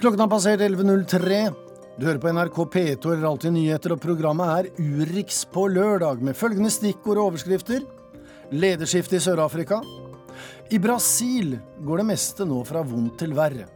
Klokken 0.00 0.20
har 0.20 0.28
passert 0.28 0.60
11.03. 0.60 1.52
Du 1.98 2.06
hører 2.06 2.18
på 2.22 2.30
NRK 2.32 2.54
P2 2.72 3.10
eller 3.12 3.26
Alltid 3.28 3.52
nyheter, 3.52 3.92
og 3.92 4.00
programmet 4.00 4.48
er 4.48 4.68
Urix 4.80 5.42
på 5.52 5.66
lørdag, 5.68 6.22
med 6.24 6.38
følgende 6.38 6.70
stikkord 6.72 7.20
og 7.20 7.34
overskrifter. 7.34 7.82
Lederskifte 8.48 9.18
i 9.18 9.20
Sør-Afrika. 9.20 9.82
I 10.72 10.80
Brasil 10.80 11.52
går 11.84 12.00
det 12.00 12.08
meste 12.14 12.48
nå 12.48 12.62
fra 12.64 12.80
vondt 12.80 13.18
til 13.20 13.36
verre. 13.36 13.68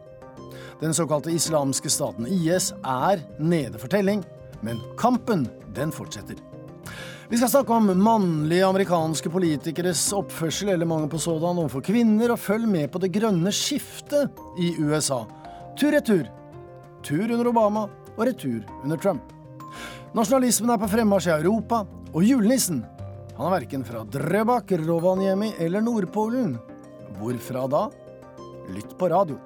Den 0.81 0.97
såkalte 0.97 1.35
islamske 1.35 1.93
staten 1.93 2.25
IS 2.25 2.71
er 2.81 3.21
nede 3.37 3.77
for 3.77 3.93
telling, 3.93 4.25
men 4.65 4.81
kampen, 4.97 5.45
den 5.77 5.93
fortsetter. 5.93 6.41
Vi 7.29 7.37
skal 7.37 7.53
snakke 7.53 7.77
om 7.77 7.93
mannlige 8.01 8.65
amerikanske 8.65 9.29
politikeres 9.29 10.09
oppførsel 10.17 10.73
eller 10.73 10.89
mangel 10.89 11.13
på 11.13 11.21
sådan 11.21 11.67
overfor 11.67 11.85
kvinner, 11.85 12.33
og 12.33 12.41
følg 12.41 12.65
med 12.65 12.89
på 12.89 13.05
det 13.05 13.13
grønne 13.13 13.53
skiftet 13.53 14.33
i 14.57 14.73
USA. 14.81 15.27
Tur-retur. 15.79 16.27
Tur 17.03 17.31
under 17.35 17.49
Obama 17.51 17.89
og 18.15 18.27
retur 18.29 18.63
under 18.83 19.01
Trump. 19.01 19.33
Nasjonalismen 20.15 20.71
er 20.71 20.79
på 20.79 20.89
fremmarsj 20.93 21.33
i 21.33 21.35
Europa, 21.41 21.83
og 22.15 22.23
julenissen 22.23 22.85
han 23.35 23.49
er 23.49 23.57
verken 23.57 23.83
fra 23.83 24.05
Drøbak, 24.07 24.71
Rovaniemi 24.79 25.51
eller 25.59 25.83
Nordpolen. 25.83 26.55
Hvorfra 27.19 27.67
da? 27.71 27.89
Lytt 28.71 28.95
på 28.99 29.11
radio. 29.11 29.41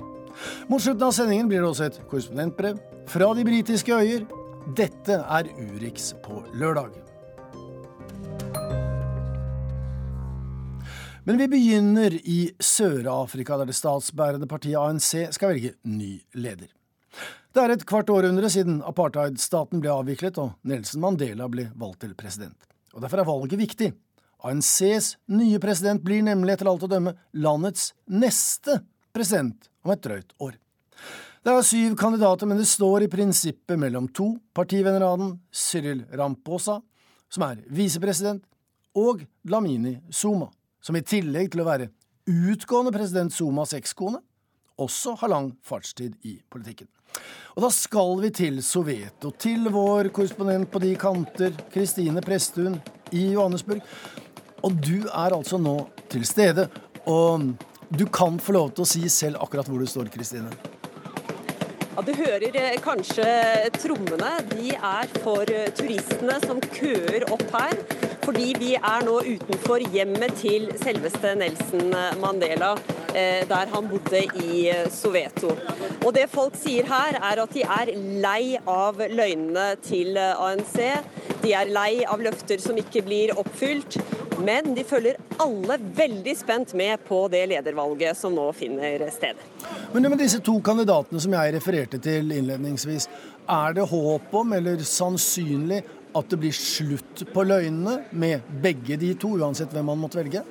Mot 0.69 0.83
slutten 0.85 1.09
av 1.09 1.17
sendingen 1.17 1.49
blir 1.49 1.65
det 1.65 1.71
også 1.71 1.89
et 1.89 2.01
korrespondentbrev 2.11 2.77
fra 3.09 3.33
de 3.35 3.49
britiske 3.49 3.97
øyer. 3.97 4.29
Dette 4.77 5.23
er 5.25 5.49
Urix 5.57 6.13
på 6.21 6.43
lørdag. 6.53 7.08
Men 11.29 11.37
vi 11.37 11.49
begynner 11.53 12.15
i 12.25 12.39
Sør-Afrika, 12.57 13.59
der 13.61 13.69
det 13.69 13.77
statsbærende 13.77 14.49
partiet 14.49 14.81
ANC 14.81 15.11
skal 15.37 15.53
velge 15.53 15.75
ny 15.85 16.15
leder. 16.33 16.71
Det 17.53 17.61
er 17.61 17.75
et 17.75 17.85
kvart 17.89 18.09
århundre 18.09 18.49
siden 18.49 18.79
apartheidstaten 18.87 19.83
ble 19.85 19.93
avviklet 19.93 20.41
og 20.41 20.55
Nelson 20.65 21.05
Mandela 21.05 21.51
ble 21.53 21.67
valgt 21.77 22.01
til 22.07 22.17
president 22.17 22.69
og 22.99 23.05
derfor 23.05 23.23
er 23.23 23.29
valget 23.29 23.61
viktig. 23.61 23.93
ANCs 24.49 25.13
nye 25.35 25.61
president 25.63 26.03
blir 26.03 26.25
nemlig 26.27 26.57
etter 26.57 26.71
alt 26.71 26.87
å 26.87 26.91
dømme 26.91 27.15
landets 27.39 27.93
neste 28.11 28.81
president 29.15 29.69
om 29.85 29.93
et 29.95 30.03
drøyt 30.03 30.35
år. 30.43 30.57
Det 31.45 31.55
er 31.55 31.67
syv 31.67 31.95
kandidater, 31.99 32.49
men 32.51 32.59
det 32.59 32.67
står 32.67 33.05
i 33.07 33.11
prinsippet 33.13 33.79
mellom 33.79 34.09
to 34.11 34.33
partivenner 34.55 35.05
av 35.07 35.19
den, 35.21 35.35
Cyril 35.55 36.03
Ramposa, 36.19 36.81
som 37.31 37.47
er 37.47 37.63
visepresident, 37.71 38.43
og 38.99 39.23
Lamini 39.47 39.95
Zuma, 40.11 40.49
som 40.81 40.97
i 40.97 41.05
tillegg 41.05 41.53
til 41.53 41.65
å 41.65 41.69
være 41.69 41.91
utgående 42.29 42.93
president 42.95 43.33
Zumas 43.35 43.75
ekskone, 43.77 44.21
også 44.79 45.17
har 45.23 45.33
lang 45.33 45.53
fartstid 45.67 46.15
i 46.29 46.39
politikken. 46.51 46.89
Og 47.57 47.65
da 47.65 47.71
skal 47.75 48.21
vi 48.23 48.31
til 48.31 48.61
Soveto, 48.63 49.33
til 49.35 49.67
vår 49.75 50.13
korrespondent 50.15 50.71
på 50.71 50.83
de 50.85 50.93
kanter, 51.01 51.57
Kristine 51.73 52.23
Presttun 52.23 52.79
i 53.11 53.33
Johannesburg. 53.33 53.83
Og 54.63 54.77
du 54.79 55.09
er 55.09 55.35
altså 55.35 55.59
nå 55.59 55.81
til 56.13 56.27
stede. 56.29 56.69
Og 57.11 57.51
du 57.91 58.05
kan 58.13 58.39
få 58.39 58.55
lov 58.55 58.75
til 58.77 58.85
å 58.85 58.91
si 58.91 59.03
selv 59.11 59.41
akkurat 59.43 59.71
hvor 59.71 59.83
du 59.83 59.89
står, 59.91 60.13
Kristine. 60.15 60.53
Ja, 61.97 62.03
Du 62.07 62.13
hører 62.15 62.55
eh, 62.55 62.77
kanskje 62.79 63.25
trommene. 63.81 64.37
De 64.53 64.75
er 64.77 65.09
for 65.25 65.43
eh, 65.51 65.71
turistene 65.75 66.39
som 66.45 66.61
køer 66.63 67.27
opp 67.35 67.49
her. 67.57 67.75
Fordi 68.29 68.51
vi 68.61 68.75
er 68.77 69.05
nå 69.07 69.15
utenfor 69.25 69.81
hjemmet 69.89 70.35
til 70.37 70.67
selveste 70.77 71.31
Nelson 71.41 71.95
Mandela, 72.21 72.75
eh, 73.17 73.47
der 73.49 73.71
han 73.73 73.89
bodde 73.89 74.21
i 74.45 74.67
Soveto. 74.93 75.55
Og 76.05 76.13
det 76.13 76.27
folk 76.29 76.59
sier 76.61 76.85
her, 76.91 77.17
er 77.17 77.41
at 77.41 77.55
de 77.57 77.65
er 77.65 77.95
lei 78.21 78.59
av 78.69 79.01
løgnene 79.01 79.71
til 79.81 80.21
ANC. 80.21 80.77
De 81.41 81.55
er 81.57 81.73
lei 81.73 82.05
av 82.05 82.21
løfter 82.21 82.61
som 82.61 82.77
ikke 82.77 83.07
blir 83.09 83.33
oppfylt. 83.41 83.97
Men 84.45 84.75
de 84.77 84.85
følger 84.85 85.17
alle 85.41 85.79
veldig 85.97 86.37
spent 86.37 86.75
med 86.77 87.01
på 87.09 87.25
det 87.33 87.47
ledervalget 87.51 88.19
som 88.19 88.37
nå 88.37 88.51
finner 88.53 89.09
sted. 89.11 89.41
Men 89.95 90.11
med 90.13 90.21
disse 90.21 90.43
to 90.45 90.59
kandidatene 90.61 91.25
som 91.25 91.33
jeg 91.35 91.57
refererte 91.57 91.99
til 92.05 92.29
innledningsvis, 92.37 93.09
er 93.49 93.73
det 93.73 93.89
håp 93.89 94.35
om, 94.37 94.53
eller 94.53 94.85
sannsynlig, 94.85 95.81
at 96.17 96.31
det 96.31 96.39
blir 96.41 96.55
slutt 96.57 97.25
på 97.35 97.45
løgnene 97.45 98.09
med 98.17 98.47
begge 98.63 98.97
de 99.01 99.13
to, 99.19 99.35
uansett 99.37 99.73
hvem 99.75 99.91
man 99.91 100.01
måtte 100.01 100.21
velge? 100.21 100.45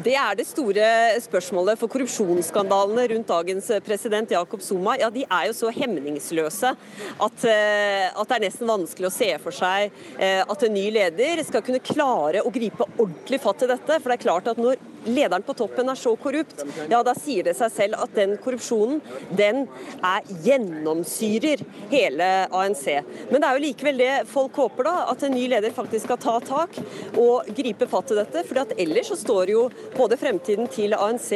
Det 0.00 0.14
er 0.16 0.36
det 0.38 0.46
store 0.48 0.84
spørsmålet. 1.20 1.76
For 1.80 1.90
korrupsjonsskandalene 1.92 3.04
rundt 3.12 3.28
dagens 3.28 3.66
president 3.84 4.30
Jakob 4.32 4.62
Zuma 4.64 4.94
ja, 5.00 5.10
de 5.12 5.26
er 5.26 5.48
jo 5.50 5.56
så 5.56 5.72
hemningsløse 5.74 6.70
at, 6.72 7.44
eh, 7.44 8.06
at, 8.08 8.30
det 8.30 8.36
er 8.38 8.44
nesten 8.46 8.70
vanskelig 8.70 9.10
å 9.10 9.12
se 9.12 9.28
for 9.42 9.56
seg 9.56 9.90
eh, 10.16 10.40
at 10.40 10.64
en 10.64 10.72
ny 10.72 10.86
leder 10.94 11.42
skal 11.44 11.64
kunne 11.66 11.82
klare 11.84 12.40
å 12.40 12.52
gripe 12.54 12.86
ordentlig 12.96 13.42
fatt 13.42 13.66
i 13.66 13.70
dette. 13.74 13.98
For 13.98 14.08
det 14.08 14.16
er 14.16 14.24
klart 14.24 14.48
at 14.48 14.62
når 14.62 14.80
lederen 15.08 15.44
på 15.44 15.56
toppen 15.56 15.88
er 15.88 15.98
så 15.98 16.12
korrupt, 16.20 16.62
ja 16.90 17.00
da 17.04 17.14
sier 17.16 17.44
det 17.46 17.54
seg 17.58 17.72
selv 17.72 18.00
at 18.04 18.12
den 18.16 18.36
korrupsjonen 18.40 19.00
den 19.36 19.64
er 20.04 20.32
gjennomsyrer 20.44 21.62
hele 21.92 22.30
ANC. 22.46 22.86
Men 23.30 23.40
det 23.40 23.48
er 23.48 23.56
jo 23.56 23.64
likevel 23.66 24.00
det 24.00 24.12
folk 24.30 24.56
håper, 24.60 24.88
da. 24.88 24.96
At 25.12 25.24
en 25.26 25.34
ny 25.36 25.46
leder 25.50 25.74
faktisk 25.74 26.08
skal 26.08 26.20
ta 26.20 26.36
tak 26.44 26.76
og 27.20 27.48
gripe 27.56 27.88
fatt 27.90 28.12
i 28.12 28.20
dette. 28.20 28.44
for 28.48 28.64
ellers 28.80 29.12
så 29.12 29.16
står 29.18 29.54
jo 29.54 29.68
både 29.96 30.18
fremtiden 30.20 30.68
til 30.72 30.94
ANC 30.96 31.32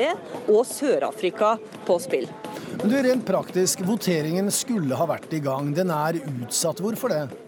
og 0.48 0.64
Sør-Afrika 0.68 1.54
på 1.86 1.98
spill. 2.02 2.28
Men 2.80 2.90
du, 2.90 2.96
Rent 3.06 3.26
praktisk, 3.26 3.84
voteringen 3.86 4.50
skulle 4.52 4.98
ha 4.98 5.06
vært 5.08 5.32
i 5.36 5.40
gang. 5.44 5.70
Den 5.76 5.92
er 5.94 6.18
utsatt. 6.20 6.82
Hvorfor 6.84 7.12
det? 7.12 7.43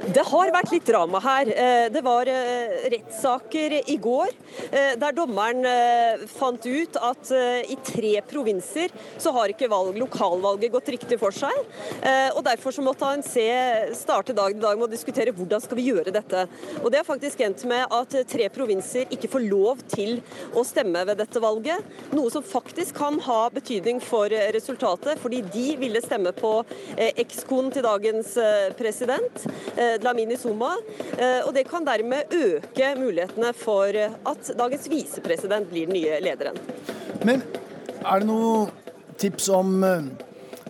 Det 0.00 0.22
har 0.24 0.48
vært 0.48 0.70
litt 0.72 0.86
drama 0.88 1.20
her. 1.20 1.48
Eh, 1.52 1.86
det 1.92 2.00
var 2.00 2.28
eh, 2.30 2.86
rettssaker 2.88 3.74
i 3.92 3.96
går 4.00 4.30
eh, 4.70 4.94
der 4.96 5.12
dommeren 5.12 5.66
fant 6.30 6.64
ut 6.64 6.96
at 7.04 7.30
i 7.30 7.76
tre 7.84 8.12
provinser 8.24 8.92
så 9.20 9.32
har 9.34 9.52
ikke 9.52 9.68
valg, 9.70 9.98
lokalvalget 10.00 10.72
gått 10.72 10.88
riktig 10.94 11.18
for 11.20 11.34
seg. 11.34 11.52
og 12.34 12.40
Derfor 12.46 12.74
så 12.74 12.82
måtte 12.84 13.06
ANC 13.06 13.34
starte 13.98 14.34
dagen 14.36 14.58
i 14.58 14.62
dag 14.62 14.78
med 14.78 14.86
å 14.86 14.90
diskutere 14.90 15.34
hvordan 15.36 15.62
skal 15.62 15.78
vi 15.78 15.86
gjøre 15.90 16.14
dette. 16.14 16.46
Og 16.80 16.88
Det 16.90 17.00
har 17.00 17.08
faktisk 17.08 17.42
endt 17.44 17.64
med 17.68 17.84
at 17.92 18.16
tre 18.30 18.48
provinser 18.52 19.10
ikke 19.12 19.30
får 19.32 19.46
lov 19.46 19.82
til 19.92 20.20
å 20.56 20.64
stemme 20.66 21.04
ved 21.08 21.20
dette 21.20 21.42
valget. 21.42 21.84
Noe 22.16 22.32
som 22.32 22.46
faktisk 22.46 22.96
kan 22.98 23.20
ha 23.26 23.40
betydning 23.54 24.00
for 24.04 24.32
resultatet, 24.56 25.20
fordi 25.22 25.42
de 25.52 25.66
ville 25.80 26.02
stemme 26.04 26.32
på 26.36 26.54
ekskonen 26.96 27.72
til 27.74 27.86
dagens 27.86 28.36
president. 28.80 29.44
Dlamini 30.02 30.38
Zuma. 30.38 30.74
Eh, 31.16 31.40
og 31.46 31.54
det 31.56 31.66
kan 31.70 31.86
dermed 31.86 32.32
øke 32.34 32.92
mulighetene 32.98 33.52
for 33.56 33.96
at 33.96 34.52
dagens 34.58 34.88
visepresident 34.90 35.70
blir 35.70 35.90
den 35.90 35.98
nye 35.98 36.20
lederen. 36.22 36.58
Men 37.26 37.42
er 38.00 38.22
det 38.22 38.28
noe 38.28 38.68
tips 39.20 39.48
om 39.52 39.84
eh, 39.84 40.10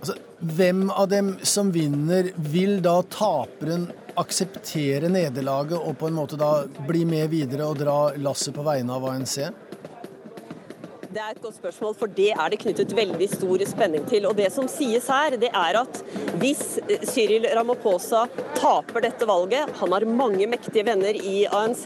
altså, 0.01 0.17
hvem 0.41 0.89
av 0.91 1.09
dem 1.13 1.35
som 1.47 1.73
vinner, 1.75 2.33
vil 2.51 2.81
da 2.85 3.01
taperen 3.13 3.91
akseptere 4.21 5.09
nederlaget 5.13 5.79
og 5.79 5.97
på 6.01 6.09
en 6.11 6.17
måte 6.17 6.39
da 6.41 6.65
bli 6.89 7.05
med 7.09 7.31
videre 7.33 7.69
og 7.71 7.79
dra 7.81 7.99
lasset 8.19 8.57
på 8.57 8.65
vegne 8.67 8.97
av 8.97 9.07
ANC? 9.13 9.39
Det 11.11 11.19
er 11.19 11.33
et 11.33 11.41
godt 11.43 11.57
spørsmål, 11.59 11.95
for 11.99 12.11
det 12.15 12.29
er 12.37 12.53
det 12.53 12.61
knyttet 12.63 12.93
veldig 12.95 13.27
stor 13.33 13.63
spenning 13.67 14.05
til. 14.07 14.29
Og 14.29 14.37
Det 14.39 14.47
som 14.55 14.69
sies 14.71 15.09
her, 15.11 15.35
det 15.43 15.49
er 15.51 15.79
at 15.81 15.99
hvis 16.39 16.79
Cyril 17.11 17.49
Ramaphosa 17.51 18.29
taper 18.55 19.03
dette 19.03 19.27
valget, 19.27 19.73
han 19.81 19.97
har 19.97 20.07
mange 20.07 20.47
mektige 20.47 20.87
venner 20.87 21.19
i 21.19 21.49
ANC, 21.51 21.83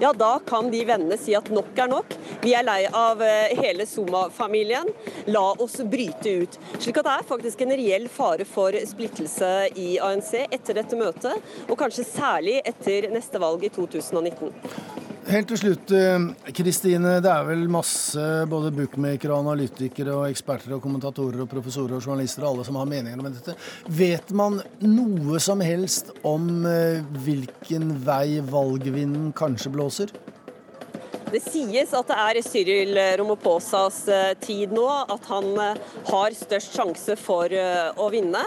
ja 0.00 0.14
da 0.16 0.30
kan 0.48 0.72
de 0.72 0.80
vennene 0.88 1.20
si 1.20 1.36
at 1.36 1.52
nok 1.52 1.76
er 1.84 1.92
nok. 1.92 2.16
Vi 2.40 2.56
er 2.56 2.64
lei 2.64 2.86
av 2.88 3.20
eh, 3.20 3.52
hele 3.60 3.84
Zuma-familien. 3.84 4.88
La 5.28 5.44
oss 5.52 5.76
bryte 5.84 6.32
ut. 6.40 6.60
Slik 6.78 6.96
at 7.02 7.10
det 7.10 7.18
er 7.18 7.28
faktisk 7.28 7.66
en 7.66 7.76
reell 7.76 8.08
fare 8.08 8.48
for 8.48 8.72
splittelse 8.88 9.52
i 9.76 9.98
ANC 10.00 10.32
etter 10.48 10.80
dette 10.80 10.96
møtet, 10.96 11.54
og 11.68 11.76
kanskje 11.76 12.08
særlig 12.08 12.62
etter 12.64 13.12
neste 13.12 13.42
valg 13.42 13.68
i 13.68 13.74
2019. 13.76 15.11
Helt 15.22 15.46
til 15.46 15.58
slutt, 15.60 15.90
eh, 15.94 16.24
Kristine. 16.50 17.20
Det 17.22 17.30
er 17.30 17.44
vel 17.46 17.68
masse 17.70 18.18
både 18.50 18.72
bookmakere, 18.74 19.36
analytikere, 19.38 20.16
og 20.16 20.26
eksperter, 20.26 20.74
og 20.74 20.82
kommentatorer, 20.82 21.40
og 21.44 21.48
professorer 21.48 21.94
og 21.94 22.02
journalister 22.02 22.42
og 22.42 22.48
alle 22.56 22.64
som 22.66 22.74
har 22.74 22.88
meninger 22.90 23.18
om 23.18 23.30
dette. 23.30 23.54
Vet 23.86 24.32
man 24.34 24.60
noe 24.80 25.38
som 25.38 25.60
helst 25.60 26.10
om 26.24 26.66
eh, 26.66 27.06
hvilken 27.22 27.94
vei 28.02 28.40
valgvinden 28.42 29.30
kanskje 29.32 29.70
blåser? 29.70 30.10
Det 31.32 31.40
sies 31.40 31.92
at 31.96 32.10
det 32.10 32.16
er 32.20 32.38
Cyril 32.44 32.98
Romoposas 33.16 34.02
eh, 34.12 34.32
tid 34.42 34.74
nå, 34.76 34.84
at 34.84 35.28
han 35.30 35.46
eh, 35.62 35.78
har 36.10 36.34
størst 36.36 36.76
sjanse 36.76 37.16
for 37.16 37.52
eh, 37.56 37.88
å 37.96 38.08
vinne. 38.12 38.42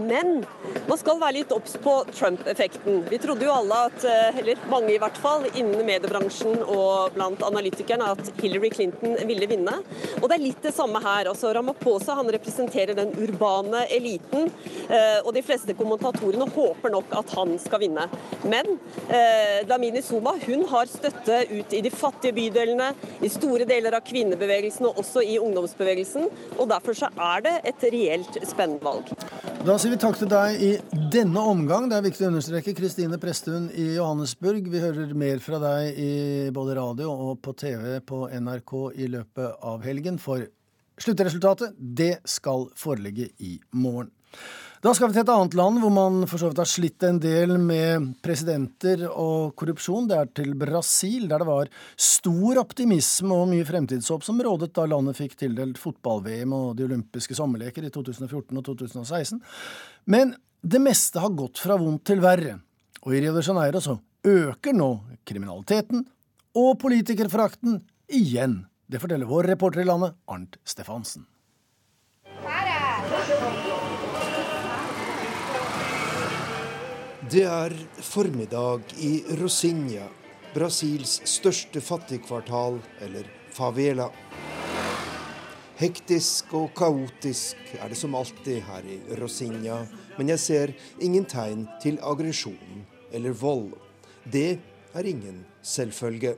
Men 0.00 0.40
man 0.88 0.98
skal 0.98 1.18
være 1.20 1.40
litt 1.40 1.52
obs 1.52 1.74
på 1.82 1.92
Trump-effekten. 2.14 3.02
Vi 3.10 3.18
trodde 3.20 3.44
jo 3.44 3.52
alle 3.52 3.76
at, 3.90 4.04
eller 4.38 4.60
mange 4.70 4.94
i 4.94 4.98
hvert 5.00 5.18
fall, 5.20 5.44
innen 5.50 5.84
mediebransjen 5.84 6.62
og 6.62 7.12
blant 7.16 7.42
analytikerne, 7.44 8.08
at 8.14 8.30
Hillary 8.40 8.70
Clinton 8.72 9.18
ville 9.28 9.48
vinne. 9.50 9.74
Og 10.20 10.28
det 10.30 10.38
er 10.38 10.44
litt 10.44 10.62
det 10.64 10.72
samme 10.76 11.02
her. 11.04 11.28
Altså, 11.30 11.52
Ramaphosa 11.56 12.16
han 12.18 12.30
representerer 12.32 12.96
den 12.96 13.12
urbane 13.20 13.84
eliten, 13.92 14.48
og 15.24 15.30
de 15.36 15.44
fleste 15.44 15.76
kommentatorene 15.78 16.48
håper 16.54 16.94
nok 16.94 17.12
at 17.20 17.34
han 17.36 17.54
skal 17.62 17.84
vinne. 17.84 18.06
Men 18.48 18.78
Dlamini 19.68 20.02
Zuma 20.06 20.36
hun 20.46 20.64
har 20.70 20.90
støtte 20.90 21.42
ut 21.50 21.76
i 21.76 21.82
de 21.84 21.89
fattige 21.92 22.34
bydelene, 22.36 22.92
i 23.20 23.30
store 23.32 23.66
deler 23.68 23.96
av 23.98 24.04
kvinnebevegelsen 24.06 24.88
og 24.88 25.00
også 25.02 25.24
i 25.26 25.38
ungdomsbevegelsen. 25.42 26.28
og 26.58 26.70
Derfor 26.70 26.96
så 26.96 27.10
er 27.14 27.44
det 27.46 27.54
et 27.72 27.86
reelt 27.94 28.38
spennvalg. 28.48 29.10
Da 29.60 29.76
sier 29.76 29.92
vi 29.92 30.00
takk 30.00 30.16
til 30.16 30.30
deg 30.30 30.62
i 30.64 30.70
denne 31.12 31.42
omgang. 31.52 31.90
Det 31.90 31.98
er 31.98 32.06
viktig 32.06 32.24
å 32.26 32.30
understreke 32.30 32.76
Kristine 32.78 33.18
Presthun 33.20 33.68
i 33.76 33.90
Johannesburg. 33.98 34.70
Vi 34.72 34.80
hører 34.80 35.12
mer 35.18 35.42
fra 35.44 35.60
deg 35.60 36.00
i 36.00 36.14
både 36.54 36.78
radio 36.78 37.12
og 37.12 37.42
på 37.44 37.52
TV 37.60 37.98
på 38.06 38.24
NRK 38.30 38.74
i 38.96 39.10
løpet 39.12 39.60
av 39.68 39.84
helgen. 39.84 40.16
For 40.22 40.46
sluttresultatet, 41.00 41.76
det 41.76 42.18
skal 42.28 42.68
foreligge 42.78 43.30
i 43.44 43.58
morgen. 43.76 44.12
Da 44.80 44.94
skal 44.96 45.10
vi 45.10 45.12
til 45.18 45.26
et 45.26 45.28
annet 45.28 45.52
land 45.58 45.76
hvor 45.82 45.90
man 45.92 46.22
for 46.24 46.40
så 46.40 46.48
vidt 46.48 46.60
har 46.62 46.68
slitt 46.68 47.04
en 47.04 47.18
del 47.20 47.50
med 47.60 48.14
presidenter 48.24 49.02
og 49.10 49.50
korrupsjon. 49.60 50.06
Det 50.08 50.16
er 50.16 50.28
til 50.38 50.54
Brasil, 50.56 51.26
der 51.28 51.42
det 51.42 51.48
var 51.50 51.68
stor 52.00 52.62
optimisme 52.62 53.36
og 53.36 53.50
mye 53.50 53.66
fremtidshåp 53.68 54.24
som 54.24 54.40
rådet 54.40 54.70
da 54.78 54.86
landet 54.88 55.18
fikk 55.18 55.34
tildelt 55.42 55.76
fotball-VM 55.82 56.54
og 56.56 56.78
de 56.78 56.86
olympiske 56.86 57.36
sommerleker 57.36 57.84
i 57.84 57.90
2014 57.92 58.56
og 58.56 58.64
2016. 58.70 59.42
Men 60.08 60.32
det 60.64 60.80
meste 60.80 61.20
har 61.20 61.36
gått 61.36 61.60
fra 61.60 61.76
vondt 61.76 62.06
til 62.08 62.24
verre. 62.24 62.56
Og 63.04 63.12
i 63.12 63.20
Rio 63.20 63.34
de 63.36 63.44
Janeiro 63.44 63.84
så 63.84 63.98
øker 64.24 64.78
nå 64.80 64.88
kriminaliteten 65.28 66.06
og 66.56 66.72
politikerforakten 66.80 67.82
igjen. 68.16 68.62
Det 68.88 69.04
forteller 69.04 69.28
vår 69.28 69.52
reporter 69.52 69.84
i 69.84 69.86
landet, 69.92 70.16
Arnt 70.24 70.56
Stefansen. 70.64 71.28
Det 77.30 77.44
er 77.46 77.70
formiddag 78.02 78.90
i 79.06 79.20
Rosinha, 79.38 80.08
Brasils 80.50 81.20
største 81.30 81.78
fattigkvartal, 81.78 82.80
eller 83.06 83.28
favela. 83.54 84.08
Hektisk 85.78 86.50
og 86.58 86.72
kaotisk 86.74 87.70
er 87.76 87.92
det 87.92 88.00
som 88.00 88.16
alltid 88.18 88.58
her 88.66 88.82
i 88.82 88.98
Rosinha, 89.20 89.84
men 90.18 90.32
jeg 90.34 90.42
ser 90.42 90.74
ingen 90.98 91.28
tegn 91.30 91.68
til 91.78 92.02
aggresjon 92.02 92.82
eller 93.14 93.38
vold. 93.38 93.76
Det 94.26 94.58
er 94.90 95.10
ingen 95.14 95.44
selvfølge. 95.62 96.34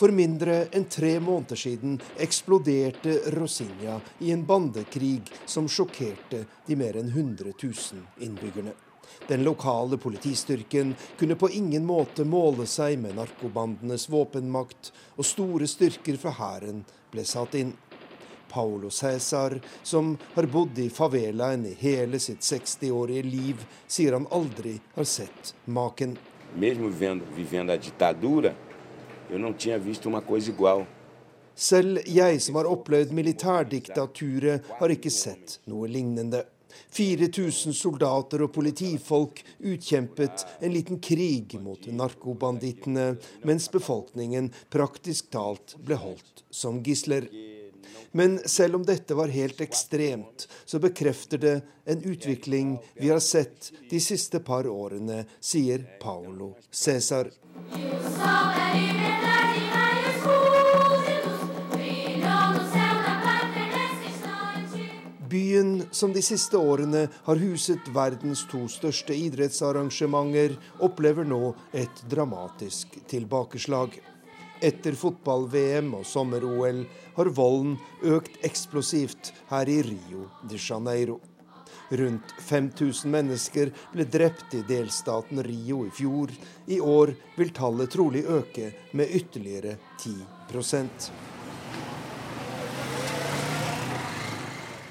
For 0.00 0.08
mindre 0.16 0.62
enn 0.72 0.86
tre 0.88 1.18
måneder 1.20 1.58
siden 1.60 1.98
eksploderte 2.24 3.18
Rosinia 3.34 3.98
i 4.24 4.30
en 4.32 4.46
bandekrig 4.48 5.26
som 5.44 5.66
sjokkerte 5.68 6.46
de 6.64 6.76
mer 6.80 6.96
enn 6.96 7.10
100 7.12 7.52
000 7.62 8.24
innbyggerne. 8.24 8.72
Den 9.28 9.44
lokale 9.44 9.98
politistyrken 10.00 10.94
kunne 11.18 11.36
på 11.36 11.50
ingen 11.52 11.84
måte 11.84 12.24
måle 12.24 12.64
seg 12.64 12.96
med 13.02 13.18
narkobandenes 13.18 14.08
våpenmakt, 14.08 14.88
og 15.20 15.28
store 15.28 15.68
styrker 15.68 16.16
fra 16.16 16.32
hæren 16.38 16.80
ble 17.12 17.26
satt 17.28 17.58
inn. 17.60 17.74
Paulo 18.48 18.88
Cæsar, 18.88 19.58
som 19.82 20.14
har 20.32 20.48
bodd 20.48 20.80
i 20.80 20.88
favelaen 20.88 21.68
i 21.68 21.74
hele 21.82 22.22
sitt 22.24 22.40
60-årige 22.40 23.28
liv, 23.28 23.68
sier 23.84 24.16
han 24.16 24.30
aldri 24.32 24.78
har 24.96 25.04
sett 25.04 25.54
maken. 25.66 26.16
Mesmo 26.56 26.88
vivendo 26.88 27.72
a 27.72 27.76
ditadura, 27.76 28.56
Selv 31.60 31.98
jeg 32.08 32.40
som 32.40 32.56
har 32.56 32.70
opplevd 32.70 33.12
militærdiktaturet, 33.14 34.70
har 34.80 34.94
ikke 34.94 35.12
sett 35.12 35.58
noe 35.70 35.90
lignende. 35.90 36.44
4000 36.94 37.74
soldater 37.74 38.44
og 38.46 38.52
politifolk 38.54 39.42
utkjempet 39.58 40.44
en 40.60 40.74
liten 40.74 41.00
krig 41.02 41.56
mot 41.62 41.86
narkobandittene, 41.86 43.14
mens 43.46 43.68
befolkningen 43.72 44.50
praktisk 44.72 45.30
talt 45.34 45.76
ble 45.84 45.98
holdt 46.00 46.44
som 46.54 46.80
gisler. 46.86 47.26
Men 48.12 48.38
selv 48.44 48.74
om 48.74 48.84
dette 48.86 49.14
var 49.14 49.28
helt 49.28 49.60
ekstremt, 49.60 50.48
så 50.64 50.78
bekrefter 50.82 51.38
det 51.38 51.60
en 51.84 52.02
utvikling 52.02 52.78
vi 52.94 53.08
har 53.08 53.22
sett 53.22 53.70
de 53.90 54.00
siste 54.00 54.40
par 54.42 54.66
årene, 54.66 55.24
sier 55.40 55.86
Paolo 56.02 56.56
Cæsar. 56.70 57.30
Byen 65.30 65.82
som 65.90 66.10
de 66.12 66.22
siste 66.22 66.58
årene 66.58 67.04
har 67.24 67.38
huset 67.38 67.86
verdens 67.94 68.42
to 68.50 68.64
største 68.66 69.14
idrettsarrangementer, 69.14 70.56
opplever 70.82 71.22
nå 71.22 71.52
et 71.70 72.02
dramatisk 72.10 72.98
tilbakeslag. 73.06 73.94
Etter 74.60 74.98
fotball-VM 74.98 75.94
og 76.00 76.02
sommer-OL 76.04 76.82
har 77.20 77.32
volden 77.36 77.76
økt 78.02 78.38
eksplosivt 78.46 79.32
her 79.50 79.68
i 79.68 79.80
Rio 79.84 80.26
de 80.48 80.56
Janeiro. 80.56 81.18
Rundt 81.90 82.32
5000 82.46 83.10
mennesker 83.10 83.72
ble 83.92 84.06
drept 84.06 84.54
i 84.54 84.62
delstaten 84.66 85.42
Rio 85.44 85.82
i 85.88 85.90
fjor. 85.92 86.30
I 86.70 86.78
år 86.80 87.12
vil 87.36 87.50
tallet 87.52 87.90
trolig 87.92 88.22
øke 88.24 88.70
med 88.96 89.10
ytterligere 89.20 89.76
10% 90.00 91.10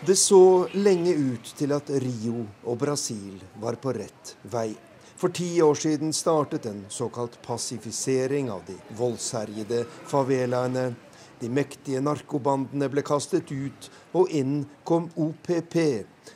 Det 0.06 0.16
så 0.16 0.68
lenge 0.74 1.12
ut 1.14 1.50
til 1.58 1.74
at 1.76 1.90
Rio 2.02 2.46
og 2.64 2.78
Brasil 2.82 3.36
var 3.62 3.76
på 3.82 3.92
rett 3.94 4.36
vei. 4.50 4.72
For 5.20 5.30
ti 5.36 5.60
år 5.62 5.76
siden 5.76 6.14
startet 6.16 6.66
en 6.66 6.86
såkalt 6.90 7.36
passifisering 7.44 8.48
av 8.50 8.64
de 8.66 8.78
voldsherjede 8.96 9.84
favelaene. 10.08 10.94
De 11.40 11.50
mektige 11.50 12.02
narkobandene 12.04 12.90
ble 12.92 13.04
kastet 13.06 13.52
ut, 13.52 13.90
og 14.14 14.32
inn 14.36 14.66
kom 14.84 15.08
OPP, 15.16 15.76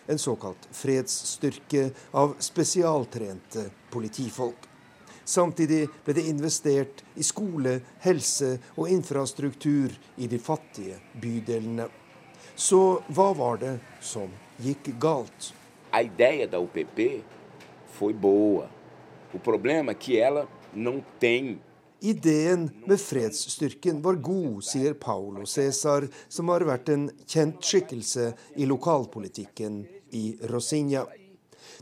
en 0.08 0.20
såkalt 0.20 0.68
fredsstyrke 0.72 1.90
av 2.16 2.38
spesialtrente 2.44 3.68
politifolk. 3.92 4.70
Samtidig 5.26 5.88
ble 6.04 6.16
det 6.18 6.24
investert 6.28 7.04
i 7.16 7.24
skole, 7.24 7.78
helse 8.04 8.58
og 8.76 8.90
infrastruktur 8.92 9.92
i 10.18 10.28
de 10.28 10.40
fattige 10.40 11.00
bydelene. 11.20 11.88
Så 12.56 13.02
hva 13.12 13.30
var 13.36 13.60
det 13.62 13.78
som 14.04 14.32
gikk 14.62 14.92
galt? 15.00 15.54
A 15.92 16.04
ideia 16.04 16.48
da 16.48 16.60
OPP 16.60 17.00
foi 17.96 18.14
boa. 18.14 18.70
O 19.34 19.40
problema 19.40 19.92
é 19.92 19.96
que 19.96 20.22
não 20.76 21.04
tem 21.20 21.60
Ideen 22.04 22.70
med 22.86 23.00
fredsstyrken 23.00 24.02
var 24.02 24.14
god, 24.14 24.64
sier 24.68 24.94
Paulo 24.94 25.46
Cæsar, 25.48 26.10
som 26.28 26.50
har 26.52 26.66
vært 26.68 26.92
en 26.92 27.06
kjent 27.24 27.64
skikkelse 27.64 28.26
i 28.60 28.68
lokalpolitikken 28.68 29.78
i 30.12 30.24
Rosinha. 30.52 31.06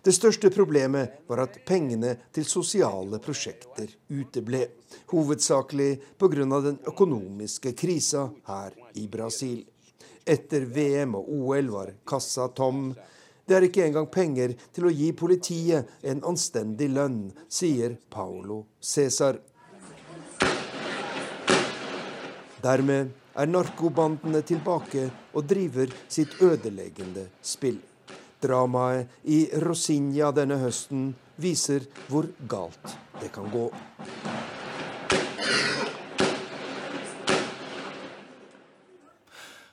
Det 0.05 0.13
største 0.13 0.53
problemet 0.53 1.25
var 1.25 1.41
at 1.47 1.57
pengene 1.65 2.13
til 2.37 2.45
sosiale 2.45 3.17
prosjekter 3.17 3.89
uteble. 4.13 4.61
Hovedsakelig 5.09 5.91
pga. 6.21 6.61
den 6.69 6.77
økonomiske 6.85 7.73
krisa 7.73 8.29
her 8.45 8.77
i 8.93 9.07
Brasil. 9.07 9.65
Etter 10.23 10.69
VM 10.69 11.15
og 11.15 11.33
OL 11.33 11.73
var 11.73 11.95
kassa 12.05 12.47
tom. 12.53 12.93
Det 13.47 13.57
er 13.57 13.65
ikke 13.65 13.87
engang 13.89 14.05
penger 14.05 14.53
til 14.71 14.85
å 14.85 14.93
gi 14.93 15.13
politiet 15.17 15.89
en 16.03 16.21
anstendig 16.21 16.93
lønn, 16.93 17.31
sier 17.49 17.97
Paolo 18.09 18.67
Cæsar. 18.79 19.49
Dermed 22.61 23.09
er 23.41 23.49
narkobandene 23.49 24.43
tilbake 24.45 25.07
og 25.33 25.47
driver 25.49 25.89
sitt 26.11 26.35
ødeleggende 26.43 27.25
spill. 27.41 27.79
Dramaet 28.41 29.09
i 29.29 29.43
Rosinia 29.63 30.31
denne 30.35 30.59
høsten 30.61 31.11
viser 31.41 31.87
hvor 32.09 32.27
galt 32.49 32.95
det 33.21 33.31
kan 33.33 33.49
gå. 33.53 33.67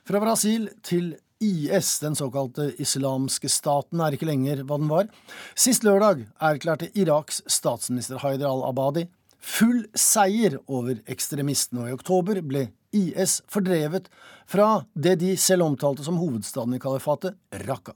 Fra 0.09 0.21
Brasil 0.25 0.71
til 0.81 1.13
IS, 1.45 1.99
den 2.01 2.17
såkalte 2.17 2.71
islamske 2.81 3.51
staten, 3.53 4.01
er 4.01 4.17
ikke 4.17 4.27
lenger 4.27 4.65
hva 4.65 4.79
den 4.81 4.89
var. 4.91 5.11
Sist 5.53 5.85
lørdag 5.85 6.25
erklærte 6.41 6.89
Iraks 6.99 7.43
statsminister 7.53 8.25
Haider 8.25 8.49
al-Abadi 8.49 9.05
full 9.39 9.85
seier 9.97 10.59
over 10.67 10.99
ekstremistene, 11.11 11.85
og 11.85 11.91
i 11.91 11.97
oktober 11.97 12.41
ble 12.45 12.67
IS 12.95 13.41
fordrevet 13.51 14.09
fra 14.49 14.85
det 14.95 15.19
de 15.21 15.35
selv 15.37 15.67
omtalte 15.67 16.05
som 16.07 16.19
hovedstaden 16.21 16.77
i 16.77 16.81
kalifatet, 16.83 17.37
Raqqa. 17.67 17.95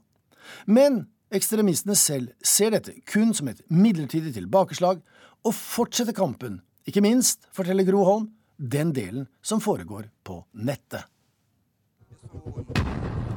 Men 0.65 1.05
ekstremistene 1.33 1.95
selv 1.97 2.33
ser 2.45 2.75
dette 2.75 2.93
kun 3.09 3.33
som 3.33 3.49
et 3.49 3.63
midlertidig 3.73 4.35
tilbakeslag, 4.35 5.01
og 5.43 5.55
fortsetter 5.57 6.15
kampen, 6.15 6.61
ikke 6.87 7.03
minst, 7.03 7.47
forteller 7.51 7.87
Gro 7.87 8.03
Holm, 8.07 8.29
den 8.57 8.93
delen 8.95 9.27
som 9.41 9.59
foregår 9.59 10.07
på 10.23 10.43
nettet. 10.53 11.03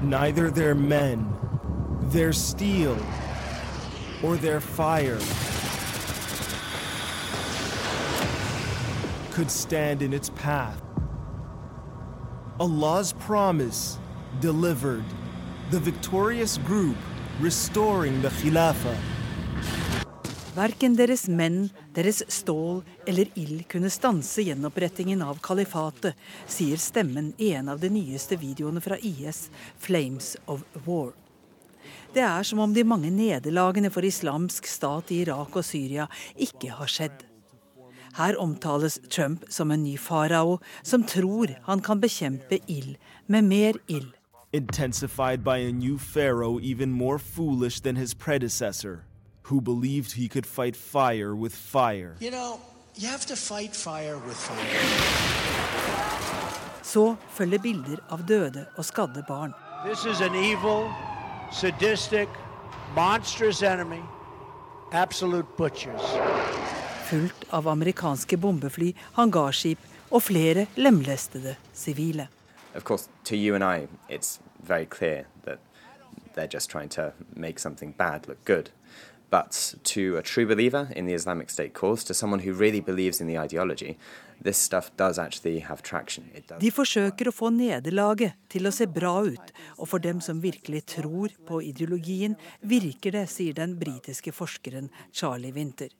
Neither 0.02 0.50
their 0.50 0.74
men, 0.74 1.26
their 2.12 2.32
steel, 2.32 2.96
or 4.22 4.36
their 4.36 4.60
fire 4.60 5.18
could 9.32 9.50
stand 9.50 10.02
in 10.02 10.12
its 10.12 10.30
path. 10.30 10.80
Allah's 12.58 13.12
promise 13.12 13.98
delivered, 14.40 15.04
the 15.70 15.78
victorious 15.78 16.56
group 16.56 16.96
restoring 17.38 18.22
the 18.22 18.30
Khilafah. 18.30 18.96
Verken 20.54 20.96
deres 20.96 21.26
menn, 21.28 21.68
deres 21.92 22.22
stål 22.32 22.80
eller 23.04 23.28
ild 23.36 23.66
kunne 23.68 23.90
stanse 23.92 24.40
gjenopprettingen 24.40 25.20
av 25.20 25.36
kalifatet, 25.44 26.16
sier 26.48 26.80
stemmen 26.80 27.34
i 27.36 27.52
en 27.52 27.68
av 27.68 27.82
de 27.84 27.92
nyeste 27.92 28.40
videoene 28.40 28.80
fra 28.80 28.96
IS, 29.04 29.50
'Flames 29.76 30.36
of 30.46 30.64
War'. 30.86 31.12
Det 32.14 32.24
er 32.24 32.42
som 32.42 32.64
om 32.64 32.72
de 32.72 32.88
mange 32.88 33.10
nederlagene 33.12 33.92
for 33.92 34.00
islamsk 34.00 34.64
stat 34.64 35.12
i 35.12 35.20
Irak 35.26 35.52
og 35.52 35.64
Syria 35.64 36.08
ikke 36.40 36.72
har 36.72 36.88
skjedd. 36.88 37.25
Her 38.16 38.34
omtales 38.38 38.98
Trump 39.10 39.44
som 39.48 39.70
en 39.70 39.82
ny 39.82 39.98
farao 39.98 40.58
som 40.82 41.04
tror 41.04 41.46
han 41.64 41.80
kan 41.80 42.00
bekjempe 42.00 42.58
ild 42.68 42.96
med 43.26 43.42
mer 43.42 43.72
ild. 43.88 44.12
Intensified 44.52 45.44
by 45.44 45.58
a 45.68 45.72
new 45.72 45.98
pharaoh 45.98 46.58
even 46.62 46.92
more 46.92 47.18
foolish 47.18 47.82
than 47.82 47.96
his 47.96 48.14
predecessor, 48.14 48.96
who 49.42 49.60
believed 49.60 50.12
he 50.12 50.28
could 50.28 50.46
fight 50.46 50.76
fire 50.76 51.34
with 51.34 51.54
fire. 51.54 52.16
You 52.20 52.30
know, 52.30 52.60
you 52.94 53.08
have 53.08 53.26
to 53.26 53.36
fight 53.36 53.76
fire 53.76 54.16
with 54.26 54.36
fire. 54.36 54.80
Så 56.82 57.14
følger 57.30 57.58
bilder 57.58 57.96
av 58.10 58.28
døde 58.28 58.66
og 58.76 58.84
skadde 58.84 59.24
barn. 59.28 59.52
This 59.86 60.04
is 60.04 60.20
an 60.20 60.34
evil, 60.34 60.88
sadistic, 61.52 62.28
monstrous 62.94 63.62
enemy. 63.62 64.02
Absolute 64.92 65.48
butchers. 65.58 66.02
Fullt 67.06 67.44
av 67.54 67.68
amerikanske 67.68 68.36
bombefly, 68.36 68.90
hangarskip 69.14 69.78
og 70.10 70.24
flere 70.26 70.66
lemlestede 70.74 71.54
sivile. 71.74 72.26
Of 72.74 72.84
course, 72.84 73.08
to 73.24 73.36
you 73.36 73.54
and 73.54 73.64
I, 73.64 73.86
it's 74.08 74.40
very 74.66 74.86
clear 74.86 75.26
that 75.44 75.58
they're 76.34 76.52
just 76.52 76.70
trying 76.70 76.88
to 76.90 77.12
make 77.34 77.58
something 77.58 77.94
bad 77.96 78.26
look 78.28 78.44
good. 78.44 78.70
But 79.30 79.74
to 79.84 80.16
a 80.16 80.22
true 80.22 80.46
believer 80.46 80.88
in 80.96 81.06
the 81.06 81.14
Islamic 81.14 81.50
State 81.50 81.74
cause, 81.74 82.04
to 82.04 82.14
someone 82.14 82.40
who 82.40 82.52
really 82.52 82.80
believes 82.80 83.20
in 83.20 83.26
the 83.26 83.38
ideology, 83.38 83.98
this 84.42 84.58
stuff 84.58 84.90
does 84.96 85.18
actually 85.18 85.60
have 85.60 85.82
traction. 85.82 86.24
Does. 86.48 86.60
De 86.60 86.70
forsøker 86.70 87.28
å 87.30 87.34
få 87.34 87.50
nederlaget 87.50 88.34
til 88.48 88.66
å 88.66 88.72
se 88.74 88.86
bra 88.86 89.18
ut, 89.26 89.52
og 89.78 89.88
for 89.88 90.02
dem 90.02 90.20
som 90.20 90.42
virkelig 90.42 90.84
tror 90.98 91.34
på 91.46 91.62
ideologien, 91.62 92.36
virker 92.62 93.14
det, 93.18 93.26
sier 93.30 93.54
den 93.54 93.78
britiske 93.78 94.34
forskeren 94.34 94.90
Charlie 95.12 95.54
Winter. 95.54 95.90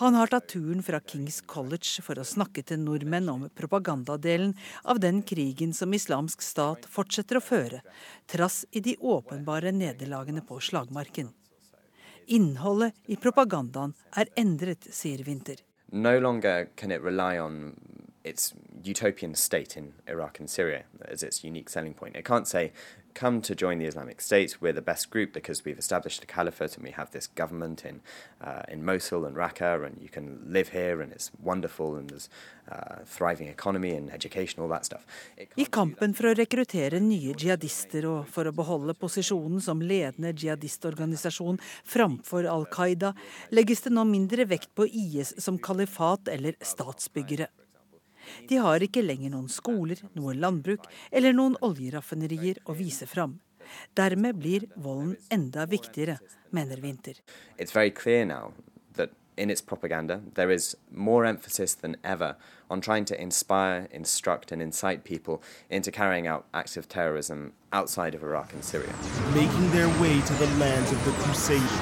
Han 0.00 0.14
har 0.14 0.30
tatt 0.32 0.48
turen 0.52 0.82
fra 0.82 1.00
Kings 1.00 1.40
College 1.46 2.02
for 2.04 2.18
å 2.18 2.26
snakke 2.26 2.64
til 2.66 2.80
nordmenn 2.82 3.30
om 3.32 3.44
propagandadelen 3.56 4.54
av 4.84 5.00
den 5.02 5.22
krigen 5.22 5.74
som 5.76 5.94
islamsk 5.94 6.42
stat 6.42 6.88
fortsetter 6.90 7.38
å 7.38 7.44
føre, 7.44 7.82
trass 8.26 8.62
i 8.70 8.80
de 8.84 8.96
åpenbare 9.00 9.72
nederlagene 9.76 10.44
på 10.46 10.60
slagmarken. 10.60 11.32
Innholdet 12.32 12.94
i 13.10 13.18
propagandaen 13.18 13.94
er 14.16 14.30
endret, 14.38 14.86
sier 14.94 15.24
Winter. 15.26 15.58
No 15.92 16.18
longer 16.18 16.68
can 16.76 16.92
it 16.92 17.02
rely 17.02 17.38
on 17.38 17.74
its 18.24 18.54
utopian 18.84 19.34
state 19.34 19.76
in 19.76 19.92
Iraq 20.06 20.38
and 20.38 20.48
Syria 20.48 20.84
as 21.06 21.22
its 21.22 21.42
unique 21.44 21.68
selling 21.68 21.94
point. 21.94 22.16
It 22.16 22.24
can't 22.24 22.46
say, 22.46 22.72
come 23.14 23.42
to 23.42 23.54
join 23.54 23.78
the 23.78 23.84
Islamic 23.84 24.20
State, 24.20 24.56
we're 24.60 24.72
the 24.72 24.82
best 24.82 25.10
group 25.10 25.32
because 25.32 25.64
we've 25.64 25.78
established 25.78 26.22
a 26.22 26.26
caliphate 26.26 26.76
and 26.76 26.84
we 26.84 26.90
have 26.92 27.10
this 27.10 27.26
government 27.26 27.84
in, 27.84 28.00
uh, 28.40 28.62
in 28.68 28.84
Mosul 28.84 29.24
and 29.24 29.36
Raqqa, 29.36 29.86
and 29.86 30.00
you 30.00 30.08
can 30.08 30.40
live 30.46 30.68
here 30.68 31.00
and 31.00 31.12
it's 31.12 31.30
wonderful 31.42 31.96
and 31.96 32.10
there's 32.10 32.28
uh, 32.70 33.04
thriving 33.04 33.48
economy 33.48 33.92
and 33.92 34.10
education, 34.10 34.62
all 34.62 34.68
that 34.68 34.84
stuff. 34.84 35.06
I 35.36 35.64
kampen 35.64 36.14
for 36.16 36.30
å 36.30 36.34
rekruttere 36.38 37.00
nye 37.02 37.34
jihadister 37.34 38.06
og 38.08 38.30
for 38.32 38.48
å 38.48 38.54
beholde 38.54 38.94
posisjonen 38.98 39.60
som 39.60 39.82
ledende 39.82 40.32
jihadistorganisasjon 40.32 41.60
framfor 41.84 42.48
Al 42.48 42.66
Qaida, 42.72 43.12
legges 43.50 43.84
det 43.84 43.92
nå 43.92 44.06
mindre 44.08 44.46
vekt 44.48 44.72
på 44.74 44.86
IS 44.88 45.34
som 45.42 45.58
kalifat 45.58 46.32
eller 46.32 46.56
statsbyggere. 46.62 47.50
De 48.48 48.56
har 48.56 48.82
ikke 48.82 49.02
lenger 49.02 49.30
noen 49.30 49.48
skoler, 49.48 50.02
noe 50.14 50.34
landbruk 50.34 50.84
eller 51.10 51.32
noen 51.32 51.56
oljeraffinerier 51.60 52.62
å 52.66 52.76
vise 52.76 53.06
fram. 53.06 53.38
Dermed 53.96 54.36
blir 54.36 54.66
volden 54.76 55.16
enda 55.30 55.66
viktigere, 55.66 56.18
mener 56.50 56.80
Winther. 56.82 57.14
it's 57.58 57.72
very 57.72 57.90
clear 57.90 58.24
now 58.26 58.52
that 58.96 59.10
in 59.36 59.50
its 59.50 59.62
propaganda 59.62 60.20
there 60.34 60.50
is 60.50 60.76
more 60.90 61.24
emphasis 61.24 61.74
than 61.74 61.96
ever 62.04 62.36
on 62.68 62.80
trying 62.80 63.04
to 63.06 63.14
inspire, 63.20 63.86
instruct, 63.90 64.52
and 64.52 64.60
incite 64.62 65.04
people 65.04 65.40
into 65.70 65.90
carrying 65.90 66.26
out 66.26 66.44
acts 66.52 66.76
of 66.76 66.88
terrorism 66.88 67.52
outside 67.72 68.14
of 68.14 68.22
Iraq 68.22 68.52
and 68.52 68.64
Syria. 68.64 68.92
making 69.34 69.70
their 69.70 69.88
way 70.00 70.20
to 70.20 70.34
the 70.34 70.46
lands 70.58 70.92
of 70.92 71.04
the 71.04 71.12
Crusaders. 71.22 71.78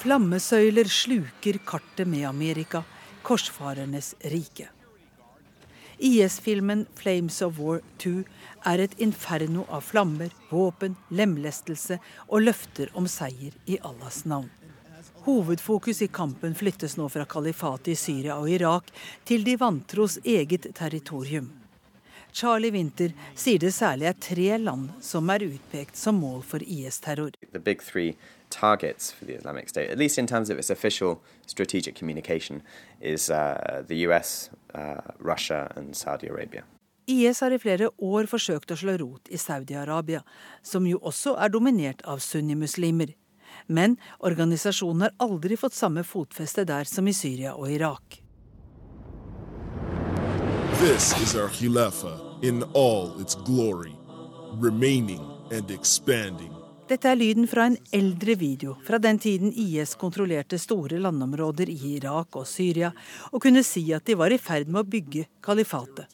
Flammesøyler 0.00 0.84
sluker 0.88 1.58
kartet 1.66 2.08
med 2.08 2.24
Amerika, 2.28 2.82
korsfarernes 3.22 4.14
rike. 4.20 4.68
IS-filmen 6.00 6.86
'Flames 6.94 7.42
of 7.42 7.58
War 7.58 7.80
2' 7.98 8.24
er 8.64 8.78
et 8.78 9.00
inferno 9.00 9.66
av 9.68 9.80
flammer, 9.80 10.30
våpen, 10.50 10.96
lemlestelse 11.08 11.98
og 12.28 12.42
løfter 12.42 12.88
om 12.96 13.08
seier 13.08 13.52
i 13.66 13.76
Allahs 13.84 14.24
navn. 14.24 14.48
Hovedfokus 15.26 16.02
i 16.02 16.08
kampen 16.08 16.54
flyttes 16.54 16.96
nå 16.96 17.08
fra 17.12 17.26
kalifatet 17.28 17.92
i 17.92 17.96
Syria 18.00 18.38
og 18.40 18.48
Irak 18.48 18.88
til 19.28 19.44
de 19.44 19.58
vantros 19.60 20.16
eget 20.24 20.70
territorium. 20.74 21.50
Charlie 22.32 22.72
Winter 22.72 23.12
sier 23.34 23.60
det 23.60 23.74
særlig 23.76 24.08
er 24.08 24.16
tre 24.16 24.56
land 24.58 24.88
som 25.04 25.28
er 25.34 25.44
utpekt 25.44 26.00
som 26.00 26.16
mål 26.22 26.40
for 26.46 26.64
IS-terror. 26.64 27.34
Targets 28.50 29.12
for 29.12 29.24
the 29.24 29.34
Islamic 29.34 29.68
State, 29.68 29.90
at 29.90 29.98
least 29.98 30.18
in 30.18 30.26
terms 30.26 30.50
of 30.50 30.58
its 30.58 30.70
official 30.70 31.22
strategic 31.46 31.94
communication, 31.94 32.62
is 33.00 33.30
uh, 33.30 33.82
the 33.86 33.96
US, 34.08 34.50
uh, 34.74 35.00
Russia, 35.18 35.72
and 35.76 35.96
Saudi 35.96 36.28
Arabia. 36.28 36.64
IS 37.06 37.40
har 37.40 37.50
i 37.50 37.58
flere 37.58 37.88
år 37.98 38.28
forsøkt 38.30 38.70
å 38.70 38.76
slå 38.78 38.94
rot 39.00 39.30
i 39.32 39.38
Saudi-Arabia, 39.40 40.20
som 40.62 40.86
jo 40.86 41.00
også 41.02 41.34
er 41.42 41.50
dominert 41.50 42.04
av 42.06 42.22
sunnimuslimer. 42.22 43.14
Men 43.66 43.96
organisasjonen 44.18 45.08
har 45.08 45.16
aldri 45.18 45.58
fått 45.58 45.74
samme 45.74 46.04
fotfeste 46.06 46.64
der 46.68 46.86
som 46.86 47.08
i 47.08 47.14
Syria 47.16 47.56
og 47.56 47.72
Irak. 47.72 48.20
This 50.80 51.12
is 51.20 51.34
our 51.34 51.48
Khilafah 51.48 52.42
in 52.42 52.62
all 52.74 53.20
its 53.20 53.34
glory, 53.34 53.92
remaining 54.54 55.20
and 55.50 55.70
expanding. 55.70 56.59
Dette 56.90 57.06
er 57.06 57.14
lyden 57.14 57.46
fra 57.46 57.68
en 57.68 57.76
eldre 57.94 58.34
video 58.34 58.72
fra 58.82 58.98
den 58.98 59.18
tiden 59.22 59.52
IS 59.54 59.92
kontrollerte 59.94 60.58
store 60.58 60.98
landområder 60.98 61.70
i 61.70 61.92
Irak 61.92 62.34
og 62.34 62.48
Syria, 62.50 62.88
og 63.30 63.44
kunne 63.44 63.62
si 63.62 63.84
at 63.94 64.08
de 64.10 64.16
var 64.18 64.34
i 64.34 64.38
ferd 64.42 64.66
med 64.66 64.80
å 64.80 64.88
bygge 64.90 65.28
kalifatet. 65.46 66.10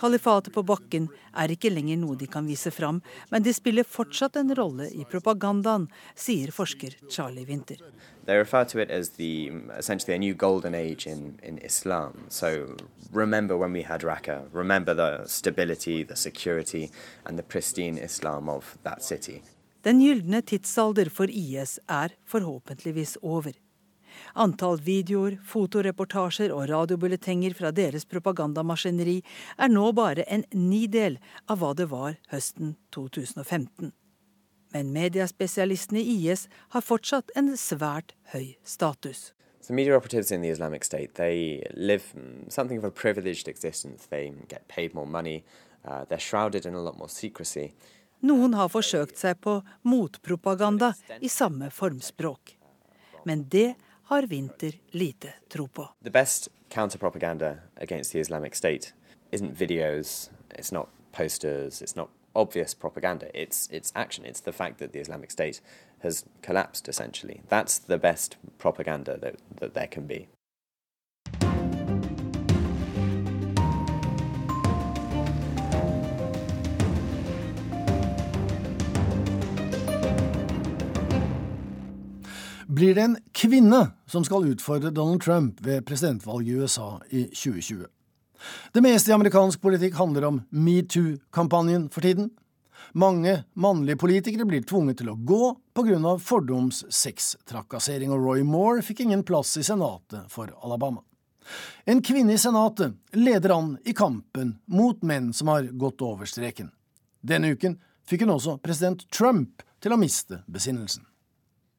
Kalifatet 0.00 0.54
på 0.56 0.64
bakken 0.64 1.10
er 1.36 1.52
ikke 1.52 1.74
lenger 1.74 2.00
noe 2.00 2.16
de 2.16 2.30
kan 2.32 2.48
vise 2.48 2.72
fram, 2.72 3.02
men 3.28 3.44
de 3.44 3.52
spiller 3.52 3.84
fortsatt 3.84 4.40
en 4.40 4.54
rolle 4.56 4.88
i 4.88 5.04
propagandaen, 5.04 5.90
sier 6.16 6.48
forsker 6.48 6.96
Charlie 7.10 7.44
Winter. 7.44 7.76
Remember 13.12 13.56
when 13.58 13.72
we 13.72 13.82
had 13.82 14.00
Raqqa, 14.00 14.42
remember 14.52 14.94
the 14.94 15.24
stability, 15.26 16.04
the 16.04 16.16
security, 16.16 16.90
and 17.26 17.36
the 17.36 17.42
pristine 17.42 17.98
Islam 17.98 18.48
of 18.48 18.78
that 18.84 19.02
city. 19.02 19.42
Den 19.84 20.00
gylne 20.04 20.42
tidsalder 20.44 21.08
for 21.08 21.30
IS 21.32 21.78
er 21.88 22.12
forhåpentligvis 22.28 23.16
over. 23.22 23.54
Antall 24.34 24.80
videoer, 24.84 25.38
fotoreportasjer 25.46 26.52
og 26.52 26.66
radiobulletenger 26.68 27.54
fra 27.56 27.70
deres 27.72 28.04
propagandamaskineri 28.10 29.20
er 29.56 29.72
nå 29.72 29.86
bare 29.96 30.26
en 30.28 30.44
nidel 30.52 31.16
av 31.48 31.62
hva 31.62 31.72
det 31.78 31.88
var 31.92 32.18
høsten 32.32 32.76
2015. 32.92 33.92
Men 34.74 34.92
mediaspesialistene 34.94 36.02
i 36.02 36.16
IS 36.28 36.46
har 36.74 36.84
fortsatt 36.84 37.32
en 37.34 37.54
svært 37.56 38.14
høy 38.34 38.56
status. 38.62 39.30
So 39.60 39.74
media 39.74 39.96
operatives 39.96 40.30
in 40.30 40.42
the 40.42 40.48
Islamic 40.48 40.84
State, 40.84 41.14
they 41.14 41.62
live 41.74 42.14
something 42.48 42.78
of 42.78 42.84
a 42.84 42.90
privileged 42.90 43.48
existence. 43.48 44.06
They 44.06 44.32
get 44.48 44.68
paid 44.68 44.94
more 44.94 45.06
money. 45.06 45.44
Uh, 45.84 46.04
they're 46.04 46.18
shrouded 46.20 46.66
in 46.66 46.74
a 46.74 46.80
lot 46.80 46.98
more 46.98 47.08
secrecy. 47.08 47.72
Noen 48.20 48.54
har 48.54 48.68
forsøkt 48.68 49.16
seg 49.16 49.40
på 49.40 49.60
motpropaganda 49.88 50.92
i 51.20 51.28
samme 51.28 51.70
formspråk. 51.72 52.56
Men 53.24 53.46
det 53.48 53.74
har 54.10 54.26
Winter 54.28 54.76
lite 54.90 55.32
tro 55.48 55.66
på. 55.66 55.88
The 56.04 56.10
best 56.10 56.48
counterpropaganda 56.68 57.56
against 57.76 58.12
the 58.12 58.20
Islamic 58.20 58.54
State 58.54 58.92
isn't 59.30 59.56
videos, 59.56 60.30
it's 60.58 60.72
not 60.72 60.88
posters, 61.12 61.82
it's 61.82 61.96
obvious 62.34 62.74
propaganda. 62.74 63.26
It's 63.34 63.68
it's 63.72 63.92
action. 63.94 64.24
It's 64.24 64.40
the 64.40 64.52
fact 64.52 64.78
that 64.78 64.92
the 64.92 65.00
Islamic 65.00 65.30
State 65.30 65.60
has 66.00 66.24
collapsed 66.42 66.88
essentially. 66.88 67.42
That's 67.48 67.78
the 67.78 67.98
best 67.98 68.36
propaganda 68.58 69.18
that, 69.18 69.36
that 69.60 69.74
there. 69.74 70.28
Blir 82.80 82.94
det 82.94 83.02
en 83.02 83.16
kvinne 83.36 83.80
som 84.08 84.24
skal 84.24 84.46
utfordre 84.48 84.90
Donald 84.90 85.20
Trump 85.22 85.58
ved 85.60 85.84
presidentvalget 85.84 86.48
i 86.48 86.60
USA 86.62 87.00
i 87.10 87.24
2020. 87.24 87.84
Det 88.72 88.80
meste 88.80 89.10
i 89.10 89.14
amerikansk 89.14 89.60
politikk 89.60 89.98
handler 89.98 90.24
om 90.24 90.38
metoo-kampanjen 90.48 91.90
for 91.92 92.00
tiden. 92.00 92.30
Mange 92.96 93.42
mannlige 93.52 94.00
politikere 94.00 94.46
blir 94.48 94.64
tvunget 94.64 95.02
til 95.02 95.10
å 95.12 95.18
gå 95.28 95.50
pga. 95.76 96.16
fordoms 96.18 96.86
sextrakassering, 96.88 98.14
og 98.16 98.24
Roy 98.24 98.42
Moore 98.42 98.80
fikk 98.82 99.04
ingen 99.04 99.26
plass 99.28 99.58
i 99.60 99.62
Senatet 99.62 100.32
for 100.32 100.48
Alabama. 100.64 101.04
En 101.84 102.00
kvinne 102.00 102.32
i 102.32 102.38
Senatet 102.38 102.96
leder 103.12 103.58
an 103.58 103.76
i 103.84 103.92
kampen 103.92 104.56
mot 104.66 105.02
menn 105.02 105.32
som 105.32 105.48
har 105.48 105.68
gått 105.68 106.00
over 106.00 106.24
streken. 106.24 106.72
Denne 107.20 107.52
uken 107.52 107.76
fikk 108.08 108.24
hun 108.24 108.38
også 108.38 108.56
president 108.64 109.04
Trump 109.12 109.60
til 109.80 109.92
å 109.92 110.00
miste 110.00 110.40
besinnelsen. 110.48 111.09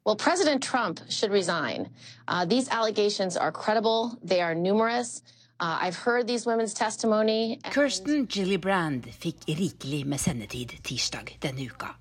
Well, 0.03 0.15
President 0.15 0.63
Trump 0.63 0.99
should 1.09 1.31
resign. 1.31 1.89
Uh, 2.27 2.43
these 2.45 2.67
allegations 2.69 3.37
are 3.37 3.51
credible, 3.51 4.17
they 4.23 4.41
are 4.41 4.55
numerous. 4.55 5.21
Uh, 5.59 5.77
I've 5.79 5.95
heard 5.95 6.25
these 6.25 6.43
women's 6.47 6.73
testimony. 6.73 7.59
Kirsten 7.69 8.25
Gillibrand 8.25 9.05
fikk 9.13 9.45
rikelig 9.45 10.07
med 10.09 10.19
sendetid 10.19 10.73
tirsdag 10.81 11.35
denne 11.39 11.67
uka. 11.69 11.93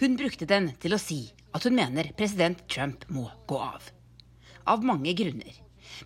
Hun 0.00 0.16
brukte 0.18 0.48
den 0.50 0.72
til 0.82 0.96
å 0.96 0.98
si 0.98 1.20
at 1.54 1.62
hun 1.62 1.78
mener 1.78 2.10
president 2.18 2.66
Trump 2.66 3.06
må 3.14 3.28
gå 3.46 3.60
av. 3.62 3.86
Av 4.66 4.82
mange 4.82 5.14
grunner. 5.14 5.54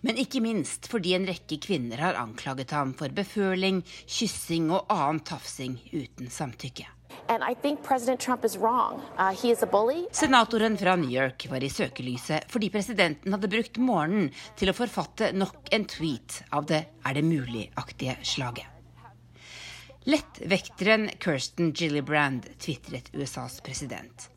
Men 0.05 0.21
ikke 0.21 0.43
minst 0.45 0.85
fordi 0.91 1.15
en 1.17 1.25
rekke 1.25 1.57
kvinner 1.57 2.05
har 2.05 2.21
anklaget 2.21 2.69
ham 2.77 2.93
for 2.93 3.09
beføling, 3.09 3.81
kyssing 4.05 4.69
og 4.69 4.85
annen 4.93 5.25
tafsing 5.25 5.79
uten 5.89 6.29
samtykke. 6.29 6.85
Uh, 7.25 7.41
Senatoren 10.11 10.77
fra 10.77 10.95
New 10.95 11.09
York 11.09 11.47
var 11.49 11.63
i 11.63 11.69
søkelyset 11.73 12.45
fordi 12.53 12.69
presidenten 12.69 13.33
hadde 13.33 13.49
brukt 13.49 13.79
morgenen 13.81 14.29
til 14.59 14.69
å 14.69 14.75
forfatte 14.77 15.31
nok 15.33 15.73
en 15.73 15.87
tweet 15.89 16.43
av 16.53 16.69
det 16.69 16.83
er 17.01 17.17
det 17.17 17.25
mulig-aktige 17.25 18.19
slaget. 18.21 18.69
Lettvekteren 20.05 21.09
Kirsten 21.17 21.73
Gillibrand 21.73 22.45
tvitret 22.61 23.09
USAs 23.17 23.57
president. 23.65 24.29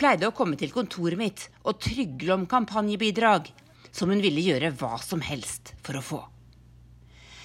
Pleide 0.00 0.30
å 0.30 0.32
komme 0.32 0.56
til 0.56 0.72
kontoret 0.72 1.20
mitt 1.20 1.50
og 1.68 1.84
trygle 1.84 2.32
om 2.38 2.48
kampanjebidrag, 2.48 3.52
som 3.92 4.08
hun 4.08 4.24
ville 4.24 4.40
gjøre 4.40 4.72
hva 4.80 4.96
som 5.04 5.20
helst 5.20 5.76
for 5.84 6.00
å 6.00 6.06
få. 6.06 6.31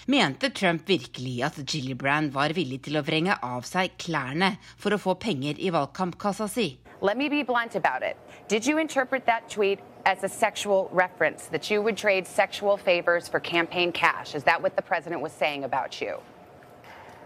Mente 0.10 0.50
Trump 0.50 0.88
virkelig 0.88 1.44
at 1.44 1.58
Gillibrand 1.68 2.32
var 2.32 2.54
villig 2.56 2.78
til 2.86 2.96
å 2.96 3.02
vrenge 3.04 3.34
av 3.44 3.66
seg 3.68 3.98
klærne 4.00 4.54
for 4.80 4.96
å 4.96 5.00
få 5.04 5.18
penger 5.20 5.60
i 5.60 5.68
valgkampkassa 5.76 6.48
si? 6.48 6.78
Let 7.02 7.18
me 7.18 7.28
be 7.28 7.44
blunt 7.44 7.76
about 7.76 8.04
it. 8.04 8.16
Did 8.48 8.66
you 8.66 8.78
interpret 8.80 9.26
that 9.26 9.50
tweet 9.50 9.80
as 10.06 10.24
a 10.24 10.30
sexual 10.30 10.88
reference, 10.94 11.48
that 11.52 11.70
you 11.70 11.82
would 11.82 11.98
trade 11.98 12.26
sexual 12.26 12.78
favors 12.78 13.28
for 13.28 13.42
campaign 13.42 13.92
cash? 13.92 14.34
Is 14.34 14.46
that 14.46 14.62
what 14.62 14.78
the 14.78 14.82
president 14.82 15.22
was 15.22 15.34
saying 15.34 15.66
about 15.66 16.00
you? 16.00 16.16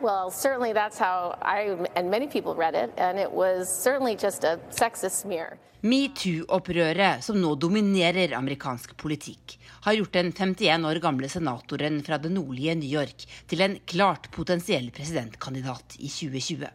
Well, 0.02 0.32
certainly 0.32 0.74
that's 0.74 0.98
how 0.98 1.38
I 1.44 1.78
and 1.96 2.10
many 2.10 2.26
people 2.26 2.56
read 2.56 2.74
it, 2.74 2.92
and 2.98 3.20
it 3.20 3.32
was 3.32 3.70
certainly 3.70 4.16
just 4.16 4.44
a 4.44 4.58
sexist 4.72 5.22
smear. 5.22 5.60
Metoo-opprøret, 5.84 7.22
som 7.22 7.38
nå 7.42 7.56
dominerer 7.58 8.34
amerikansk 8.38 8.98
politikk, 8.98 9.60
har 9.82 9.94
gjort 9.98 10.14
den 10.14 10.32
51 10.32 10.86
år 10.86 11.00
gamle 11.04 11.30
senatoren 11.30 12.02
fra 12.06 12.20
det 12.22 12.32
nordlige 12.34 12.76
New 12.76 12.90
York 12.90 13.26
til 13.50 13.64
en 13.66 13.78
klart 13.86 14.30
potensiell 14.32 14.92
presidentkandidat 14.96 15.98
i 16.00 16.10
2020. 16.10 16.70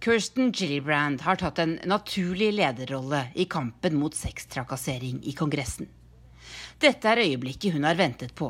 Kirsten 0.00 0.52
Gillibrand 0.56 1.20
har 1.26 1.36
tatt 1.36 1.58
en 1.60 1.76
naturlig 1.84 2.54
lederrolle 2.56 3.26
i 3.36 3.44
kampen 3.44 3.98
mot 4.00 4.16
sextrakassering 4.16 5.20
i 5.28 5.34
Kongressen. 5.36 5.90
Dette 6.80 7.10
er 7.10 7.20
øyeblikket 7.26 7.74
hun 7.74 7.84
har 7.84 7.98
ventet 7.98 8.32
på. 8.34 8.48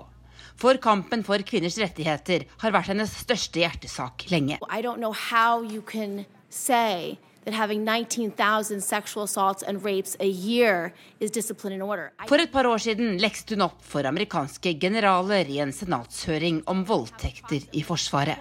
For 0.60 0.78
kampen 0.78 1.24
for 1.26 1.42
kvinners 1.42 1.78
rettigheter 1.80 2.44
har 2.62 2.74
vært 2.74 2.92
hennes 2.92 3.16
største 3.24 3.64
hjertesak 3.64 4.28
lenge. 4.30 4.60
I 4.70 4.78
don't 4.84 5.02
know 5.02 5.10
how 5.10 5.64
you 5.64 5.82
can 5.82 6.24
say 6.50 7.18
that 7.44 7.54
having 7.54 7.84
19,000 7.84 8.80
sexual 8.80 9.22
assaults 9.22 9.62
and 9.62 9.84
rapes 9.84 10.16
a 10.20 10.26
year 10.26 10.92
is 11.20 11.30
discipline 11.30 11.72
and 11.72 11.82
order. 11.82 12.12
For 12.28 12.36
et 12.38 12.52
par 12.52 12.64
år 12.64 12.78
siden 12.78 13.18
lekste 13.20 13.54
hun 13.54 13.62
opp 13.62 13.82
for 13.82 14.04
amerikanske 14.06 14.74
generaler 14.80 15.48
i 15.48 15.58
en 15.60 15.72
senatshøring 15.72 16.62
om 16.66 16.84
voldtekter 16.88 17.66
i 17.72 17.82
Forsvaret. 17.82 18.36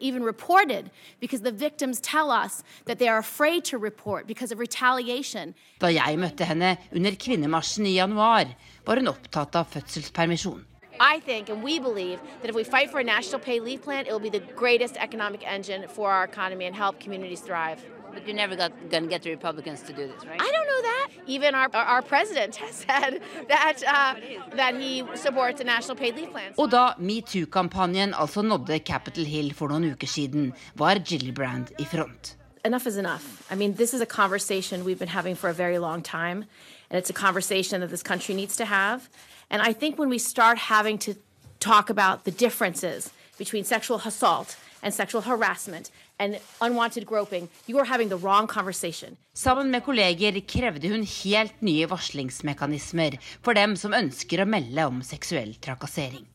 even 0.00 0.22
reported 0.22 0.90
because 1.20 1.40
the 1.42 1.52
victims 1.52 2.00
tell 2.00 2.30
us 2.30 2.62
that 2.86 2.98
they 2.98 3.08
are 3.08 3.18
afraid 3.18 3.64
to 3.64 3.78
report 3.78 4.26
because 4.26 4.52
of 4.52 4.58
retaliation. 4.58 5.54
Da 5.80 5.86
jeg 5.86 6.18
møtte 6.18 6.44
henne 6.44 6.76
under 6.94 7.10
kvinnemarsjen 7.10 7.86
i 7.86 7.94
januar, 7.94 8.46
var 8.86 8.96
hun 8.96 9.08
opptatt 9.08 9.54
av 9.56 9.66
fødselspermisjon. 9.70 10.64
I 11.00 11.20
think 11.20 11.50
and 11.50 11.62
we 11.62 11.78
believe 11.78 12.18
that 12.40 12.48
if 12.48 12.56
we 12.56 12.64
fight 12.64 12.90
for 12.90 12.98
a 13.00 13.04
national 13.04 13.40
pay 13.40 13.60
leave 13.60 13.82
plan, 13.82 14.06
it 14.06 14.12
will 14.12 14.30
be 14.30 14.30
the 14.30 14.44
greatest 14.56 14.96
economic 14.96 15.42
engine 15.46 15.88
for 15.88 16.10
our 16.10 16.24
economy 16.24 16.64
and 16.64 16.74
help 16.74 16.98
communities 17.00 17.40
thrive. 17.40 17.84
But 18.16 18.26
you're 18.26 18.34
never 18.34 18.56
gonna 18.56 19.06
get 19.08 19.22
the 19.22 19.30
Republicans 19.30 19.82
to 19.82 19.92
do 19.92 20.06
this, 20.06 20.24
right? 20.24 20.40
I 20.40 20.50
don't 20.54 20.68
know 20.72 20.82
that. 20.90 21.08
Even 21.26 21.54
our, 21.54 21.68
our 21.76 22.00
president 22.00 22.56
has 22.64 22.74
said 22.76 23.20
that, 23.48 23.76
uh, 23.86 24.14
that 24.56 24.74
he 24.74 25.04
supports 25.14 25.60
a 25.60 25.64
national 25.64 25.96
paid 25.98 26.16
leave 26.16 26.30
plan. 26.30 26.52
Og 26.56 26.70
da 26.70 26.94
metoo-kampanjen 26.98 28.14
altså 28.14 28.42
nådde 28.42 28.78
Capitol 28.86 29.24
Hill 29.24 29.52
for 29.54 29.68
noen 29.68 29.84
uker 29.92 30.08
siden, 30.08 30.54
var 30.74 30.98
Gillibrand 30.98 31.74
i 31.78 31.84
front. 31.84 32.36
Enough 32.64 32.86
is 32.86 32.96
enough. 32.96 33.52
I 33.52 33.54
mean, 33.54 33.74
this 33.74 33.92
is 33.92 34.00
a 34.00 34.06
conversation 34.06 34.84
we've 34.84 34.98
been 34.98 35.14
having 35.18 35.36
for 35.36 35.50
a 35.50 35.54
very 35.54 35.78
long 35.78 36.02
time, 36.02 36.46
and 36.90 36.98
it's 36.98 37.10
a 37.10 37.12
conversation 37.26 37.80
that 37.82 37.90
this 37.90 38.02
country 38.02 38.34
needs 38.34 38.56
to 38.56 38.64
have. 38.64 39.10
And 39.50 39.60
I 39.60 39.74
think 39.74 39.98
when 39.98 40.08
we 40.08 40.18
start 40.18 40.56
having 40.58 40.96
to 40.98 41.14
talk 41.60 41.90
about 41.90 42.24
the 42.24 42.30
differences 42.30 43.10
between 43.36 43.64
sexual 43.64 44.00
assault 44.04 44.56
and 44.82 44.94
sexual 44.94 45.20
harassment 45.20 45.90
and 46.18 46.38
unwanted 46.60 47.06
groping, 47.06 47.48
you 47.66 47.78
are 47.78 47.84
having 47.84 48.08
the 48.08 48.16
wrong 48.16 48.46
conversation. 48.46 49.16
Sammen 49.34 49.70
med 49.70 49.84
kolleger 49.84 50.40
krevde 50.40 50.88
hun 50.88 51.04
helt 51.24 51.60
nye 51.60 51.86
varslingsmekanismer 51.86 53.18
for 53.42 53.54
dem 53.54 53.76
som 53.76 53.94
ønsker 53.94 54.42
å 54.42 54.48
melde 54.48 54.86
om 54.88 55.02
seksuell 55.04 55.54
trakassering. 55.60 56.26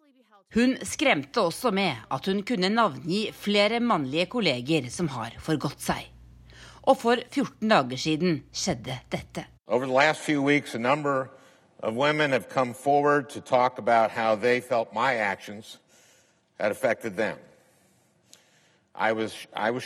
Hun 0.53 0.75
skremte 0.83 1.41
også 1.41 1.71
med 1.71 1.95
at 2.11 2.25
hun 2.27 2.41
kunne 2.43 2.69
navngi 2.69 3.29
flere 3.31 3.79
mannlige 3.79 4.27
kolleger 4.33 4.89
som 4.91 5.07
har 5.15 5.37
forgått 5.39 5.79
seg. 5.81 6.09
Og 6.83 6.97
for 6.97 7.21
14 7.31 7.69
dager 7.69 7.97
siden 7.97 8.41
skjedde 8.51 8.97
dette. 9.13 9.45
Over 9.67 9.85
the 9.85 9.93
last 9.93 10.19
few 10.19 10.41
weeks, 10.41 10.75
a 10.75 10.79
number 10.79 11.29
of 11.79 11.95
women 11.95 12.31
have 12.31 12.49
come 12.49 12.73
forward 12.73 13.29
to 13.29 13.39
talk 13.39 13.79
about 13.79 14.11
how 14.11 14.35
they 14.35 14.59
felt 14.59 14.93
my 14.93 15.15
actions 15.15 15.79
had 16.59 16.71
affected 16.71 17.15
them. 17.15 17.37
I 18.95 19.13
was, 19.13 19.47
I 19.53 19.71
was. 19.71 19.85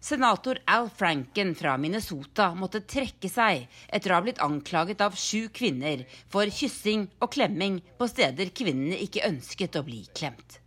Senator 0.00 0.58
Al 0.66 0.88
Franken 0.88 1.54
fra 1.54 1.76
Minnesota 1.76 2.52
måtte 2.54 2.84
trekke 2.86 3.28
seg 3.30 3.66
etter 3.90 4.12
å 4.12 4.18
ha 4.18 4.22
blitt 4.22 4.42
anklaget 4.42 5.02
av 5.02 5.16
sju 5.18 5.48
kvinner 5.54 6.04
for 6.30 6.46
kyssing 6.46 7.08
og 7.18 7.32
klemming 7.34 7.80
på 7.98 8.08
steder 8.10 8.50
kvinnene 8.54 8.98
ikke 9.02 9.26
ønsket 9.26 9.78
å 9.78 9.84
bli 9.86 10.04
klemt. 10.14 10.60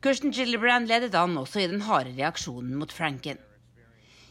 Kirsten 0.00 0.32
Gillibrand 0.32 0.88
ledet 0.88 1.14
an 1.18 1.36
også 1.36 1.60
i 1.60 1.70
den 1.70 1.82
harde 1.84 2.14
reaksjonen 2.16 2.78
mot 2.78 2.94
Franken. 2.94 3.38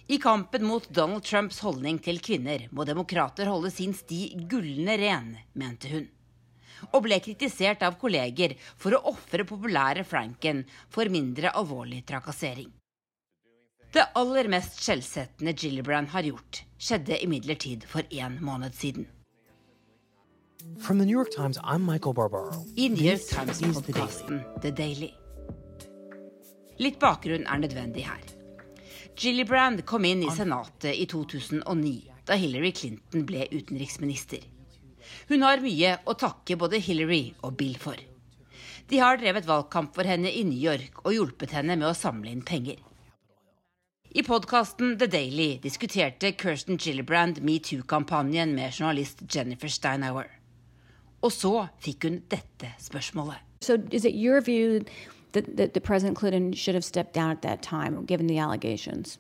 I 0.10 0.18
kampen 0.18 0.64
mot 0.66 0.88
Donald 0.90 1.28
Trumps 1.28 1.60
holdning 1.62 2.00
til 2.02 2.18
kvinner 2.24 2.66
må 2.72 2.88
demokrater 2.88 3.52
holde 3.52 3.70
sin 3.70 3.94
sti 3.94 4.48
gullende 4.50 4.96
ren, 4.98 5.36
mente 5.54 5.92
hun. 5.92 6.08
Og 6.94 7.04
ble 7.06 7.20
kritisert 7.24 7.84
av 7.86 8.00
kolleger 8.02 8.56
for 8.78 8.96
å 8.96 9.04
ofre 9.14 9.46
populære 9.48 10.06
Franken 10.08 10.66
for 10.90 11.12
mindre 11.12 11.54
alvorlig 11.54 12.04
trakassering. 12.08 12.72
Det 13.90 14.04
aller 14.14 14.48
mest 14.54 14.84
skjellsettende 14.84 15.56
Gillibrand 15.58 16.12
har 16.14 16.28
gjort, 16.28 16.64
skjedde 16.78 17.18
imidlertid 17.26 17.88
for 17.90 18.06
én 18.14 18.38
måned 18.46 18.76
siden. 18.78 19.08
From 20.78 21.00
the 21.00 21.06
New 21.06 21.18
York 21.18 21.32
Times, 21.32 21.58
I'm 21.64 21.82
Michael 21.86 22.14
Barbaro. 22.14 22.66
I 22.76 22.90
New 22.90 23.04
York 23.04 23.26
Times-podkasten 23.32 24.44
The 24.62 24.72
Daily. 24.72 25.14
Litt 26.80 27.00
bakgrunn 27.00 27.48
er 27.48 27.64
nødvendig 27.64 28.06
her. 28.06 28.22
Gillibrand 29.20 29.82
kom 29.90 30.06
inn 30.06 30.22
i 30.24 30.32
Senatet 30.32 30.94
i 30.94 31.08
2009, 31.10 31.96
da 32.28 32.38
Hillary 32.40 32.72
Clinton 32.72 33.26
ble 33.28 33.50
utenriksminister. 33.52 34.46
Hun 35.30 35.46
har 35.46 35.64
mye 35.64 35.96
å 36.06 36.16
takke 36.18 36.58
både 36.60 36.82
Hillary 36.84 37.34
og 37.44 37.58
Bill 37.60 37.76
for. 37.80 38.00
De 38.90 38.98
har 38.98 39.20
drevet 39.22 39.46
valgkamp 39.46 39.94
for 39.94 40.08
henne 40.10 40.32
i 40.34 40.44
New 40.44 40.58
York 40.58 41.04
og 41.04 41.14
hjulpet 41.14 41.54
henne 41.54 41.76
med 41.78 41.92
å 41.92 41.98
samle 41.98 42.32
inn 42.32 42.42
penger. 42.46 42.80
I 44.10 44.24
podkasten 44.26 44.96
The 44.98 45.06
Daily 45.06 45.60
diskuterte 45.62 46.32
Kirsten 46.34 46.80
Gillibrand 46.82 47.44
metoo-kampanjen 47.46 48.56
med 48.56 48.74
journalist 48.74 49.22
Jennifer 49.30 49.70
Steinauer. 49.70 50.32
Og 51.22 51.32
så 51.36 51.68
fikk 51.84 52.08
hun 52.08 52.22
dette 52.32 52.74
spørsmålet. 52.82 53.38
So 53.62 53.78
that, 55.32 55.58
that 55.58 55.84
President 55.84 56.18
Clinton 56.18 56.54
should 56.54 56.74
have 56.74 56.84
stepped 56.84 57.14
down 57.14 57.30
at 57.30 57.44
that 57.44 57.62
time, 57.62 58.06
given 58.06 58.26
the 58.26 58.40
allegations? 58.40 59.20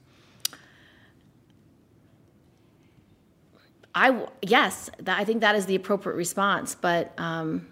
I 3.96 4.26
yes, 4.42 4.90
that, 5.00 5.20
I 5.20 5.26
think 5.26 5.42
that 5.42 5.56
is 5.56 5.66
the 5.66 5.76
appropriate 5.76 6.16
response. 6.16 6.76
But 6.76 7.14
um, 7.18 7.68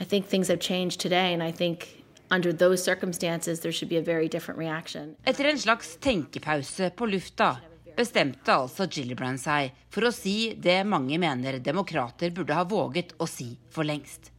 I 0.00 0.04
think 0.04 0.26
things 0.26 0.48
have 0.48 0.60
changed 0.60 1.00
today, 1.00 1.32
and 1.32 1.42
I 1.42 1.50
think 1.50 2.04
under 2.30 2.52
those 2.52 2.82
circumstances 2.82 3.60
there 3.60 3.72
should 3.72 3.88
be 3.88 3.96
a 3.96 4.02
very 4.02 4.28
different 4.28 4.58
reaction. 4.58 5.16
Etter 5.26 5.44
en 5.50 5.58
slags 5.58 5.96
tenkepause 5.96 6.90
på 6.96 7.06
lufta 7.06 7.56
bestemte 7.96 8.50
altså 8.52 8.88
Gillibrand 8.90 9.38
seg 9.38 9.74
for 9.92 10.08
å 10.08 10.14
si 10.14 10.54
det 10.58 10.80
mange 10.86 11.18
mener 11.20 11.60
demokrater 11.62 12.32
burde 12.34 12.56
ha 12.56 12.64
våget 12.66 13.14
å 13.22 13.28
si 13.30 13.54
for 13.70 13.86
lengst. 13.86 14.30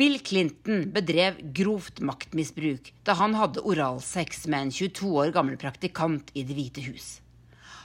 Bill 0.00 0.16
Clinton 0.24 0.86
bedrev 0.94 1.40
grovt 1.52 2.00
maktmisbruk 2.00 2.92
da 3.04 3.14
han 3.20 3.34
hadde 3.36 3.62
oralsex 3.68 4.46
med 4.48 4.66
en 4.66 4.72
22 4.72 5.10
år 5.22 5.34
gammel 5.34 5.58
praktikant 5.60 6.30
i 6.32 6.44
Det 6.46 6.56
hvite 6.56 6.84
hus. 6.86 7.18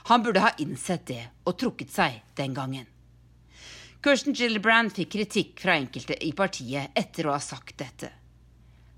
Han 0.08 0.22
burde 0.22 0.40
ha 0.40 0.52
innsett 0.62 1.06
det 1.06 1.22
og 1.44 1.56
trukket 1.58 1.90
seg 1.90 2.20
den 2.38 2.54
gangen. 2.54 2.86
Kirsten 4.04 4.36
Gillibrand 4.38 4.92
fikk 4.94 5.16
kritikk 5.16 5.58
fra 5.58 5.74
enkelte 5.80 6.14
i 6.22 6.30
partiet 6.36 6.94
etter 6.94 7.26
å 7.26 7.34
ha 7.34 7.40
sagt 7.42 7.74
dette. 7.80 8.12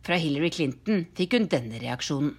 Fra 0.05 0.19
Hillary 0.21 0.51
Clinton 0.53 1.07
fikk 1.17 1.39
hun 1.39 1.49
denne 1.49 1.81
reaksjonen. 1.81 2.35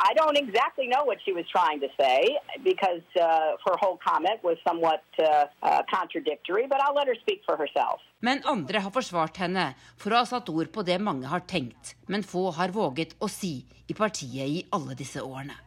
I 0.00 0.12
don't 0.12 0.36
exactly 0.36 0.86
know 0.92 1.04
what 1.08 1.20
she 1.24 1.32
was 1.32 1.46
trying 1.48 1.80
to 1.80 1.88
say 2.00 2.36
because 2.64 3.04
uh, 3.16 3.56
her 3.64 3.76
whole 3.80 3.98
comment 4.04 4.42
was 4.44 4.56
somewhat 4.68 5.04
uh, 5.18 5.48
uh, 5.62 5.82
contradictory, 5.92 6.66
but 6.68 6.80
I'll 6.80 6.94
let 6.94 7.08
her 7.08 7.16
speak 7.20 7.40
for 7.44 7.56
herself. 7.56 8.00
Men 8.20 8.40
andre 8.44 8.80
har 8.84 8.92
forsvart 8.92 9.40
henne 9.40 9.70
for 9.96 10.12
å 10.12 10.20
ha 10.20 10.28
satt 10.28 10.52
ord 10.52 10.72
på 10.72 10.84
det 10.88 11.00
mange 11.00 11.28
har 11.32 11.44
tenkt, 11.48 11.96
men 12.08 12.24
få 12.24 12.50
har 12.56 12.76
våget 12.76 13.16
å 13.20 13.28
si 13.28 13.58
i 13.88 13.96
partiet 13.96 14.48
i 14.48 14.66
alle 14.76 14.96
disse 14.96 15.24
årene. 15.24 15.65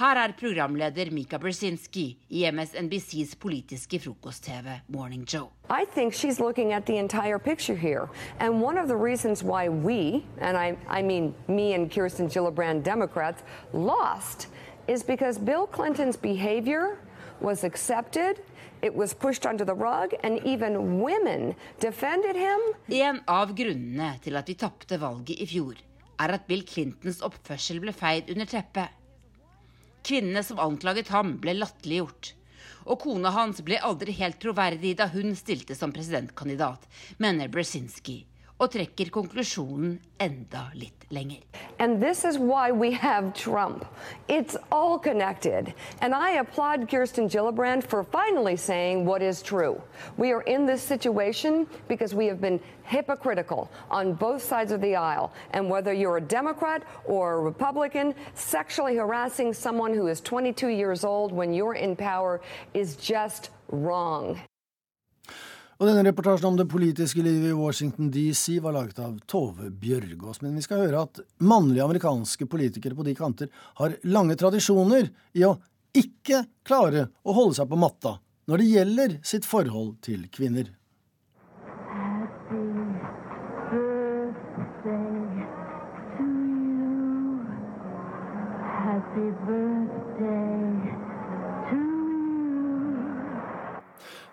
Her 0.00 0.16
er 0.16 0.32
programleder 0.32 1.10
Mika 1.12 1.38
Brzezinski 1.38 2.16
i 2.28 2.50
MSNBCs 2.50 3.34
politiske 3.36 3.98
frokost-TV 4.00 4.78
Morning 4.88 5.26
Joe. 5.34 5.50
I 5.68 5.84
think 5.94 6.14
she's 6.14 6.40
looking 6.40 6.72
at 6.72 6.86
the 6.86 6.96
entire 6.96 7.38
picture 7.38 7.76
here. 7.76 8.08
And 8.38 8.62
one 8.62 8.78
of 8.78 8.88
the 8.88 8.96
reasons 8.96 9.42
why 9.42 9.68
we, 9.68 10.24
and 10.40 10.56
I, 10.56 10.76
I 11.00 11.02
mean 11.02 11.34
me 11.48 11.74
and 11.74 11.90
Kirsten 11.92 12.28
Gillibrand 12.28 12.82
Democrats, 12.82 13.42
lost 13.74 14.48
is 14.88 15.02
because 15.02 15.38
Bill 15.38 15.66
Clinton's 15.66 16.16
behavior 16.16 16.96
was 17.40 17.64
accepted. 17.64 18.40
It 18.80 18.94
was 18.94 19.12
pushed 19.12 19.44
under 19.44 19.66
the 19.66 19.74
rug, 19.74 20.14
and 20.24 20.40
even 20.46 21.02
women 21.02 21.54
defended 21.78 22.36
him. 22.36 22.60
En 22.88 23.20
av 23.28 23.52
grunnene 23.52 24.14
til 24.24 24.36
at 24.36 24.48
vi 24.48 24.54
tapte 24.54 24.96
valget 25.00 25.44
i 25.44 25.46
fjor, 25.46 25.76
er 26.20 26.38
at 26.38 26.48
Bill 26.48 26.64
Clintons 26.64 27.20
oppførsel 27.20 27.84
ble 27.84 27.92
feid 27.92 28.32
under 28.32 28.48
teppet. 28.48 28.96
Kvinnene 30.06 30.42
som 30.46 30.60
anklaget 30.62 31.10
ham, 31.14 31.36
ble 31.42 31.54
latterliggjort. 31.58 32.34
Og 32.88 33.02
kona 33.02 33.32
hans 33.34 33.60
ble 33.64 33.78
aldri 33.84 34.14
helt 34.18 34.40
troverdig 34.42 34.96
da 34.98 35.10
hun 35.12 35.34
stilte 35.38 35.76
som 35.76 35.92
presidentkandidat, 35.92 36.86
mener 37.20 37.52
Brzezinski, 37.52 38.22
og 38.60 38.68
trekker 38.74 39.08
konklusjonen 39.08 39.98
enda 40.20 40.66
litt 40.76 41.06
lenger. 41.10 41.40
And 41.78 42.00
this 42.00 42.24
is 42.24 42.38
why 42.38 42.70
we 42.70 42.92
have 42.92 43.32
Trump. 43.32 43.86
It's 44.28 44.56
all 44.70 44.98
connected. 44.98 45.72
And 46.02 46.14
I 46.14 46.32
applaud 46.32 46.88
Kirsten 46.88 47.26
Gillibrand 47.28 47.82
for 47.82 48.04
finally 48.04 48.56
saying 48.56 49.06
what 49.06 49.22
is 49.22 49.40
true. 49.40 49.80
We 50.18 50.32
are 50.32 50.42
in 50.42 50.66
this 50.66 50.82
situation 50.82 51.66
because 51.88 52.14
we 52.14 52.26
have 52.26 52.40
been 52.40 52.60
hypocritical 52.84 53.70
on 53.90 54.12
both 54.12 54.42
sides 54.42 54.72
of 54.72 54.80
the 54.82 54.94
aisle. 54.94 55.32
And 55.52 55.70
whether 55.70 55.92
you're 55.92 56.18
a 56.18 56.20
Democrat 56.20 56.82
or 57.06 57.34
a 57.36 57.40
Republican, 57.40 58.14
sexually 58.34 58.96
harassing 58.96 59.54
someone 59.54 59.94
who 59.94 60.08
is 60.08 60.20
22 60.20 60.68
years 60.68 61.02
old 61.02 61.32
when 61.32 61.54
you're 61.54 61.74
in 61.74 61.96
power 61.96 62.42
is 62.74 62.96
just 62.96 63.50
wrong. 63.70 64.38
Og 65.80 65.88
denne 65.88 66.02
reportasjen 66.04 66.50
om 66.50 66.56
det 66.58 66.66
politiske 66.68 67.22
livet 67.24 67.54
i 67.54 67.56
Washington 67.56 68.10
DC 68.12 68.58
var 68.60 68.74
laget 68.76 68.98
av 69.00 69.14
Tove 69.24 69.70
Bjørgaas. 69.72 70.42
Men 70.44 70.58
vi 70.58 70.64
skal 70.66 70.82
høre 70.82 71.06
at 71.06 71.22
mannlige 71.40 71.86
amerikanske 71.86 72.44
politikere 72.52 72.98
på 72.98 73.06
de 73.06 73.14
kanter 73.16 73.48
har 73.80 73.94
lange 74.12 74.36
tradisjoner 74.36 75.08
i 75.40 75.46
å 75.48 75.54
ikke 75.96 76.42
klare 76.68 77.06
å 77.24 77.32
holde 77.32 77.56
seg 77.56 77.70
på 77.70 77.80
matta 77.80 78.18
når 78.50 78.60
det 78.60 78.68
gjelder 78.74 79.16
sitt 79.24 79.48
forhold 79.48 79.94
til 80.04 80.28
kvinner. 80.28 80.68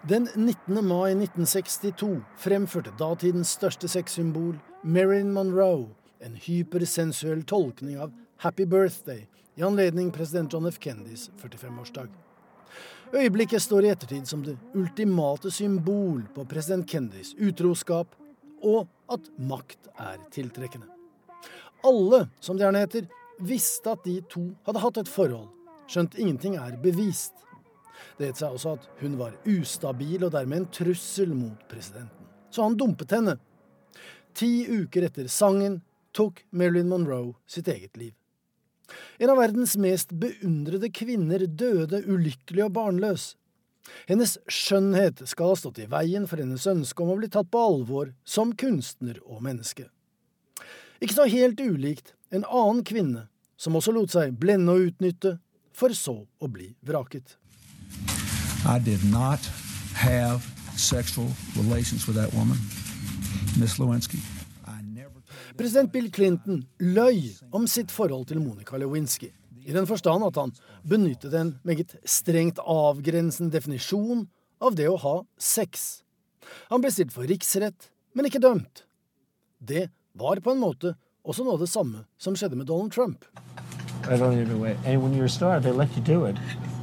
Den 0.09 0.29
19. 0.35 0.87
mai 0.87 1.11
1962 1.11 2.21
fremførte 2.39 2.93
datidens 2.95 3.49
største 3.57 3.89
sexsymbol, 3.91 4.53
Marilyn 4.87 5.33
Monroe, 5.35 5.89
en 6.23 6.37
hypersensuell 6.39 7.41
tolkning 7.43 7.97
av 7.99 8.13
Happy 8.39 8.63
Birthday 8.63 9.25
i 9.59 9.65
anledning 9.67 10.13
president 10.15 10.53
John 10.53 10.69
F. 10.69 10.77
Kennedys 10.79 11.25
45-årsdag. 11.41 12.07
Øyeblikket 13.11 13.65
står 13.65 13.83
i 13.83 13.89
ettertid 13.91 14.29
som 14.31 14.45
det 14.45 14.55
ultimate 14.79 15.51
symbol 15.51 16.21
på 16.35 16.45
president 16.47 16.87
Kennedys 16.87 17.33
utroskap, 17.35 18.15
og 18.63 18.87
at 19.11 19.27
makt 19.35 19.91
er 19.99 20.21
tiltrekkende. 20.31 20.87
Alle, 21.83 22.29
som 22.39 22.55
det 22.55 22.63
gjerne 22.63 22.85
heter, 22.85 23.11
visste 23.43 23.91
at 23.91 24.07
de 24.07 24.21
to 24.31 24.45
hadde 24.69 24.85
hatt 24.85 25.01
et 25.03 25.11
forhold, 25.11 25.51
skjønt 25.91 26.15
ingenting 26.15 26.55
er 26.61 26.79
bevist. 26.79 27.46
Det 28.17 28.31
het 28.31 28.39
seg 28.41 28.55
også 28.55 28.75
at 28.77 28.87
hun 29.01 29.17
var 29.19 29.35
ustabil 29.47 30.25
og 30.27 30.33
dermed 30.35 30.61
en 30.61 30.69
trussel 30.73 31.33
mot 31.35 31.67
presidenten. 31.71 32.29
Så 32.49 32.63
han 32.65 32.77
dumpet 32.79 33.13
henne. 33.13 33.37
Ti 34.37 34.51
uker 34.69 35.07
etter 35.07 35.27
sangen 35.31 35.81
tok 36.15 36.43
Marilyn 36.51 36.89
Monroe 36.91 37.35
sitt 37.49 37.67
eget 37.67 37.97
liv. 37.97 38.13
En 39.19 39.33
av 39.33 39.41
verdens 39.41 39.75
mest 39.81 40.13
beundrede 40.15 40.89
kvinner 40.93 41.43
døde 41.47 42.03
ulykkelig 42.07 42.67
og 42.67 42.73
barnløs. 42.77 43.33
Hennes 44.07 44.35
skjønnhet 44.51 45.23
skal 45.29 45.51
ha 45.51 45.59
stått 45.59 45.81
i 45.83 45.87
veien 45.91 46.27
for 46.27 46.41
hennes 46.41 46.65
ønske 46.67 47.03
om 47.03 47.13
å 47.13 47.17
bli 47.19 47.29
tatt 47.31 47.49
på 47.51 47.61
alvor 47.61 48.11
som 48.27 48.53
kunstner 48.55 49.19
og 49.25 49.43
menneske. 49.45 49.87
Ikke 50.99 51.17
så 51.17 51.27
helt 51.29 51.59
ulikt 51.61 52.15
en 52.33 52.45
annen 52.45 52.83
kvinne 52.87 53.27
som 53.57 53.77
også 53.77 53.93
lot 53.95 54.13
seg 54.13 54.35
blende 54.37 54.75
og 54.75 54.91
utnytte, 54.91 55.37
for 55.77 55.93
så 55.93 56.23
å 56.25 56.47
bli 56.49 56.71
vraket. 56.85 57.35
I 58.67 58.79
did 58.79 58.99
not 59.11 59.39
have 59.95 60.43
sexual 60.75 61.27
relations 61.55 62.05
with 62.05 62.17
that 62.17 62.33
woman, 62.33 62.57
Miss 63.57 63.79
Lewinsky. 63.79 64.19
President 65.57 65.91
Bill 65.91 66.11
Clinton 66.11 66.65
løy 66.79 67.31
om 67.51 67.63
sitt 67.67 67.91
forhold 67.91 68.27
til 68.27 68.41
Monica 68.43 68.77
Lewinsky, 68.77 69.31
i 69.65 69.71
den 69.71 69.87
forstand 69.87 70.25
at 70.27 70.35
han 70.35 70.51
benyttet 70.83 71.33
en 71.33 71.55
meget 71.63 71.95
strengt 72.05 72.59
avgrensende 72.59 73.55
definisjon 73.55 74.27
av 74.59 74.75
det 74.75 74.89
å 74.91 74.99
ha 74.99 75.15
sex. 75.39 76.03
Han 76.67 76.83
ble 76.83 76.91
stilt 76.91 77.15
for 77.15 77.23
riksrett, 77.23 77.89
men 78.13 78.27
ikke 78.27 78.43
dømt. 78.43 78.83
Det 79.63 79.87
var 80.13 80.43
på 80.43 80.51
en 80.51 80.61
måte 80.61 80.97
også 81.23 81.47
noe 81.47 81.55
av 81.55 81.63
det 81.63 81.71
samme 81.71 82.03
som 82.19 82.35
skjedde 82.35 82.59
med 82.59 82.67
Donald 82.67 82.91
Trump. 82.91 83.23
I 84.11 84.19
don't 84.19 84.35
even 84.35 84.59
wait. 84.59 84.77
And 84.85 85.01
when 85.01 85.15
you're 85.15 85.25
a 85.25 85.29
star, 85.29 85.59
they 85.59 85.71
let 85.71 85.95
you 85.95 86.03
do 86.03 86.25
it. 86.25 86.35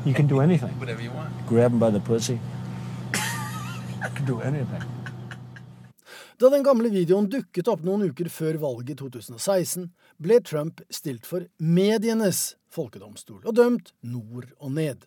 You 0.04 0.12
can 0.12 0.26
do 0.26 0.40
anything. 0.40 0.68
Whatever 0.78 1.02
you 1.02 1.10
want. 1.10 1.32
Grab 1.46 1.72
him 1.72 1.78
by 1.78 1.90
the 1.90 2.00
pussy. 2.00 2.38
I 4.02 4.08
can 4.14 4.26
do 4.26 4.40
anything. 4.40 4.82
Da 6.36 6.50
den 6.50 6.64
gamle 6.66 6.90
videoen 6.92 7.28
dukket 7.30 7.70
opp 7.72 7.84
noen 7.86 8.10
uker 8.10 8.28
før 8.28 8.58
valget 8.60 8.90
i 8.92 8.96
2016, 9.00 9.86
ble 10.20 10.40
Trump 10.44 10.82
stilt 10.92 11.24
for 11.24 11.46
medienes 11.56 12.56
folkedomstol 12.74 13.46
og 13.46 13.56
dømt 13.56 13.94
nord 14.02 14.50
og 14.58 14.74
ned. 14.76 15.06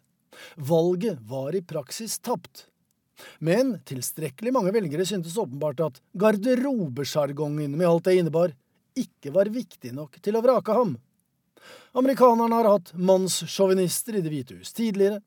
Valget 0.57 1.21
var 1.29 1.53
i 1.53 1.61
praksis 1.61 2.17
tapt. 2.17 2.65
Men 3.37 3.75
tilstrekkelig 3.85 4.53
mange 4.55 4.73
velgere 4.73 5.05
syntes 5.05 5.37
åpenbart 5.37 5.83
at 5.85 6.01
garderobesjargongen 6.17 7.77
med 7.77 7.89
alt 7.89 8.09
det 8.09 8.17
innebar, 8.17 8.55
ikke 8.97 9.29
var 9.35 9.53
viktig 9.53 9.93
nok 9.93 10.17
til 10.25 10.37
å 10.37 10.41
vrake 10.41 10.73
ham. 10.73 10.97
Amerikanerne 11.97 12.55
har 12.55 12.65
hatt 12.65 12.93
mannssjåvinister 12.93 14.15
i 14.15 14.21
Det 14.21 14.29
hvite 14.29 14.55
hus 14.59 14.73
tidligere. 14.73 15.17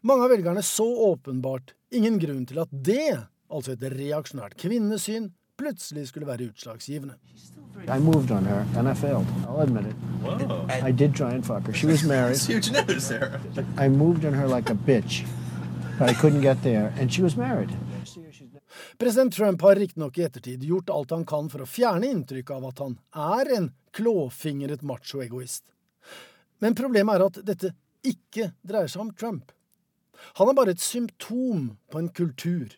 Mange 0.00 0.24
av 0.24 0.32
velgerne 0.32 0.62
så 0.62 0.86
åpenbart 1.06 1.76
ingen 1.94 2.16
grunn 2.18 2.40
til 2.46 2.58
at 2.58 2.72
det, 2.72 3.20
altså 3.46 3.76
et 3.76 3.84
reaksjonært 3.92 4.56
kvinnesyn, 4.58 5.28
plutselig 5.62 6.08
skulle 6.08 6.26
være 6.26 6.48
utslagsgivende. 6.50 7.14
I 7.86 8.00
moved 8.02 8.34
on 8.34 8.50
her, 8.50 8.66
and 8.74 8.90
I 8.90 8.94
failed. 8.98 9.30
I'll 9.46 9.62
admit 9.62 9.86
it. 9.86 9.94
Whoa. 10.24 10.66
I 10.82 10.90
did 10.90 11.14
try 11.14 11.30
and 11.36 11.46
fuck 11.46 11.68
her. 11.68 11.72
She 11.72 11.86
was 11.86 12.02
married. 12.02 12.34
That's 12.34 12.50
huge 12.50 12.72
news, 12.72 13.06
Sarah. 13.06 13.40
I 13.78 13.88
moved 13.88 14.24
on 14.24 14.34
her 14.34 14.48
like 14.48 14.70
a 14.70 14.74
bitch, 14.74 15.24
but 16.00 16.10
I 16.10 16.14
couldn't 16.14 16.42
get 16.42 16.64
there, 16.64 16.92
and 16.98 17.12
she 17.12 17.22
was 17.22 17.36
married. 17.36 17.70
President 18.98 19.34
Trump 19.34 19.62
har 19.62 19.76
riktignok 19.76 20.18
i 20.18 20.22
ettertid 20.22 20.64
gjort 20.64 20.90
alt 20.90 21.10
han 21.10 21.24
kan 21.24 21.48
for 21.48 21.62
å 21.62 21.66
fjerne 21.66 22.10
inntrykket 22.10 22.56
av 22.56 22.72
at 22.72 22.82
han 22.82 22.98
er 23.14 23.52
en 23.56 23.70
klåfingret 23.94 24.82
macho-egoist. 24.82 25.62
Men 26.62 26.76
problemet 26.78 27.18
er 27.18 27.26
at 27.26 27.40
dette 27.46 27.72
ikke 28.06 28.52
dreier 28.62 28.90
seg 28.90 29.02
om 29.04 29.10
Trump. 29.18 29.50
Han 30.38 30.50
er 30.50 30.56
bare 30.56 30.74
et 30.76 30.82
symptom 30.82 31.72
på 31.90 31.98
en 31.98 32.10
kultur. 32.14 32.70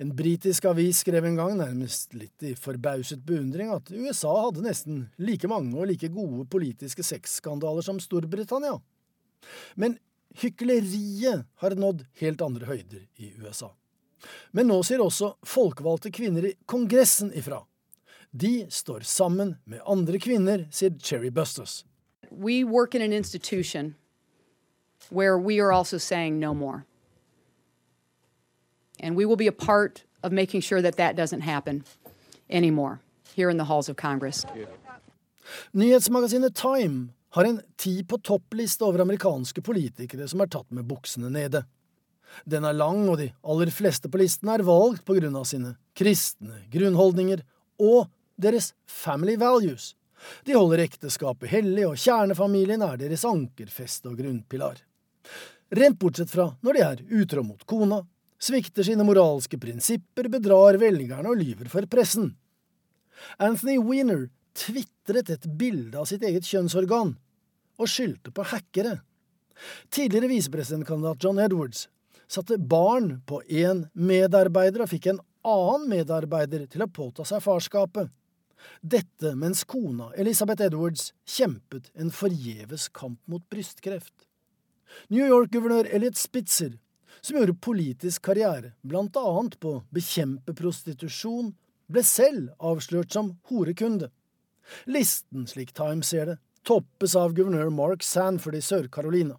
En 0.00 0.12
britisk 0.16 0.66
avis 0.68 1.00
skrev 1.00 1.24
en 1.24 1.38
gang, 1.38 1.54
nærmest 1.56 2.12
litt 2.16 2.44
i 2.44 2.52
forbauset 2.58 3.22
beundring, 3.24 3.70
at 3.72 3.88
USA 3.92 4.32
hadde 4.44 4.64
nesten 4.64 5.06
like 5.16 5.48
mange 5.48 5.76
og 5.76 5.88
like 5.88 6.10
gode 6.12 6.44
politiske 6.52 7.04
sexskandaler 7.06 7.84
som 7.84 8.00
Storbritannia. 8.02 8.76
Men 9.74 9.96
hykleriet 10.36 11.46
har 11.62 11.76
nådd 11.80 12.04
helt 12.20 12.44
andre 12.44 12.68
høyder 12.68 13.06
i 13.16 13.32
USA. 13.40 13.72
Men 14.52 14.68
nå 14.68 14.82
sier 14.84 15.00
også 15.04 15.34
folkevalgte 15.46 16.12
kvinner 16.12 16.50
i 16.50 16.54
Kongressen 16.68 17.32
ifra. 17.36 17.62
De 18.36 18.66
står 18.72 19.04
sammen 19.08 19.54
med 19.64 19.84
andre 19.88 20.20
kvinner, 20.20 20.66
sier 20.72 20.96
Cherry 21.00 21.30
Bustos. 21.32 21.84
We 22.30 22.64
work 22.64 22.94
in 22.94 23.02
an 23.02 23.12
institution 23.12 23.94
where 25.10 25.38
we 25.38 25.60
are 25.60 25.72
also 25.72 25.98
saying 25.98 26.38
no 26.38 26.54
more. 26.54 26.84
And 29.00 29.16
we 29.16 29.24
will 29.24 29.36
be 29.36 29.46
a 29.46 29.52
part 29.52 30.04
of 30.22 30.32
making 30.32 30.62
sure 30.62 30.82
that 30.82 30.96
that 30.96 31.16
doesn't 31.16 31.42
happen 31.42 31.84
anymore 32.48 33.00
here 33.34 33.50
in 33.50 33.58
the 33.58 33.64
halls 33.64 33.88
of 33.88 33.96
Congress. 33.96 34.44
Nyhetsmagasinet 35.72 36.54
Time 36.54 37.12
har 37.30 37.44
en 37.44 37.60
ti 37.76 38.02
på 38.02 38.18
topp-liste 38.18 38.84
over 38.84 39.04
amerikanske 39.04 39.62
politikere 39.62 40.28
som 40.28 40.40
er 40.40 40.50
tatt 40.50 40.70
med 40.72 40.86
buksene 40.88 41.30
nede. 41.30 41.62
Den 42.44 42.64
er 42.64 42.74
lang, 42.76 43.04
og 43.08 43.18
de 43.20 43.30
aller 43.44 43.70
fleste 43.70 44.08
på 44.10 44.18
listen 44.20 44.48
er 44.50 44.64
valgt 44.66 45.04
på 45.06 45.18
grunn 45.18 45.36
av 45.36 45.44
sine 45.48 45.76
kristne 45.96 46.62
grunnholdninger 46.72 47.44
og 47.78 48.08
deres 48.40 48.72
family 48.88 49.36
values. 49.40 49.94
De 50.44 50.56
holder 50.56 50.84
ekteskapet 50.86 51.50
hellig, 51.50 51.86
og 51.88 52.00
kjernefamilien 52.00 52.82
er 52.86 52.98
deres 53.00 53.24
ankerfeste 53.28 54.10
og 54.10 54.20
grunnpilar. 54.20 54.80
Rent 55.76 55.98
bortsett 55.98 56.30
fra 56.30 56.48
når 56.64 56.76
de 56.78 56.84
er 56.86 57.02
utro 57.20 57.42
mot 57.46 57.66
kona, 57.68 58.00
svikter 58.38 58.86
sine 58.86 59.04
moralske 59.06 59.58
prinsipper, 59.60 60.28
bedrar 60.32 60.78
velgerne 60.80 61.32
og 61.32 61.40
lyver 61.40 61.70
for 61.72 61.86
pressen. 61.90 62.34
Anthony 63.42 63.78
Weiner 63.80 64.26
tvitret 64.56 65.30
et 65.32 65.46
bilde 65.58 65.98
av 65.98 66.08
sitt 66.08 66.24
eget 66.24 66.46
kjønnsorgan, 66.48 67.14
og 67.76 67.90
skyldte 67.90 68.32
på 68.32 68.44
hackere. 68.52 68.98
Tidligere 69.92 70.30
visepresidentkandidat 70.30 71.24
John 71.24 71.40
Edwards 71.40 71.86
satte 72.28 72.58
barn 72.58 73.20
på 73.28 73.40
én 73.48 73.86
medarbeider 73.92 74.84
og 74.84 74.90
fikk 74.90 75.10
en 75.12 75.20
annen 75.46 75.88
medarbeider 75.90 76.66
til 76.70 76.84
å 76.84 76.90
påta 76.90 77.24
seg 77.28 77.44
farskapet. 77.44 78.10
Dette 78.80 79.34
mens 79.38 79.64
kona, 79.64 80.10
Elizabeth 80.18 80.62
Edwards, 80.62 81.12
kjempet 81.26 81.90
en 81.94 82.10
forgjeves 82.14 82.88
kamp 82.94 83.20
mot 83.30 83.44
brystkreft. 83.50 84.14
New 85.08 85.26
York-guvernør 85.26 85.88
Elliot 85.92 86.18
Spitzer, 86.18 86.76
som 87.20 87.38
gjorde 87.38 87.58
politisk 87.62 88.22
karriere 88.28 88.74
blant 88.86 89.16
annet 89.18 89.58
på 89.60 89.78
å 89.78 89.84
bekjempe 89.94 90.54
prostitusjon, 90.56 91.52
ble 91.86 92.02
selv 92.06 92.52
avslørt 92.58 93.14
som 93.14 93.34
horekunde. 93.50 94.10
Listen, 94.90 95.46
slik 95.46 95.72
Times 95.74 96.10
ser 96.10 96.30
det, 96.30 96.38
toppes 96.66 97.14
av 97.18 97.34
guvernør 97.36 97.70
Mark 97.70 98.02
Sanford 98.02 98.58
i 98.58 98.64
Sør-Carolina. 98.64 99.36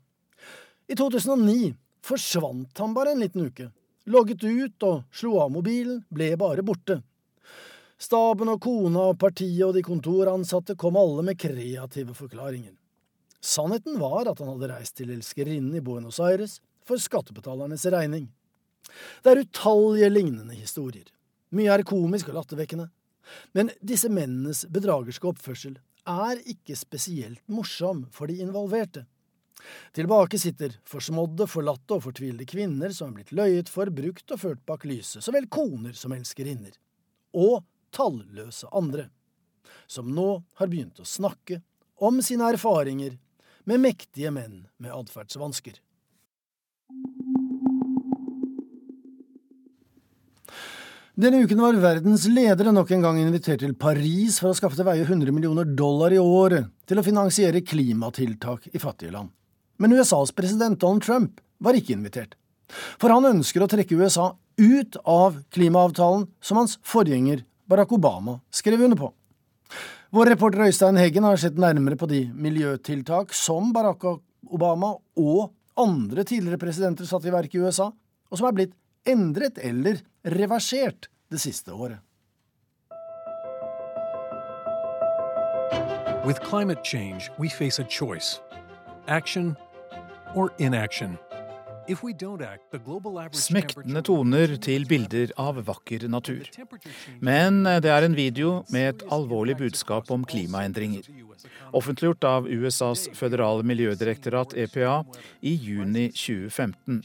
I 0.88 0.96
2009 0.96 1.74
forsvant 2.08 2.80
han 2.80 2.96
bare 2.96 3.12
en 3.12 3.24
liten 3.24 3.50
uke. 3.50 3.68
Logget 4.08 4.44
ut 4.48 4.84
og 4.88 5.04
slo 5.12 5.36
av 5.44 5.52
mobilen, 5.52 6.06
ble 6.08 6.32
bare 6.40 6.64
borte. 6.64 7.02
Staben 7.98 8.52
og 8.52 8.60
kona 8.62 9.08
og 9.12 9.18
partiet 9.22 9.64
og 9.66 9.74
de 9.74 9.82
kontoransatte 9.86 10.76
kom 10.78 11.00
alle 11.00 11.24
med 11.26 11.40
kreative 11.42 12.14
forklaringer. 12.14 12.76
Sannheten 13.42 13.98
var 14.02 14.30
at 14.30 14.42
han 14.42 14.52
hadde 14.54 14.70
reist 14.70 14.98
til 15.00 15.14
elskerinnen 15.16 15.74
i 15.78 15.82
Buenos 15.82 16.20
Aires 16.22 16.60
for 16.86 17.02
skattebetalernes 17.02 17.86
regning. 17.94 18.28
Det 19.24 19.32
er 19.34 19.42
utallige 19.42 20.12
lignende 20.12 20.56
historier. 20.58 21.10
Mye 21.58 21.74
er 21.74 21.84
komisk 21.88 22.30
og 22.30 22.38
lattervekkende. 22.38 22.88
Men 23.58 23.72
disse 23.84 24.10
mennenes 24.14 24.64
bedragerske 24.72 25.28
oppførsel 25.32 25.78
er 26.08 26.42
ikke 26.48 26.78
spesielt 26.80 27.42
morsom 27.52 28.06
for 28.16 28.30
de 28.30 28.38
involverte. 28.44 29.08
Tilbake 29.98 30.38
sitter 30.40 30.76
forsmådde, 30.88 31.48
forlatte 31.50 31.98
og 31.98 32.06
fortvilte 32.06 32.46
kvinner 32.48 32.94
som 32.94 33.10
er 33.10 33.18
blitt 33.18 33.34
løyet 33.36 33.72
for, 33.74 33.90
brukt 33.90 34.32
og 34.32 34.44
ført 34.44 34.62
bak 34.70 34.86
lyset, 34.86 35.24
så 35.26 35.34
vel 35.34 35.50
koner 35.52 35.98
som 35.98 36.14
elskerinner. 36.16 36.78
Og 37.34 37.66
talløse 37.96 38.70
andre, 38.76 39.10
som 39.88 40.10
nå 40.14 40.30
har 40.60 40.72
begynt 40.72 41.00
å 41.00 41.08
snakke 41.08 41.62
om 42.04 42.22
sine 42.22 42.50
erfaringer 42.54 43.18
med 43.68 43.84
mektige 43.84 44.32
menn 44.32 44.66
med 44.78 44.94
atferdsvansker. 44.96 45.80
Denne 51.18 51.40
uken 51.42 51.62
var 51.64 51.80
verdens 51.82 52.28
ledere 52.30 52.70
nok 52.70 52.92
en 52.94 53.02
gang 53.02 53.16
invitert 53.18 53.64
til 53.64 53.74
Paris 53.74 54.36
for 54.38 54.52
å 54.52 54.58
skaffe 54.58 54.78
til 54.78 54.86
veie 54.86 55.02
100 55.02 55.34
millioner 55.34 55.66
dollar 55.66 56.14
i 56.14 56.20
året 56.22 56.70
til 56.86 57.02
å 57.02 57.04
finansiere 57.06 57.64
klimatiltak 57.66 58.68
i 58.70 58.78
fattige 58.78 59.16
land. 59.16 59.32
Men 59.82 59.96
USAs 59.98 60.30
president 60.38 60.78
Donald 60.78 61.02
Trump 61.02 61.42
var 61.58 61.74
ikke 61.74 61.96
invitert. 61.98 62.36
For 63.02 63.10
han 63.10 63.26
ønsker 63.26 63.66
å 63.66 63.70
trekke 63.72 63.98
USA 63.98 64.30
ut 64.62 65.00
av 65.10 65.42
klimaavtalen 65.58 66.28
som 66.38 66.62
hans 66.62 66.78
forgjenger 66.86 67.42
Barack 67.68 67.92
Obama 67.92 68.40
skrev 68.52 68.82
under 68.82 68.98
på. 68.98 69.14
Vår 70.10 70.26
reporter 70.26 70.64
Øystein 70.68 70.98
Heggen 70.98 71.24
har 71.24 71.38
sett 71.38 71.58
nærmere 71.60 71.98
på 72.00 72.08
de 72.08 72.22
miljøtiltak 72.34 73.34
som 73.36 73.74
Barack 73.76 74.06
Obama 74.48 74.94
og 75.20 75.52
andre 75.78 76.24
tidligere 76.24 76.62
presidenter 76.62 77.06
satte 77.06 77.28
i 77.28 77.34
verk 77.34 77.56
i 77.56 77.60
USA, 77.60 77.92
og 78.32 78.40
som 78.40 78.48
er 78.48 78.56
blitt 78.56 78.76
endret 79.08 79.60
eller 79.60 80.00
reversert 80.24 81.10
det 81.32 81.42
siste 81.44 81.76
året. 81.76 82.00
With 86.26 86.40
climate 86.44 86.84
change, 86.84 87.30
we 87.40 87.50
face 87.50 87.80
a 87.80 87.86
choice 87.86 88.42
action 89.08 89.56
or 90.36 90.52
inaction. 90.58 91.18
Smektende 93.38 94.02
toner 94.04 94.56
til 94.64 94.88
bilder 94.90 95.32
av 95.40 95.62
vakker 95.68 96.08
natur. 96.12 96.50
Men 97.24 97.64
det 97.64 97.92
er 97.94 98.08
en 98.08 98.18
video 98.18 98.64
med 98.74 98.90
et 98.90 99.06
alvorlig 99.14 99.58
budskap 99.62 100.12
om 100.12 100.26
klimaendringer. 100.28 101.08
Offentliggjort 101.76 102.28
av 102.28 102.48
USAs 102.48 103.08
føderale 103.16 103.64
miljødirektorat, 103.68 104.56
EPA, 104.58 105.02
i 105.42 105.56
juni 105.56 106.10
2015. 106.12 107.04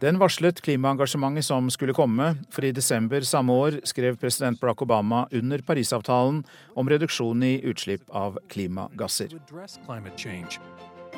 Den 0.00 0.16
varslet 0.16 0.62
klimaengasjementet 0.64 1.44
som 1.44 1.66
skulle 1.70 1.94
komme, 1.96 2.32
for 2.50 2.64
i 2.64 2.72
desember 2.72 3.20
samme 3.26 3.52
år 3.52 3.80
skrev 3.88 4.16
president 4.20 4.60
Barack 4.60 4.82
Obama 4.82 5.26
under 5.36 5.60
Parisavtalen 5.62 6.40
om 6.74 6.88
reduksjon 6.88 7.44
i 7.44 7.58
utslipp 7.68 8.08
av 8.08 8.40
klimagasser. 8.48 9.36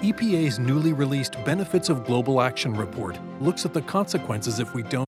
EPA's 0.02 0.58
newly 0.58 0.92
released 0.92 1.36
Benefits 1.44 1.88
of 1.88 2.04
Global 2.04 2.40
Action 2.40 2.74
report 2.74 3.18
looks 3.40 3.64
at 3.64 3.72
the 3.72 3.82
consequences 3.82 4.58
if 4.58 4.74
we 4.74 4.82
don't. 4.82 5.06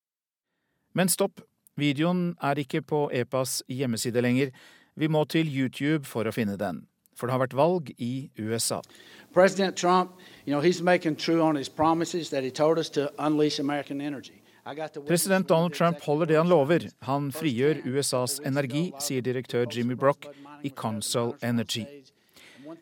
Men 0.95 1.09
stopp, 1.09 1.41
videoen 1.77 2.37
er 2.43 2.55
ikke 2.63 2.83
på 2.83 3.11
EPAs 3.13 3.63
hjemmeside 3.69 4.23
lenger. 4.23 4.51
Vi 4.95 5.09
må 5.09 5.25
til 5.25 5.51
YouTube 5.51 6.07
for 6.07 6.23
å 6.23 6.33
finne 6.33 6.57
den. 6.57 6.87
for 7.17 7.27
det 7.27 7.33
har 7.33 7.43
vært 7.45 7.55
valg 7.55 7.91
i 7.99 8.31
USA. 8.39 8.81
President 9.33 9.77
Trump, 9.77 10.11
you 10.47 10.53
know, 10.53 10.61
he's 10.61 10.83
making 10.83 11.17
true 11.17 11.43
on 11.43 11.57
his 11.57 11.69
promises 11.69 12.31
that 12.31 12.43
he 12.43 12.51
told 12.51 12.79
us 12.79 12.91
to 12.91 13.11
unleash 13.19 13.61
American 13.61 14.01
energy. 14.01 14.41
President 15.07 15.49
Donald 15.49 15.75
Trump 15.75 16.01
holder 16.01 16.27
det 16.27 16.37
han 16.37 16.49
lover. 16.49 16.89
Han 17.03 17.33
frigjør 17.33 17.83
USAs 17.85 18.41
energi, 18.47 18.93
sier 18.99 19.23
direktør 19.23 19.67
Jimmy 19.71 19.95
Brock 19.95 20.27
i 20.65 20.71
Consol 20.71 21.35
Energy. 21.43 21.85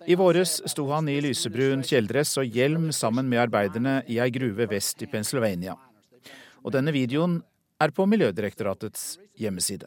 I 0.06 0.14
våres 0.18 0.60
sto 0.70 0.86
han 0.90 1.08
i 1.08 1.20
lysebrun 1.24 1.84
kjeledress 1.86 2.36
og 2.40 2.46
hjelm 2.46 2.90
sammen 2.92 3.28
med 3.28 3.42
arbeiderne 3.44 4.00
i 4.08 4.18
ei 4.22 4.30
gruve 4.34 4.66
vest 4.70 5.02
i 5.02 5.10
Pennsylvania. 5.10 5.76
Og 6.62 6.72
denne 6.74 6.94
videoen 6.94 7.40
er 7.82 7.90
på 7.90 8.06
Miljødirektoratets 8.06 9.18
hjemmeside. 9.38 9.86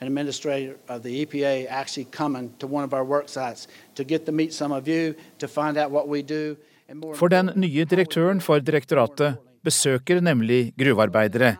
an 0.00 0.08
administrator 0.08 0.76
of 0.88 1.02
the 1.02 1.22
EPA 1.22 1.66
actually 1.70 2.04
coming 2.04 2.52
to 2.58 2.66
one 2.66 2.84
of 2.84 2.92
our 2.92 3.04
work 3.04 3.28
sites 3.28 3.68
to 3.94 4.04
get 4.04 4.26
to 4.26 4.32
meet 4.32 4.52
some 4.52 4.72
of 4.72 4.88
you, 4.88 5.14
to 5.38 5.48
find 5.48 5.78
out 5.78 5.90
what 5.90 6.08
we 6.08 6.22
do. 6.22 6.56
For 7.14 7.28
den 7.28 7.50
nye 7.56 7.84
direktøren 7.84 8.40
for 8.40 8.60
direktoratet 8.62 9.40
besøker 9.64 10.20
nemlig 10.20 10.74
gruvearbeidere. 10.78 11.56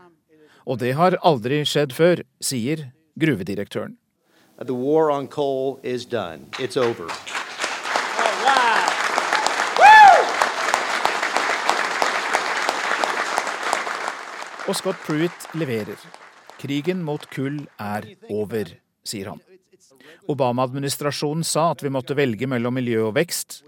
Og 0.66 0.78
det 0.78 0.92
har 0.94 1.16
aldri 1.26 1.64
skjedd 1.66 1.94
før, 1.94 2.22
sier 2.40 2.92
gruvedirektøren. 3.18 3.96
The 4.58 4.72
war 4.72 5.10
on 5.10 5.28
coal 5.28 5.78
is 5.82 6.06
done. 6.06 6.46
It's 6.58 6.76
over. 6.76 7.10
Og 14.66 14.76
Scott 14.76 14.96
Pruitt 15.06 15.54
leverer. 15.54 16.00
Krigen 16.56 17.04
mot 17.04 17.28
kull 17.30 17.60
er 17.76 18.08
over, 18.32 18.72
sier 19.04 19.28
han. 19.34 19.44
Obama-administrasjonen 20.26 21.44
sa 21.44 21.68
at 21.74 21.84
vi 21.84 21.92
måtte 21.92 22.16
velge 22.16 22.48
mellom 22.48 22.74
miljø 22.80 23.04
og 23.10 23.14
vekst. 23.20 23.60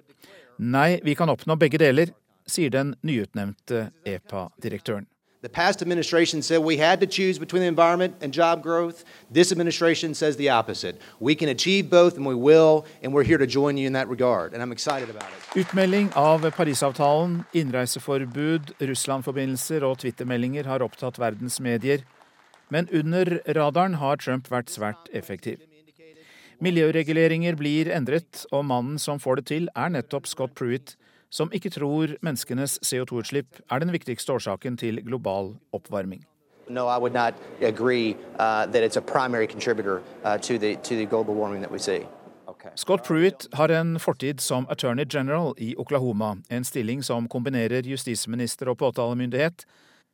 Nei, 0.59 1.03
vi 1.05 1.15
kan 1.15 1.29
oppnå 1.29 1.59
begge 1.61 1.79
deler, 1.85 2.17
sier 2.49 2.73
den 2.73 2.97
nyutnevnte 3.05 3.91
EPA-direktøren. 4.09 5.05
The 5.41 5.49
past 5.49 5.83
administration 5.83 6.43
said 6.43 6.59
we 6.59 6.79
had 6.79 6.99
to 6.99 7.07
choose 7.07 7.39
between 7.39 7.63
the 7.63 7.69
environment 7.69 8.17
and 8.21 8.33
job 8.33 8.61
growth. 8.61 9.05
This 9.31 9.53
administration 9.53 10.13
says 10.15 10.37
the 10.37 10.49
opposite. 10.49 11.01
We 11.21 11.37
can 11.37 11.49
achieve 11.49 11.89
both, 11.89 12.17
and 12.17 12.27
we 12.27 12.35
will, 12.35 12.85
and 13.05 13.15
we're 13.15 13.23
here 13.23 13.39
to 13.39 13.47
join 13.47 13.77
you 13.77 13.87
in 13.87 13.93
that 13.93 14.09
regard. 14.09 14.53
And 14.53 14.61
I'm 14.61 14.73
excited 14.73 15.09
about 15.09 15.31
it. 15.31 15.61
Utmelding 15.61 16.13
av 16.17 16.51
Parisavtalen, 16.51 17.45
innreiseforbud, 17.55 18.75
Russland-forbindelser 18.81 19.87
og 19.87 20.01
Twitter-meldinger 20.03 20.67
har 20.67 20.83
opptatt 20.83 21.21
verdens 21.23 21.61
medier. 21.61 22.03
Men 22.69 22.89
under 22.93 23.39
radaren 23.47 23.95
har 24.03 24.17
Trump 24.17 24.51
vært 24.51 24.75
svært 24.75 25.07
effektiv. 25.15 25.63
Miljøreguleringer 26.59 27.55
blir 27.55 27.87
endret, 27.95 28.43
og 28.51 28.65
mannen 28.67 28.99
som 28.99 29.23
får 29.23 29.39
det 29.39 29.47
til, 29.47 29.69
er 29.77 29.95
nettopp 29.95 30.27
Scott 30.27 30.59
Pruitt, 30.59 30.97
som 31.31 31.53
ikke 31.53 31.71
tror 31.71 32.17
menneskenes 32.23 32.79
CO2-utslipp 32.85 33.61
er 33.71 33.79
den 33.79 33.93
viktigste 33.93 34.33
årsaken 34.33 34.77
til 34.77 35.03
global 35.05 35.57
oppvarming. 35.73 36.25
No, 36.69 36.87
I 36.87 36.99
would 36.99 37.15
not 37.15 37.35
agree 37.63 38.17
uh, 38.39 38.67
that 38.67 38.83
it's 38.83 38.97
a 38.97 39.01
primary 39.01 39.47
contributor 39.47 40.03
uh, 40.25 40.37
to, 40.39 40.59
the, 40.59 40.77
to 40.77 40.97
the 40.97 41.07
global 41.07 41.35
warming 41.35 41.63
that 41.63 41.73
we 41.73 41.79
see. 41.79 42.07
Scott 42.75 43.05
Pruitt 43.05 43.47
har 43.53 43.69
en 43.69 44.01
fortid 44.01 44.41
som 44.41 44.67
attorney 44.69 45.05
general 45.09 45.55
i 45.59 45.75
Oklahoma, 45.77 46.37
en 46.49 46.65
stilling 46.65 47.03
som 47.03 47.29
kombinerer 47.29 47.83
justisminister 47.83 48.69
og 48.69 48.79
påtalemyndighet, 48.79 49.67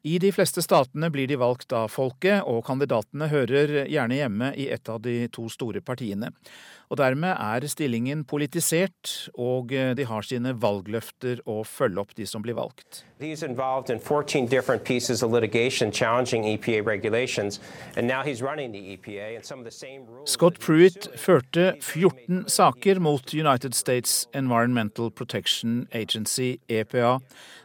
i 0.05 0.19
de 0.21 0.29
fleste 0.37 0.61
statene 0.61 1.09
blir 1.09 1.29
de 1.31 1.39
valgt 1.41 1.73
av 1.73 1.89
folket, 1.89 2.45
og 2.45 2.61
kandidatene 2.67 3.31
hører 3.33 3.87
gjerne 3.89 4.19
hjemme 4.19 4.51
i 4.61 4.69
et 4.75 4.89
av 4.93 5.01
de 5.01 5.25
to 5.33 5.47
store 5.49 5.81
partiene. 5.81 6.29
Og 6.93 6.99
dermed 7.01 7.33
er 7.33 7.65
stillingen 7.73 8.27
politisert, 8.29 9.31
og 9.41 9.73
de 9.73 10.05
har 10.05 10.27
sine 10.29 10.53
valgløfter 10.61 11.41
å 11.49 11.63
følge 11.65 12.05
opp 12.05 12.13
de 12.19 12.27
som 12.29 12.45
blir 12.45 12.59
valgt. 12.59 13.03
In 13.25 13.99
14 13.99 14.47
different 14.47 14.85
pieces 14.85 15.23
of 15.23 15.33
litigation 15.33 15.91
challenging 15.91 16.45
EPA 16.45 16.85
regulations, 16.85 17.59
and 17.97 18.07
now 18.07 18.23
he's 18.23 18.43
running 18.43 18.73
the 18.73 18.97
EPA 18.97 19.37
and 19.37 19.45
some 19.45 19.61
of 19.61 19.65
the 19.65 19.71
same. 19.71 20.05
Scott 20.27 20.59
Pruitt 20.61 21.09
førte 21.17 21.75
14 21.81 22.45
saker 22.49 23.01
mot 23.01 23.33
United 23.33 23.75
States 23.75 24.29
Environmental 24.35 25.11
Protection 25.11 25.89
Agency, 25.95 26.59
EPA, 26.69 27.21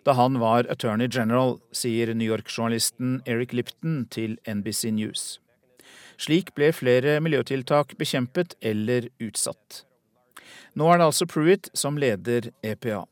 da 0.05 0.13
han 0.13 0.39
var 0.39 0.65
attorney 0.71 1.09
general, 1.11 1.59
sier 1.71 2.13
New 2.13 2.28
York-journalisten 2.29 3.19
Eric 3.29 3.53
Lipton 3.57 4.03
til 4.13 4.37
NBC 4.47 4.93
News. 4.95 5.39
Slik 6.19 6.51
ble 6.57 6.71
flere 6.75 7.19
miljøtiltak 7.23 7.95
bekjempet 7.99 8.57
eller 8.61 9.07
utsatt. 9.23 9.83
Nå 10.77 10.89
er 10.91 10.99
det 10.99 11.07
altså 11.09 11.27
Pruitt 11.29 11.69
som 11.77 11.97
leder 11.99 12.51
EPA. 12.63 13.05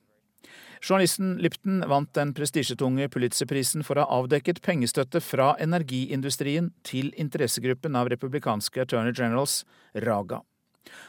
Journalisten 0.84 1.38
Lipton 1.42 1.82
vant 1.90 2.12
den 2.14 2.34
prestisjetunge 2.38 3.08
Pulitzer-prisen 3.10 3.84
for 3.86 3.98
å 3.98 4.06
ha 4.06 4.20
avdekket 4.20 4.62
pengestøtte 4.66 5.22
fra 5.24 5.56
energiindustrien 5.64 6.70
til 6.86 7.10
interessegruppen 7.18 7.98
av 7.98 8.12
republikanske 8.14 8.86
attorney 8.86 9.16
generals, 9.16 9.64
Raga. 10.06 10.44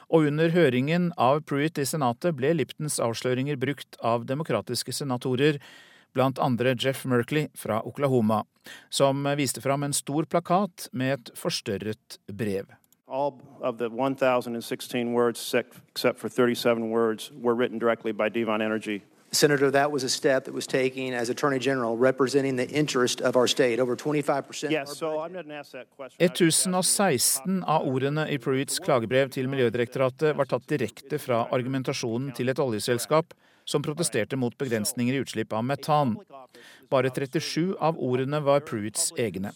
Og 0.08 0.30
under 0.30 0.50
høringen 0.54 1.10
av 1.20 1.42
Pruitt 1.46 1.78
i 1.78 1.86
Senatet 1.86 2.34
ble 2.38 2.54
Liptons 2.56 2.98
avsløringer 3.02 3.60
brukt 3.60 3.98
av 4.00 4.24
demokratiske 4.26 4.94
senatorer, 4.96 5.60
blant 6.18 6.42
andre 6.42 6.74
Jeff 6.74 7.06
Merkley 7.06 7.48
fra 7.54 7.80
Oklahoma, 7.86 8.42
som 8.90 9.24
viste 9.38 9.62
fram 9.62 9.86
en 9.86 9.94
stor 9.94 10.26
plakat 10.26 10.88
med 10.92 11.14
et 11.14 11.30
forstørret 11.38 12.18
brev. 12.26 12.74
All 13.08 13.38
of 13.62 13.78
the 13.78 13.88
1,016 13.88 15.14
words, 15.14 15.54
except 15.54 16.18
for 16.18 16.28
37 16.28 16.90
words, 16.90 17.30
were 17.32 17.54
written 17.54 17.78
directly 17.78 18.12
by 18.12 18.28
Devon 18.28 18.60
Energy 18.60 19.02
Senator, 19.30 19.70
that 19.70 19.92
was 19.92 20.04
a 20.04 20.08
step 20.08 20.44
that 20.44 20.54
was 20.54 20.66
taken 20.66 21.12
as 21.12 21.28
Attorney 21.28 21.58
General 21.58 21.96
representing 21.96 22.56
the 22.56 22.68
interest 22.70 23.20
of 23.20 23.36
our 23.36 23.46
state. 23.46 23.78
Over 23.78 23.94
25 23.94 24.70
yes, 24.70 24.96
so 24.96 25.20
I'm 25.20 25.32
not 25.32 25.50
ask 25.50 25.72
that 25.72 25.86
1016 26.18 27.62
av 27.64 27.86
ordene 27.86 28.24
i 28.30 28.38
Pruitts 28.38 28.78
klagebrev 28.78 29.28
til 29.30 29.48
Miljødirektoratet 29.48 30.36
var 30.36 30.48
tatt 30.48 30.64
direkte 30.68 31.20
fra 31.20 31.44
argumentasjonen 31.52 32.32
til 32.32 32.48
et 32.48 32.58
oljeselskap 32.58 33.34
som 33.68 33.84
protesterte 33.84 34.38
mot 34.40 34.56
begrensninger 34.58 35.14
i 35.14 35.20
utslipp 35.22 35.52
av 35.52 35.66
metan. 35.68 36.16
Bare 36.88 37.12
37 37.12 37.76
av 37.76 38.00
ordene 38.00 38.40
var 38.40 38.64
Pruitts 38.64 39.10
egne. 39.20 39.52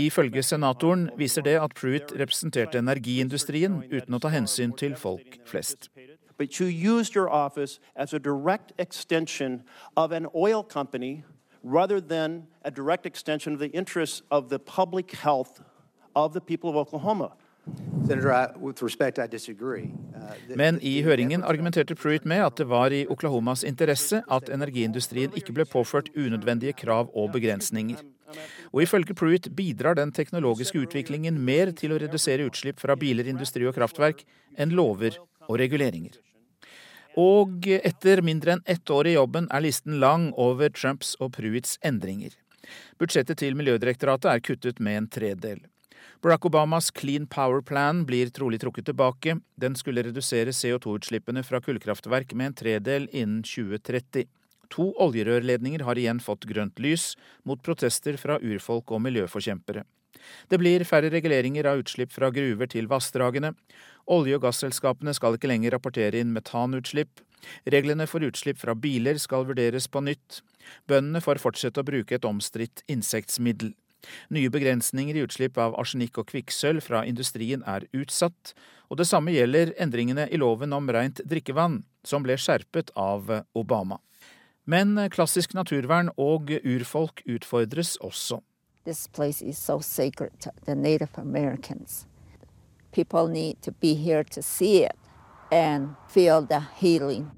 Ifølge 0.00 0.42
senatoren 0.42 1.06
viser 1.18 1.46
det 1.46 1.54
at 1.60 1.76
Pruitt 1.78 2.10
representerte 2.18 2.82
energiindustrien 2.82 3.84
uten 3.92 4.18
å 4.18 4.22
ta 4.22 4.34
hensyn 4.34 4.74
til 4.74 4.98
folk 4.98 5.38
flest. 5.46 5.90
but 6.36 6.58
you 6.58 6.66
used 6.66 7.14
your 7.14 7.30
office 7.30 7.78
as 7.96 8.12
a 8.12 8.18
direct 8.18 8.72
extension 8.78 9.62
of 9.96 10.12
an 10.12 10.26
oil 10.34 10.62
company 10.62 11.24
rather 11.62 12.00
than 12.00 12.46
a 12.64 12.70
direct 12.70 13.06
extension 13.06 13.52
of 13.52 13.58
the 13.58 13.68
interests 13.68 14.22
of 14.30 14.48
the 14.48 14.58
public 14.58 15.12
health 15.12 15.62
of 16.14 16.32
the 16.32 16.40
people 16.40 16.70
of 16.70 16.76
Oklahoma. 16.76 17.32
Uh, 20.14 20.56
Men 20.56 20.78
i 20.84 21.02
høringen 21.06 21.44
argumenterte 21.44 21.96
Pruitt 21.96 22.26
med 22.28 22.42
at 22.44 22.58
det 22.60 22.66
var 22.68 22.92
i 22.92 23.06
Oklahomas 23.08 23.64
interesse 23.64 24.20
at 24.28 24.50
energiindustrien 24.52 25.32
ikke 25.38 25.54
ble 25.56 25.64
påført 25.64 26.10
unødvendige 26.12 26.76
krav 26.84 27.08
og 27.14 27.32
begrensninger. 27.32 28.02
Og 28.74 28.82
ifølge 28.84 29.14
Pruitt 29.16 29.48
bidrar 29.56 29.96
den 29.96 30.12
teknologiske 30.12 30.78
utviklingen 30.84 31.38
mer 31.40 31.72
til 31.72 31.94
å 31.94 32.00
redusere 32.02 32.44
utslipp 32.48 32.80
fra 32.82 32.96
biler, 32.98 33.28
industri 33.30 33.64
og 33.68 33.76
kraftverk 33.78 34.24
enn 34.58 34.74
lover 34.76 35.16
og 35.48 35.58
reguleringer. 35.62 36.18
Og 37.20 37.68
etter 37.70 38.24
mindre 38.26 38.56
enn 38.56 38.64
ett 38.66 38.90
år 38.90 39.06
i 39.06 39.14
jobben 39.14 39.46
er 39.54 39.62
listen 39.62 40.00
lang 40.02 40.32
over 40.40 40.72
Trumps 40.74 41.14
og 41.22 41.36
Pruitts 41.36 41.78
endringer. 41.86 42.34
Budsjettet 42.98 43.38
til 43.38 43.54
Miljødirektoratet 43.56 44.32
er 44.32 44.42
kuttet 44.42 44.80
med 44.82 44.98
en 44.98 45.08
tredel. 45.08 45.62
Barack 46.24 46.44
Obamas 46.44 46.90
Clean 46.90 47.26
Power 47.26 47.60
Plan 47.60 48.06
blir 48.06 48.30
trolig 48.32 48.60
trukket 48.60 48.86
tilbake. 48.88 49.34
Den 49.60 49.74
skulle 49.76 50.00
redusere 50.06 50.54
CO2-utslippene 50.56 51.42
fra 51.44 51.60
kullkraftverk 51.60 52.32
med 52.32 52.46
en 52.46 52.54
tredel 52.56 53.08
innen 53.12 53.42
2030. 53.44 54.24
To 54.72 54.86
oljerørledninger 55.04 55.84
har 55.84 56.00
igjen 56.00 56.22
fått 56.24 56.46
grønt 56.48 56.80
lys, 56.80 57.10
mot 57.44 57.60
protester 57.60 58.16
fra 58.16 58.38
urfolk 58.40 58.94
og 58.96 59.04
miljøforkjempere. 59.04 59.84
Det 60.48 60.62
blir 60.64 60.86
færre 60.88 61.12
reguleringer 61.12 61.68
av 61.68 61.84
utslipp 61.84 62.16
fra 62.16 62.32
gruver 62.32 62.72
til 62.72 62.88
vassdragene. 62.88 63.52
Olje- 64.08 64.40
og 64.40 64.48
gasselskapene 64.48 65.12
skal 65.12 65.36
ikke 65.36 65.52
lenger 65.52 65.76
rapportere 65.76 66.24
inn 66.24 66.32
metanutslipp. 66.32 67.20
Reglene 67.68 68.08
for 68.08 68.24
utslipp 68.24 68.64
fra 68.64 68.72
biler 68.72 69.20
skal 69.20 69.44
vurderes 69.44 69.92
på 69.92 70.00
nytt. 70.00 70.40
Bøndene 70.88 71.20
får 71.20 71.44
fortsette 71.44 71.84
å 71.84 71.92
bruke 71.92 72.16
et 72.16 72.24
omstridt 72.24 72.80
insektmiddel. 72.88 73.76
Nye 74.30 74.50
begrensninger 74.52 75.16
i 75.16 75.24
utslipp 75.26 75.58
av 75.58 75.76
arsenikk 75.80 76.18
og 76.22 76.28
kvikksølv 76.32 76.84
fra 76.84 77.04
industrien 77.08 77.64
er 77.66 77.86
utsatt, 77.92 78.54
og 78.90 79.00
det 79.00 79.08
samme 79.08 79.34
gjelder 79.34 79.74
endringene 79.80 80.28
i 80.30 80.40
loven 80.40 80.72
om 80.76 80.90
rent 80.92 81.22
drikkevann, 81.24 81.82
som 82.04 82.24
ble 82.24 82.36
skjerpet 82.38 82.92
av 82.96 83.30
Obama. 83.54 84.00
Men 84.64 84.96
klassisk 85.12 85.52
naturvern 85.56 86.10
og 86.16 86.52
urfolk 86.64 87.22
utfordres 87.28 87.96
også. 88.00 88.40
This 88.84 89.06
place 89.08 89.42
is 89.42 89.58
so 89.58 89.80
sacred 89.80 90.32
the 90.66 90.74
Native 90.74 91.16
Americans. 91.16 92.06
People 92.92 93.28
need 93.28 93.62
to 93.62 93.72
be 93.72 93.94
here 93.94 94.22
to 94.24 94.42
see 94.42 94.84
it 94.84 94.96
and 95.50 95.96
feel 96.08 96.42
the 96.42 96.60
healing. 96.60 97.30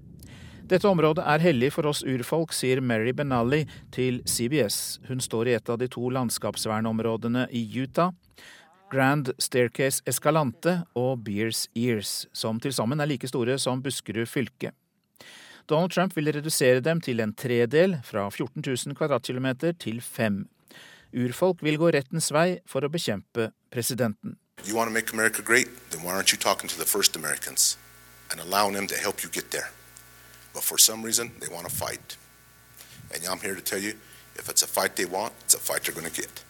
Dette 0.66 0.88
området 0.90 1.22
er 1.22 1.42
hellig 1.44 1.68
for 1.76 1.86
oss 1.86 2.00
urfolk, 2.02 2.50
sier 2.50 2.80
Mary 2.82 3.12
Benally 3.14 3.60
til 3.94 4.16
CBS. 4.26 4.98
Hun 5.06 5.20
står 5.22 5.46
i 5.46 5.54
et 5.54 5.70
av 5.70 5.78
de 5.78 5.86
to 5.86 6.08
landskapsvernområdene 6.10 7.44
i 7.54 7.62
Utah, 7.78 8.10
Grand 8.90 9.30
Staircase 9.38 10.02
Escalante 10.10 10.80
og 10.98 11.22
Beers 11.22 11.68
Ears, 11.78 12.26
som 12.34 12.58
til 12.58 12.74
sammen 12.74 12.98
er 12.98 13.06
like 13.12 13.30
store 13.30 13.60
som 13.62 13.78
Buskerud 13.82 14.26
fylke. 14.26 14.74
Donald 15.70 15.94
Trump 15.94 16.18
vil 16.18 16.32
redusere 16.34 16.82
dem 16.82 16.98
til 17.02 17.22
en 17.22 17.34
tredel, 17.34 18.00
fra 18.02 18.26
14 18.26 18.58
000 18.66 18.98
kvadratkilometer 18.98 19.78
til 19.78 20.02
fem. 20.02 20.48
Urfolk 21.14 21.62
vil 21.62 21.78
gå 21.78 21.94
rettens 21.94 22.32
vei 22.34 22.58
for 22.66 22.82
å 22.82 22.90
bekjempe 22.90 23.52
presidenten. 23.70 24.34
You 24.66 24.74
want 24.74 24.90
to 24.90 24.94
make 24.94 25.14
America 25.14 25.46
great? 25.46 25.70
Then 25.90 26.02
why 26.02 26.18
aren't 26.18 26.34
you 26.34 26.38
talking 26.38 26.66
to 26.66 26.78
the 26.78 26.90
first 26.90 27.14
Americans 27.14 27.78
and 28.32 28.40
allowing 28.40 28.74
them 28.74 28.88
to 28.88 28.96
help 28.96 29.22
you 29.22 29.30
get 29.30 29.52
there? 29.52 29.70
But 30.56 30.64
for 30.64 30.78
some 30.78 31.00
reason, 31.04 31.26
they 31.40 31.50
want 31.54 31.68
to 31.68 31.74
fight. 31.84 32.16
And 33.12 33.20
I'm 33.30 33.42
here 33.46 33.54
to 33.54 33.64
tell 33.70 33.82
you, 33.86 33.92
if 34.40 34.48
it's 34.48 34.62
a 34.62 34.66
fight 34.66 34.96
they 34.96 35.04
want, 35.04 35.32
it's 35.44 35.54
a 35.54 35.58
fight 35.68 35.82
they're 35.84 35.98
going 36.00 36.10
to 36.12 36.20
get. 36.22 36.44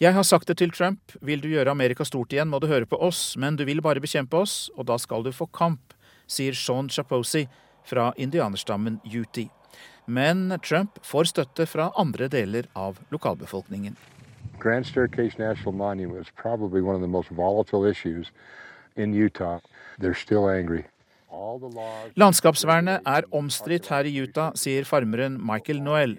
Jeg 0.00 0.14
har 0.14 0.22
sagt 0.22 0.48
det 0.48 0.56
til 0.58 0.70
Trump, 0.70 1.00
vil 1.20 1.40
du 1.40 1.48
gjøre 1.48 1.70
Amerika 1.70 2.04
stort 2.04 2.32
igjen, 2.32 2.48
må 2.48 2.58
du 2.58 2.66
høre 2.66 2.86
på 2.86 2.98
oss, 3.00 3.36
men 3.36 3.56
du 3.56 3.64
vil 3.64 3.80
bare 3.82 4.02
bekjempe 4.02 4.36
oss, 4.36 4.70
og 4.76 4.88
da 4.90 4.98
skal 4.98 5.22
du 5.24 5.30
få 5.32 5.46
kamp, 5.46 5.94
sier 6.26 6.52
Sean 6.58 6.90
Chaposi 6.90 7.46
fra 7.86 8.10
indianerstammen 8.16 8.98
Uti. 9.06 9.46
Men 10.06 10.58
Trump 10.64 10.98
får 11.06 11.30
støtte 11.32 11.66
fra 11.70 11.92
andre 11.96 12.28
deler 12.28 12.68
av 12.74 12.98
lokalbefolkningen. 13.14 13.96
Grand 14.58 14.86
Staircase 14.86 15.38
National 15.38 15.72
Monument 15.72 16.20
is 16.20 16.32
probably 16.36 16.82
one 16.82 16.96
of 16.96 17.00
the 17.00 17.08
most 17.08 17.30
volatile 17.30 17.86
issues 17.86 18.32
in 18.96 19.14
Utah. 19.14 19.60
They're 20.00 20.18
still 20.18 20.50
angry. 20.50 20.84
Landskapsvernet 22.20 23.06
er 23.08 23.26
omstridt 23.32 23.88
her 23.92 24.08
i 24.08 24.14
Utah, 24.20 24.52
sier 24.58 24.84
farmeren 24.88 25.38
Michael 25.40 25.82
Noel. 25.84 26.18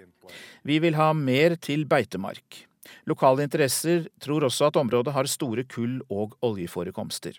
Vi 0.66 0.80
vil 0.82 0.98
ha 0.98 1.12
mer 1.14 1.56
til 1.62 1.86
beitemark. 1.86 2.64
Lokale 3.10 3.46
interesser 3.46 4.08
tror 4.24 4.46
også 4.48 4.70
at 4.70 4.78
området 4.80 5.14
har 5.14 5.30
store 5.30 5.66
kull- 5.68 6.02
og 6.10 6.38
oljeforekomster. 6.42 7.38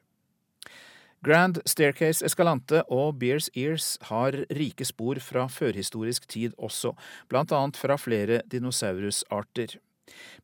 Grand 1.25 1.57
Staircase 1.65 2.25
Escalante 2.27 2.83
og 2.93 3.17
Beers 3.19 3.49
Ears 3.57 3.95
har 4.11 4.37
rike 4.53 4.85
spor 4.85 5.17
fra 5.25 5.47
førhistorisk 5.49 6.27
tid 6.29 6.53
også, 6.59 6.93
annet 7.33 7.81
fra 7.81 7.97
flere 7.97 8.43
dinosaurusarter. 8.53 9.79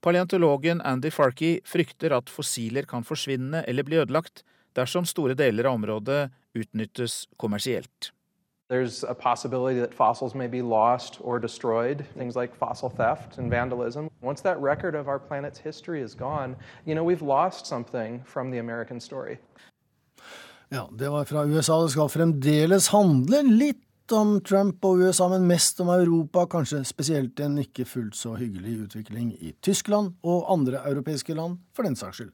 Paleontologen 0.00 0.80
Andy 0.80 1.10
Farkey 1.12 1.60
frykter 1.68 2.16
at 2.16 2.32
fossiler 2.32 2.88
kan 2.88 3.04
forsvinne 3.04 3.60
eller 3.68 3.84
bli 3.84 4.00
ødelagt 4.00 4.42
dersom 4.74 5.04
store 5.04 5.36
deler 5.36 5.68
av 5.68 5.76
området 5.76 6.30
utnyttes 6.54 7.26
kommersielt. 7.36 8.12
There's 8.70 9.02
a 9.02 9.14
possibility 9.14 9.80
that 9.80 9.92
fossils 9.92 10.34
may 10.34 10.46
be 10.46 10.62
lost 10.62 11.18
or 11.20 11.40
destroyed, 11.40 12.04
things 12.16 12.36
like 12.36 12.54
fossil 12.54 12.88
theft 12.88 13.38
and 13.38 13.50
vandalism. 13.50 14.08
Once 14.22 14.42
that 14.42 14.60
record 14.60 14.94
of 14.94 15.08
our 15.08 15.18
planet's 15.18 15.58
history 15.58 16.00
is 16.00 16.14
gone, 16.14 16.54
you 16.86 16.94
know, 16.94 17.02
we've 17.02 17.26
lost 17.26 17.66
something 17.66 18.22
from 18.24 18.50
the 18.50 18.58
American 18.58 19.00
story. 19.00 19.38
Ja, 20.68 20.88
det 20.92 21.08
var 21.08 21.24
fra 21.24 21.44
USA. 21.46 21.82
Det 21.82 21.90
skal 21.90 22.08
fremdeles 22.08 22.88
handle 22.88 23.42
litt 23.42 24.12
om 24.12 24.36
Trump 24.40 24.84
og 24.84 25.02
USA, 25.02 25.28
men 25.28 25.48
mest 25.50 25.80
om 25.82 25.90
Europa, 25.90 26.44
kanskje 26.46 26.84
spesielt 26.86 27.40
en 27.42 27.58
ikke 27.58 27.84
fullt 27.84 28.14
så 28.14 28.36
hyggelig 28.38 28.76
utvikling 28.84 29.32
i 29.34 29.50
Tyskland 29.62 30.14
og 30.22 30.46
andre 30.52 30.82
europeiske 30.86 31.34
land, 31.34 31.58
for 31.74 31.82
den 31.86 31.98
saks 31.98 32.20
skyld. 32.20 32.32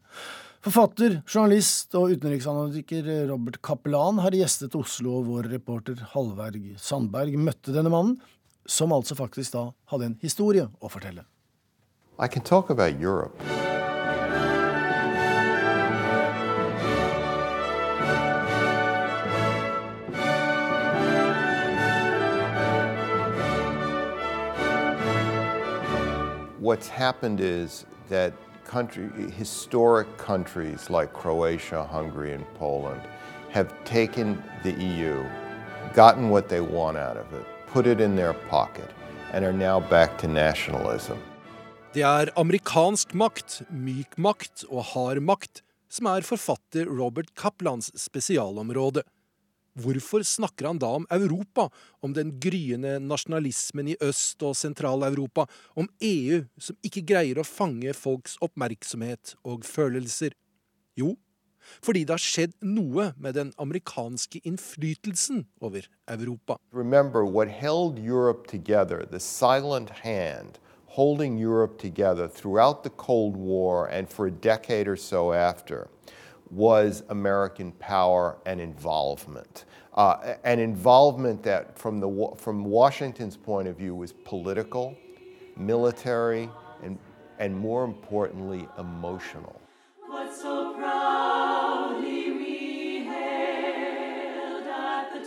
Forfatter, 0.67 1.21
journalist 1.31 1.95
og 1.95 2.17
utenriksanalytiker 2.17 3.29
Robert 3.29 3.61
Kappelan 3.63 4.17
har 4.19 4.35
gjestet 4.35 4.73
Oslo, 4.75 5.21
og 5.21 5.29
vår 5.29 5.47
reporter 5.53 6.01
Hallverg 6.11 6.73
Sandberg 6.83 7.37
møtte 7.39 7.71
denne 7.71 7.93
mannen, 7.93 8.17
som 8.67 8.91
altså 8.91 9.15
faktisk 9.15 9.55
da 9.55 9.63
hadde 9.93 10.09
en 10.09 10.17
historie 10.25 10.67
å 10.83 10.91
fortelle. 10.91 11.23
I 12.19 12.27
can 12.27 12.43
talk 12.43 12.71
about 12.75 12.99
Europe. 12.99 13.39
What's 26.59 26.89
happened 26.89 27.39
is 27.39 27.87
that 28.09 28.35
country, 28.67 29.09
historic 29.31 30.09
countries 30.19 30.91
like 30.91 31.13
Croatia, 31.13 31.85
Hungary, 31.85 32.33
and 32.35 32.45
Poland 32.59 33.01
have 33.51 33.73
taken 33.85 34.43
the 34.63 34.73
EU, 34.73 35.25
gotten 35.95 36.29
what 36.31 36.49
they 36.49 36.61
want 36.61 36.97
out 36.97 37.17
of 37.17 37.33
it, 37.33 37.47
put 37.69 37.87
it 37.87 38.01
in 38.01 38.17
their 38.17 38.35
pocket, 38.51 38.91
and 39.33 39.45
are 39.45 39.53
now 39.53 39.81
back 39.81 40.19
to 40.19 40.29
nationalism. 40.29 41.17
Det 41.93 42.03
er 42.03 42.29
amerikansk 42.37 43.15
makt, 43.15 43.63
myk 43.71 44.19
makt 44.21 44.67
og 44.69 44.85
hard 44.93 45.23
makt 45.25 45.63
som 45.89 46.09
er 46.11 46.27
forfatter 46.27 46.85
Robert 46.85 47.31
Kaplans 47.35 47.89
spesialområde. 47.97 49.03
Hvorfor 49.77 50.25
snakker 50.25 50.71
han 50.71 50.81
da 50.81 50.89
om 51.01 51.07
Europa, 51.13 51.69
om 52.01 52.15
den 52.17 52.33
gryende 52.41 52.97
nasjonalismen 53.05 53.93
i 53.93 53.97
Øst- 54.01 54.43
og 54.43 54.57
Sentral-Europa, 54.57 55.47
om 55.77 55.89
EU 56.01 56.43
som 56.59 56.79
ikke 56.87 57.05
greier 57.05 57.41
å 57.41 57.45
fange 57.45 57.93
folks 57.93 58.39
oppmerksomhet 58.41 59.37
og 59.45 59.69
følelser? 59.69 60.33
Jo, 60.97 61.17
fordi 61.85 62.05
det 62.07 62.15
har 62.15 62.23
skjedd 62.23 62.55
noe 62.65 63.11
med 63.21 63.37
den 63.37 63.53
amerikanske 63.61 64.41
innflytelsen 64.49 65.45
over 65.61 65.89
Europa. 66.09 66.57
Remember 66.73 67.25
what 67.25 67.49
held 67.49 67.99
Europe 67.99 68.47
together, 68.49 69.05
the 69.05 69.21
silent 69.21 69.91
hand 69.91 70.59
holding 70.97 71.37
Europe 71.37 71.79
together 71.79 72.27
throughout 72.27 72.83
the 72.83 72.91
Cold 72.91 73.37
War 73.37 73.87
and 73.87 74.09
for 74.09 74.27
a 74.27 74.31
decade 74.31 74.89
or 74.89 74.97
so 74.97 75.33
after 75.33 75.89
was 76.51 77.03
American 77.09 77.73
power 77.73 78.39
and 78.47 78.61
involvement. 78.61 79.65
Uh, 79.95 80.35
an 80.45 80.59
involvement 80.59 81.43
that, 81.43 81.77
from, 81.79 82.01
the, 82.01 82.33
from 82.37 82.65
Washington's 82.65 83.37
point 83.37 83.67
of 83.67 83.77
view, 83.77 83.95
was 83.95 84.13
political, 84.13 84.97
military, 85.57 86.51
and, 86.83 86.99
and 87.39 87.57
more 87.57 87.85
importantly, 87.85 88.69
emotional. 88.79 89.61
So 90.33 90.77
we 90.77 93.09
at 93.09 95.23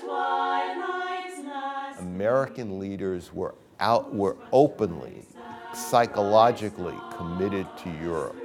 the 1.98 2.00
American 2.00 2.80
leaders 2.80 3.34
were 3.34 3.56
out, 3.80 4.14
were 4.14 4.38
openly, 4.52 5.26
psychologically 5.74 6.96
committed 7.18 7.68
to 7.84 7.90
Europe. 8.04 8.36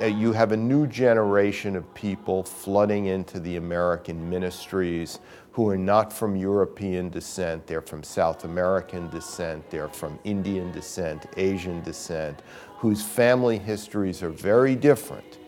Uh, 0.00 0.06
you 0.06 0.32
have 0.32 0.52
a 0.52 0.56
new 0.56 0.86
generation 0.86 1.76
of 1.76 1.94
people 1.94 2.42
flooding 2.42 3.06
into 3.06 3.38
the 3.38 3.56
American 3.56 4.28
ministries 4.28 5.20
who 5.52 5.68
are 5.68 5.76
not 5.76 6.10
from 6.10 6.34
European 6.34 7.10
descent, 7.10 7.66
they're 7.66 7.82
from 7.82 8.02
South 8.02 8.44
American 8.44 9.08
descent, 9.10 9.68
they're 9.68 9.88
from 9.88 10.18
Indian 10.24 10.72
descent, 10.72 11.26
Asian 11.36 11.82
descent, 11.82 12.40
whose 12.78 13.02
family 13.02 13.58
histories 13.58 14.22
are 14.22 14.30
very 14.30 14.74
different 14.74 15.38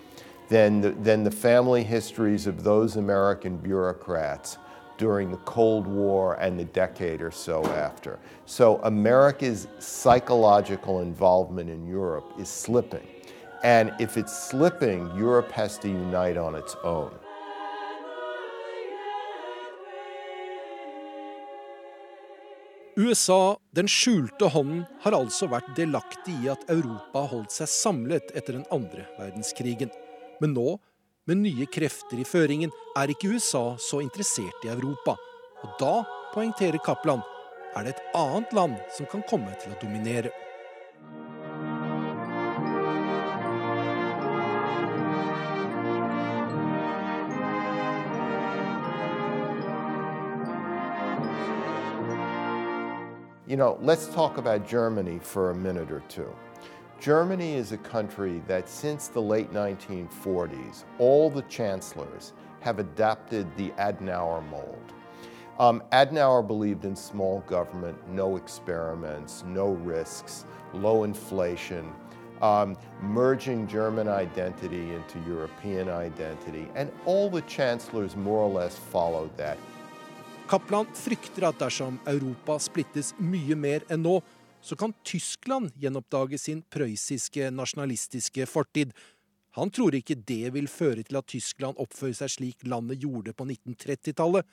than 0.51 0.82
the, 0.82 0.90
than 0.90 1.24
the 1.24 1.30
family 1.30 1.82
histories 1.82 2.47
of 2.47 2.62
those 2.62 2.97
American 2.97 3.57
bureaucrats 3.57 4.59
during 4.99 5.30
the 5.30 5.38
Cold 5.38 5.86
War 5.86 6.34
and 6.34 6.61
the 6.61 6.66
decade 6.66 7.22
or 7.22 7.30
so 7.30 7.64
after. 7.68 8.18
So 8.45 8.78
America's 8.84 9.66
psychological 9.78 11.01
involvement 11.01 11.70
in 11.70 11.86
Europe 11.88 12.30
is 12.38 12.51
slipping. 12.51 13.07
And 13.65 13.93
if 13.99 14.19
it's 14.19 14.51
slipping, 14.51 15.11
Europe 15.17 15.51
has 15.53 15.79
to 15.79 15.89
unite 15.89 16.37
on 16.37 16.55
its 16.55 16.77
own. 16.85 17.11
USA, 22.97 23.57
den 23.71 23.89
skjulte 23.89 24.51
hånden, 24.53 24.85
har 25.01 25.17
altså 25.17 25.49
vært 25.49 25.73
delaktig 25.79 26.37
i 26.45 26.51
at 26.53 26.69
Europa 26.69 27.25
holdt 27.33 27.57
seg 27.57 27.73
samlet 27.73 28.37
etter 28.37 28.59
den 28.59 28.69
andre 28.69 29.09
verdenskrigen. 29.17 29.89
Men 30.45 30.53
nå, 30.53 30.77
med 31.25 31.41
nye 31.41 31.65
krefter 31.65 32.21
i 32.21 32.29
føringen, 32.29 32.71
er 33.01 33.17
ikke 33.17 33.33
USA 33.33 33.79
så 33.81 34.05
interessert 34.05 34.69
i 34.69 34.75
Europa. 34.77 35.17
Og 35.65 35.81
da, 35.81 35.95
poengterer 36.37 36.85
Kaplan, 36.85 37.25
er 37.75 37.89
det 37.89 37.97
et 37.97 38.09
annet 38.21 38.53
land 38.53 38.77
som 38.93 39.09
kan 39.09 39.25
komme 39.25 39.57
til 39.57 39.73
å 39.73 39.81
dominere. 39.81 40.43
You 53.55 53.59
know, 53.59 53.79
let's 53.81 54.09
talk 54.09 54.39
about 54.39 54.67
Germany 54.67 55.21
for 55.23 55.53
a 55.53 55.55
minute 55.55 55.93
or 55.93 56.01
two. 56.09 56.35
Germany 56.99 57.55
is 57.55 57.71
a 57.71 57.77
country 57.77 58.43
that 58.49 58.69
since 58.69 59.07
the 59.07 59.23
late 59.23 59.53
1940s, 59.53 60.83
all 60.99 61.31
the 61.31 61.43
chancellors 61.43 62.33
have 62.63 62.81
adapted 62.81 63.47
the 63.57 63.71
Adenauer 63.79 64.45
mold. 64.51 64.93
Um, 65.61 65.85
Adenauer 65.93 66.45
believed 66.45 66.85
in 66.85 66.97
small 66.97 67.45
government, 67.47 67.97
no 68.09 68.35
experiments, 68.35 69.45
no 69.47 69.69
risks, 69.69 70.47
low 70.73 71.05
inflation, 71.05 71.93
um, 72.43 72.77
merging 73.03 73.69
German 73.69 74.09
identity 74.09 74.95
into 74.95 75.21
European 75.29 75.89
identity, 75.89 76.69
and 76.75 76.91
all 77.05 77.31
the 77.31 77.43
chancellors 77.43 78.17
more 78.17 78.41
or 78.41 78.51
less 78.51 78.77
followed 78.77 79.31
that. 79.37 79.59
Kaplan 80.45 80.86
frykter 80.92 81.47
at 81.49 81.57
dersom 81.57 81.95
Europa 82.05 82.59
splittes 82.61 83.14
mye 83.16 83.57
mer 83.57 83.84
enn 83.88 84.03
nå, 84.05 84.18
så 84.61 84.76
kan 84.76 84.92
Tyskland 85.05 85.72
gjenoppdage 85.80 86.36
sin 86.40 86.61
prøyssiske, 86.72 87.49
nasjonalistiske 87.49 88.45
fortid. 88.49 88.92
Han 89.57 89.72
tror 89.72 89.97
ikke 89.97 90.18
det 90.28 90.53
vil 90.53 90.68
føre 90.68 91.01
til 91.07 91.16
at 91.16 91.30
Tyskland 91.32 91.80
oppfører 91.80 92.18
seg 92.18 92.32
slik 92.34 92.66
landet 92.68 93.01
gjorde 93.01 93.32
på 93.32 93.47
1930-tallet, 93.49 94.45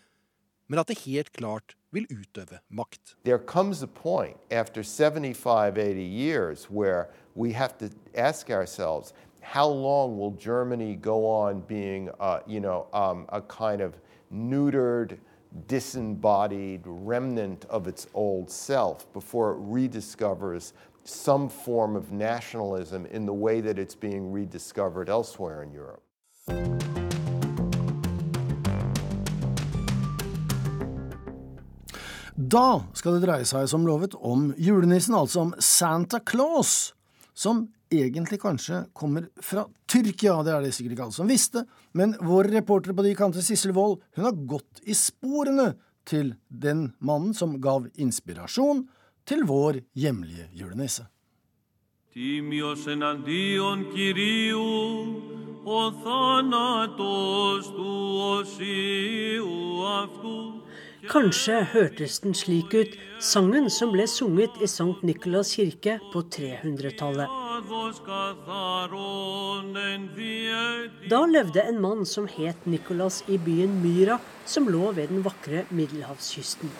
men 0.71 0.79
at 0.79 0.87
det 0.87 1.01
helt 1.03 1.33
klart 1.35 1.75
vil 1.91 2.07
utøve 2.07 2.61
makt. 2.71 3.17
There 3.27 3.39
comes 3.39 3.83
a 3.83 3.87
point 3.87 4.37
after 4.49 4.83
75-80 4.83 5.99
years 5.99 6.69
where 6.71 7.09
we 7.35 7.51
have 7.51 7.75
to 7.79 7.89
ask 8.15 8.49
ourselves, 8.49 9.11
how 9.41 9.67
long 9.67 10.17
will 10.17 10.31
Germany 10.39 10.95
go 10.95 11.27
on 11.27 11.59
being, 11.67 12.09
uh, 12.21 12.39
you 12.47 12.61
know, 12.61 12.87
um, 12.93 13.27
disembodied 15.68 16.82
remnant 16.86 17.66
of 17.70 17.88
its 17.88 18.08
old 18.14 18.49
self 18.49 19.12
before 19.14 19.52
it 19.52 19.60
rediscovers 19.60 20.74
some 21.04 21.49
form 21.49 21.95
of 21.95 22.12
nationalism 22.12 23.06
in 23.08 23.26
the 23.26 23.34
way 23.34 23.62
that 23.62 23.78
it's 23.80 23.95
being 23.95 24.32
rediscovered 24.32 25.10
elsewhere 25.10 25.64
in 25.64 25.72
Europe. 25.72 26.04
Da 32.36 32.82
skal 32.93 33.18
det 33.18 33.28
dreie 33.28 33.45
seg, 33.45 33.68
som 33.70 33.86
lovet, 33.86 34.16
om 34.16 34.49
julenissen, 34.58 35.16
altså 35.16 35.45
om 35.45 35.54
Santa 35.60 36.20
Claus, 36.26 36.93
som 37.34 37.68
egentlig 37.92 38.38
kanskje 38.42 38.84
kommer 38.97 39.28
fra 39.42 39.66
Tyrkia. 39.88 40.38
Det 40.42 40.55
er 40.55 40.62
det 40.64 40.74
sikkert 40.76 40.97
ikke 40.97 41.09
alle 41.09 41.16
som 41.16 41.30
visste, 41.30 41.64
men 41.97 42.14
vår 42.20 42.51
reporter 42.55 42.97
på 42.97 43.05
de 43.07 43.14
kanter, 43.18 43.44
Sissel 43.44 43.74
Wold, 43.76 44.01
hun 44.16 44.28
har 44.28 44.38
gått 44.55 44.82
i 44.84 44.97
sporene 44.97 45.74
til 46.07 46.34
den 46.49 46.92
mannen 46.99 47.34
som 47.34 47.59
gav 47.61 47.88
inspirasjon 47.94 48.86
til 49.26 49.47
vår 49.49 49.82
hjemlige 49.99 50.51
julenisse. 50.55 51.11
Τίμιος 52.16 52.86
εναντίον 52.86 53.86
Κυρίου, 53.94 55.22
ο 55.64 55.92
θάνατος 55.92 57.70
του 57.70 58.18
οσίου 58.38 59.86
αυτού. 60.03 60.62
Kanskje 61.09 61.61
hørtes 61.72 62.18
den 62.22 62.34
slik 62.34 62.72
ut, 62.74 62.97
sangen 63.20 63.68
som 63.70 63.92
ble 63.94 64.09
sunget 64.11 64.57
i 64.59 64.66
Sankt 64.66 65.05
Nikolas 65.07 65.53
kirke 65.55 66.01
på 66.12 66.24
300-tallet. 66.34 67.39
Da 71.10 71.22
levde 71.28 71.62
en 71.68 71.82
mann 71.84 72.06
som 72.06 72.28
het 72.32 72.66
Nikolas 72.66 73.24
i 73.28 73.38
byen 73.38 73.74
Myra, 73.84 74.20
som 74.45 74.70
lå 74.72 74.93
ved 74.95 75.12
den 75.12 75.24
vakre 75.26 75.66
middelhavskysten. 75.70 76.72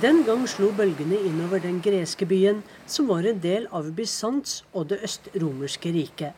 Den 0.00 0.22
gang 0.24 0.46
slo 0.48 0.70
bølgene 0.72 1.20
innover 1.26 1.60
den 1.60 1.82
greske 1.84 2.24
byen, 2.30 2.62
som 2.86 3.10
var 3.12 3.26
en 3.28 3.40
del 3.44 3.68
av 3.74 3.92
Bysants 3.92 4.62
og 4.72 4.88
det 4.92 5.02
østromerske 5.04 5.92
riket. 5.92 6.32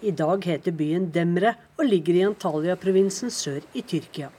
I 0.00 0.16
dag 0.16 0.46
heter 0.46 0.72
byen 0.72 1.10
Demre 1.12 1.56
og 1.76 1.84
ligger 1.90 2.16
i 2.16 2.28
Antalya-provinsen 2.30 3.34
sør 3.34 3.60
i 3.74 3.82
Tyrkia. 3.82 4.30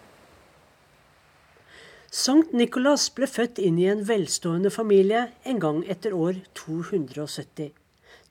Sankt 2.11 2.51
Nikolas 2.51 3.05
ble 3.15 3.23
født 3.23 3.59
inn 3.63 3.77
i 3.79 3.85
en 3.87 4.01
velstående 4.03 4.67
familie 4.75 5.21
en 5.47 5.59
gang 5.63 5.77
etter 5.93 6.11
år 6.11 6.41
270. 6.59 7.69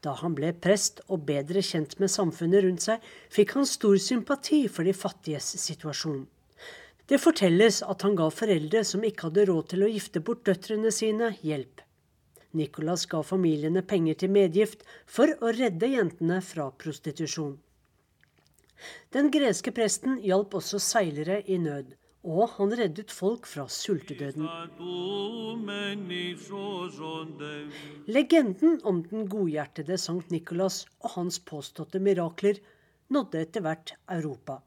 Da 0.05 0.12
han 0.18 0.35
ble 0.37 0.51
prest 0.53 0.99
og 1.07 1.22
bedre 1.31 1.62
kjent 1.64 1.95
med 1.97 2.12
samfunnet 2.12 2.61
rundt 2.66 2.85
seg, 2.85 3.01
fikk 3.33 3.55
han 3.57 3.64
stor 3.64 3.97
sympati 3.97 4.66
for 4.68 4.85
de 4.85 4.93
fattiges 4.93 5.49
situasjon. 5.62 6.26
Det 7.09 7.16
fortelles 7.22 7.78
at 7.81 8.05
han 8.05 8.18
ga 8.20 8.26
foreldre 8.28 8.83
som 8.85 9.07
ikke 9.09 9.31
hadde 9.31 9.47
råd 9.49 9.70
til 9.72 9.87
å 9.87 9.89
gifte 9.89 10.20
bort 10.28 10.45
døtrene 10.45 10.93
sine, 10.93 11.31
hjelp. 11.41 11.81
Nicolas 12.53 13.07
ga 13.09 13.22
familiene 13.24 13.81
penger 13.81 14.20
til 14.20 14.35
medgift 14.35 14.85
for 15.09 15.33
å 15.41 15.55
redde 15.57 15.89
jentene 15.89 16.43
fra 16.45 16.68
prostitusjon. 16.85 17.57
Den 19.16 19.33
greske 19.33 19.72
presten 19.72 20.20
hjalp 20.20 20.61
også 20.61 20.76
seilere 20.85 21.41
i 21.49 21.57
nød, 21.64 21.97
og 22.21 22.51
han 22.59 22.73
reddet 22.77 23.12
folk 23.12 23.47
fra 23.49 23.64
sultedøden. 23.68 24.45
Legenden 28.07 28.81
om 28.85 29.03
den 29.09 29.29
godhjertede 29.29 29.97
Sankt 29.99 30.31
Nikolas 30.31 30.85
og 31.01 31.14
hans 31.16 31.41
påståtte 31.41 32.01
mirakler 32.01 32.61
nådde 33.09 33.41
etter 33.41 33.64
hvert 33.64 33.95
Europa. 34.09 34.61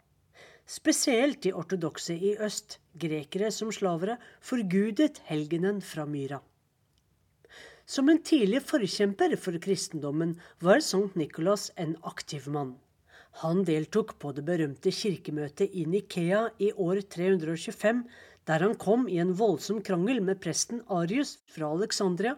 Spesielt 0.65 1.43
de 1.43 1.53
ortodokse 1.53 2.15
i 2.15 2.37
øst, 2.39 2.79
grekere 2.97 3.51
som 3.51 3.71
slavere, 3.71 4.17
forgudet 4.41 5.21
helgenen 5.27 5.81
fra 5.81 6.05
myra. 6.05 6.39
Som 7.85 8.09
en 8.09 8.21
tidlig 8.23 8.63
forkjemper 8.63 9.35
for 9.35 9.59
kristendommen 9.59 10.37
var 10.63 10.79
Sankt 10.79 11.19
Nikolas 11.19 11.69
en 11.77 11.97
aktiv 12.03 12.47
mann. 12.47 12.77
Han 13.41 13.63
deltok 13.65 14.17
på 14.21 14.31
det 14.37 14.43
berømte 14.45 14.91
kirkemøtet 14.93 15.73
i 15.73 15.87
Nikea 15.89 16.45
i 16.61 16.69
år 16.77 17.01
325, 17.15 18.03
der 18.45 18.65
han 18.67 18.75
kom 18.77 19.07
i 19.09 19.17
en 19.23 19.33
voldsom 19.39 19.81
krangel 19.81 20.21
med 20.21 20.41
presten 20.43 20.83
Arius 20.91 21.39
fra 21.49 21.71
Alexandria. 21.73 22.35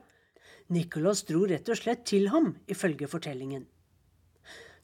Nicholas 0.71 1.23
dro 1.27 1.43
rett 1.49 1.67
og 1.69 1.77
slett 1.81 2.05
til 2.07 2.29
ham, 2.31 2.53
ifølge 2.71 3.09
fortellingen. 3.11 3.65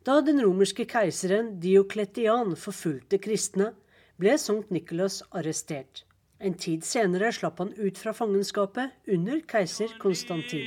Da 0.06 0.20
den 0.26 0.42
romerske 0.42 0.88
keiseren 0.90 1.60
Diokletian 1.62 2.56
forfulgte 2.58 3.20
kristne, 3.22 3.72
ble 4.18 4.34
Sankt 4.38 4.72
Nicholas 4.74 5.22
arrestert. 5.32 6.04
En 6.42 6.58
tid 6.58 6.86
senere 6.86 7.30
slapp 7.38 7.62
han 7.62 7.74
ut 7.78 8.02
fra 8.02 8.14
fangenskapet 8.18 9.14
under 9.14 9.42
keiser 9.46 9.94
Konstantin. 10.02 10.66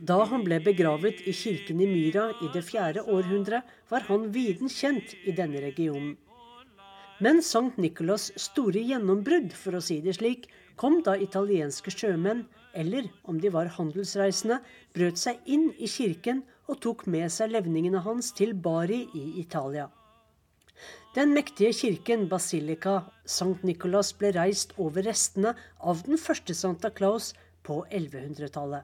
Da 0.00 0.24
han 0.26 0.42
ble 0.46 0.58
begravet 0.64 1.22
i 1.28 1.32
kirken 1.32 1.80
i 1.80 1.86
Myra 1.86 2.30
i 2.42 2.50
det 2.54 2.64
fjerde 2.66 3.04
århundret, 3.06 3.62
var 3.90 4.06
han 4.08 4.30
viden 4.34 4.68
kjent 4.68 5.14
i 5.24 5.32
denne 5.32 5.62
regionen. 5.62 6.16
Men 7.22 7.40
Sankt 7.46 7.78
Nikolas' 7.78 8.32
store 8.40 8.82
gjennombrudd, 8.82 9.52
for 9.54 9.78
å 9.78 9.82
si 9.84 10.00
det 10.02 10.16
slik, 10.18 10.48
kom 10.76 10.98
da 11.06 11.14
italienske 11.14 11.92
sjømenn, 11.94 12.42
eller 12.74 13.06
om 13.22 13.38
de 13.40 13.52
var 13.54 13.70
handelsreisende, 13.76 14.58
brøt 14.96 15.20
seg 15.20 15.38
inn 15.46 15.70
i 15.78 15.86
kirken 15.86 16.42
og 16.66 16.80
tok 16.82 17.06
med 17.06 17.30
seg 17.30 17.52
levningene 17.54 18.02
hans 18.02 18.32
til 18.34 18.54
Bari 18.54 19.04
i 19.14 19.26
Italia. 19.40 19.86
Den 21.14 21.30
mektige 21.36 21.70
kirken 21.78 22.26
Basilica 22.28 23.04
Sankt 23.24 23.62
Nikolas 23.62 24.10
ble 24.18 24.32
reist 24.34 24.74
over 24.82 25.06
restene 25.06 25.54
av 25.78 26.02
den 26.08 26.18
første 26.18 26.56
Santa 26.58 26.90
Claus 26.90 27.30
på 27.62 27.84
1100-tallet. 27.92 28.82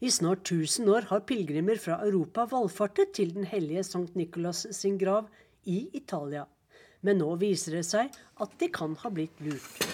I 0.00 0.10
snart 0.10 0.46
1000 0.46 0.88
år 0.90 1.08
har 1.10 1.24
pilegrimer 1.28 1.78
fra 1.80 2.00
Europa 2.06 2.44
valfartet 2.50 3.14
til 3.18 3.34
den 3.34 3.46
hellige 3.48 3.84
Sankt 3.86 4.16
Nikolas 4.18 4.66
sin 4.74 4.98
grav 4.98 5.30
i 5.64 5.86
Italia. 5.94 6.44
Men 7.02 7.18
nå 7.22 7.34
viser 7.40 7.78
det 7.78 7.86
seg 7.88 8.12
at 8.42 8.56
de 8.60 8.70
kan 8.72 8.94
ha 9.02 9.10
blitt 9.10 9.40
lurt. 9.42 9.86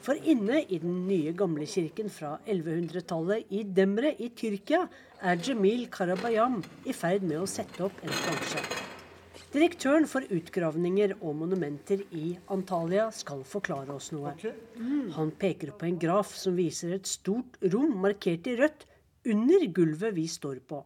For 0.00 0.16
inne 0.32 0.62
i 0.64 0.78
den 0.80 1.04
nye 1.08 1.32
gamle 1.36 1.68
kirken 1.68 2.08
fra 2.12 2.38
1100-tallet 2.46 3.52
i 3.52 3.64
Demre 3.76 4.14
i 4.16 4.30
Tyrkia 4.36 4.86
er 5.20 5.40
Jamil 5.44 5.86
Karabayam 5.92 6.62
i 6.88 6.96
ferd 6.96 7.26
med 7.28 7.42
å 7.42 7.50
sette 7.50 7.84
opp 7.86 8.00
en 8.04 8.16
plansje. 8.22 8.89
Direktøren 9.50 10.04
for 10.06 10.22
utgravninger 10.30 11.16
og 11.18 11.32
monumenter 11.40 12.04
i 12.14 12.36
Antalya 12.54 13.08
skal 13.10 13.40
forklare 13.42 13.90
oss 13.96 14.12
noe. 14.14 14.30
Han 15.16 15.32
peker 15.34 15.72
på 15.74 15.88
en 15.88 15.96
graf 15.98 16.36
som 16.38 16.54
viser 16.54 16.92
et 16.94 17.08
stort 17.10 17.58
rom 17.72 17.96
markert 17.98 18.46
i 18.46 18.54
rødt 18.60 18.84
under 19.26 19.64
gulvet 19.74 20.14
vi 20.14 20.28
står 20.30 20.60
på. 20.70 20.84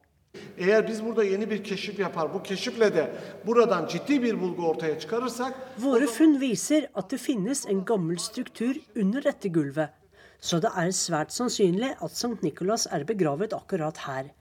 Eğer 0.56 0.86
biz 0.86 1.02
burada 1.04 1.24
yeni 1.24 1.50
bir 1.50 1.64
keşif 1.64 1.98
yapar, 1.98 2.34
bu 2.34 2.42
keşifle 2.42 2.94
de 2.94 3.12
buradan 3.46 3.86
ciddi 3.86 4.22
bir 4.22 4.40
bulgu 4.40 4.68
ortaya 4.68 4.98
çıkarırsak... 4.98 5.54
Våre 5.78 6.06
funn 6.06 6.40
viser 6.40 6.88
at 6.94 7.10
det 7.10 7.20
finnes 7.20 7.66
en 7.66 7.84
gammel 7.84 8.16
struktur 8.16 8.80
under 8.96 9.22
dette 9.22 9.48
gulvet. 9.48 9.92
Så 10.40 10.58
det 10.60 10.72
er 10.76 10.88
svært 10.92 11.36
sannsynlig 11.36 11.92
at 12.00 12.16
Sankt 12.16 12.42
Nikolas 12.42 12.86
er 12.90 13.04
begravet 13.04 13.52
akkurat 13.52 13.96
her. 14.08 14.32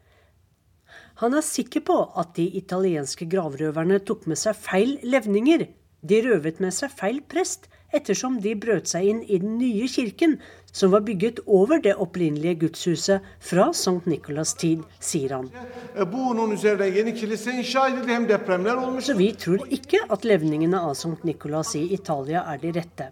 Han 1.21 1.37
er 1.37 1.45
sikker 1.45 1.85
på 1.87 1.99
at 2.19 2.35
de 2.37 2.47
italienske 2.59 3.27
gravrøverne 3.29 4.01
tok 4.05 4.27
med 4.27 4.39
seg 4.39 4.57
feil 4.57 4.97
levninger, 5.03 5.67
De 6.03 6.17
røvet 6.19 6.57
med 6.59 6.73
seg 6.75 6.91
feil 6.91 7.21
prest 7.31 7.69
ettersom 7.95 8.39
de 8.43 8.55
brøt 8.59 8.89
seg 8.91 9.05
inn 9.07 9.21
i 9.23 9.37
den 9.39 9.53
nye 9.59 9.87
kirken, 9.87 10.33
som 10.73 10.91
var 10.91 11.03
bygget 11.07 11.39
over 11.45 11.79
det 11.83 11.93
opprinnelige 12.01 12.57
gudshuset 12.65 13.27
fra 13.39 13.69
Sankt 13.77 14.09
Nikolas 14.09 14.51
tid, 14.59 14.81
sier 14.99 15.35
han. 15.37 15.47
Så 19.07 19.15
vi 19.19 19.29
tror 19.45 19.67
ikke 19.77 20.01
at 20.17 20.25
levningene 20.27 20.81
av 20.81 20.97
Sankt 20.99 21.23
Nikolas 21.29 21.75
i 21.79 21.85
Italia 21.95 22.43
er 22.51 22.59
de 22.63 22.73
rette. 22.79 23.11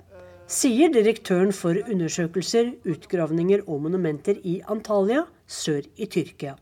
Sier 0.52 0.92
direktøren 0.92 1.54
for 1.56 1.78
undersøkelser, 1.86 2.74
utgravninger 2.92 3.64
og 3.70 3.86
monumenter 3.86 4.42
i 4.44 4.58
Antalya, 4.68 5.24
sør 5.48 5.86
i 5.96 6.10
Tyrkia. 6.12 6.58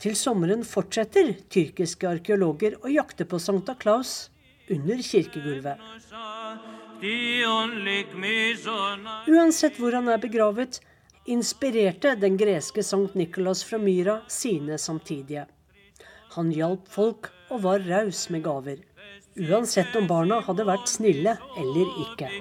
Til 0.00 0.14
sommeren 0.16 0.62
fortsetter 0.64 1.34
tyrkiske 1.52 2.08
arkeologer 2.08 2.78
å 2.80 2.88
jakte 2.88 3.26
på 3.28 3.36
Sankta 3.42 3.74
Claus 3.76 4.30
under 4.72 5.02
kirkegulvet. 5.04 5.76
Uansett 9.28 9.76
hvor 9.80 9.96
han 9.98 10.08
er 10.08 10.22
begravet, 10.22 10.80
inspirerte 11.28 12.14
den 12.16 12.38
greske 12.40 12.84
Sankt 12.86 13.14
Nikolas 13.18 13.60
fra 13.66 13.80
Myra 13.82 14.20
sine 14.28 14.78
samtidige. 14.80 15.44
Han 16.36 16.52
hjalp 16.54 16.88
folk 16.88 17.28
og 17.50 17.60
var 17.66 17.84
raus 17.84 18.28
med 18.32 18.44
gaver. 18.46 18.80
Uansett 19.36 19.92
om 20.00 20.08
barna 20.08 20.40
hadde 20.46 20.64
vært 20.64 20.88
snille 20.88 21.36
eller 21.60 21.92
ikke. 22.06 22.32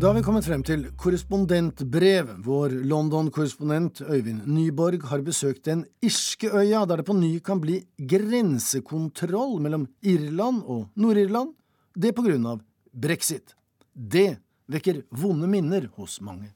Da 0.00 0.08
har 0.10 0.14
vi 0.14 0.22
kommet 0.26 0.44
frem 0.44 0.62
til 0.66 0.88
korrespondentbrev. 0.98 2.32
Vår 2.42 2.72
London-korrespondent 2.90 4.00
Øyvind 4.02 4.42
Nyborg 4.50 5.04
har 5.06 5.22
besøkt 5.22 5.68
den 5.68 5.84
irske 6.02 6.50
øya, 6.50 6.82
der 6.84 6.98
det 6.98 7.06
på 7.06 7.14
ny 7.14 7.38
kan 7.38 7.60
bli 7.62 7.78
grensekontroll 7.96 9.60
mellom 9.62 9.86
Irland 10.02 10.64
og 10.66 10.88
Nord-Irland. 10.98 11.54
Det 11.94 12.10
på 12.12 12.24
grunn 12.26 12.48
av 12.50 12.64
brexit. 12.90 13.54
Det 13.94 14.34
vekker 14.66 15.04
vonde 15.14 15.46
minner 15.46 15.86
hos 15.94 16.18
mange. 16.20 16.50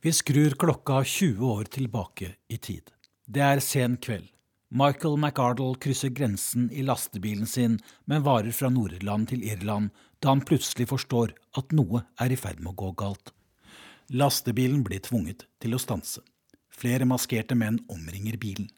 Vi 0.00 0.14
skrur 0.14 0.54
klokka 0.54 1.02
20 1.02 1.42
år 1.42 1.64
tilbake 1.74 2.36
i 2.48 2.56
tid. 2.56 2.94
Det 3.26 3.42
er 3.42 3.60
sen 3.60 3.98
kveld. 3.98 4.30
Michael 4.70 5.18
McArdle 5.18 5.74
krysser 5.76 6.14
grensen 6.14 6.70
i 6.72 6.86
lastebilen 6.86 7.50
sin 7.50 7.76
med 8.06 8.22
varer 8.22 8.54
fra 8.56 8.70
Nord-Irland 8.70 9.28
til 9.34 9.42
Irland 9.44 9.90
da 10.22 10.30
han 10.30 10.44
plutselig 10.46 10.88
forstår 10.92 11.34
at 11.58 11.74
noe 11.74 12.04
er 12.22 12.32
i 12.32 12.38
ferd 12.38 12.62
med 12.62 12.72
å 12.72 12.78
gå 12.84 12.92
galt. 13.02 13.32
Lastebilen 14.12 14.84
blir 14.86 15.02
tvunget 15.02 15.46
til 15.62 15.74
å 15.74 15.82
stanse. 15.82 16.22
Flere 16.72 17.06
maskerte 17.08 17.56
menn 17.58 17.80
omringer 17.92 18.38
bilen. 18.40 18.70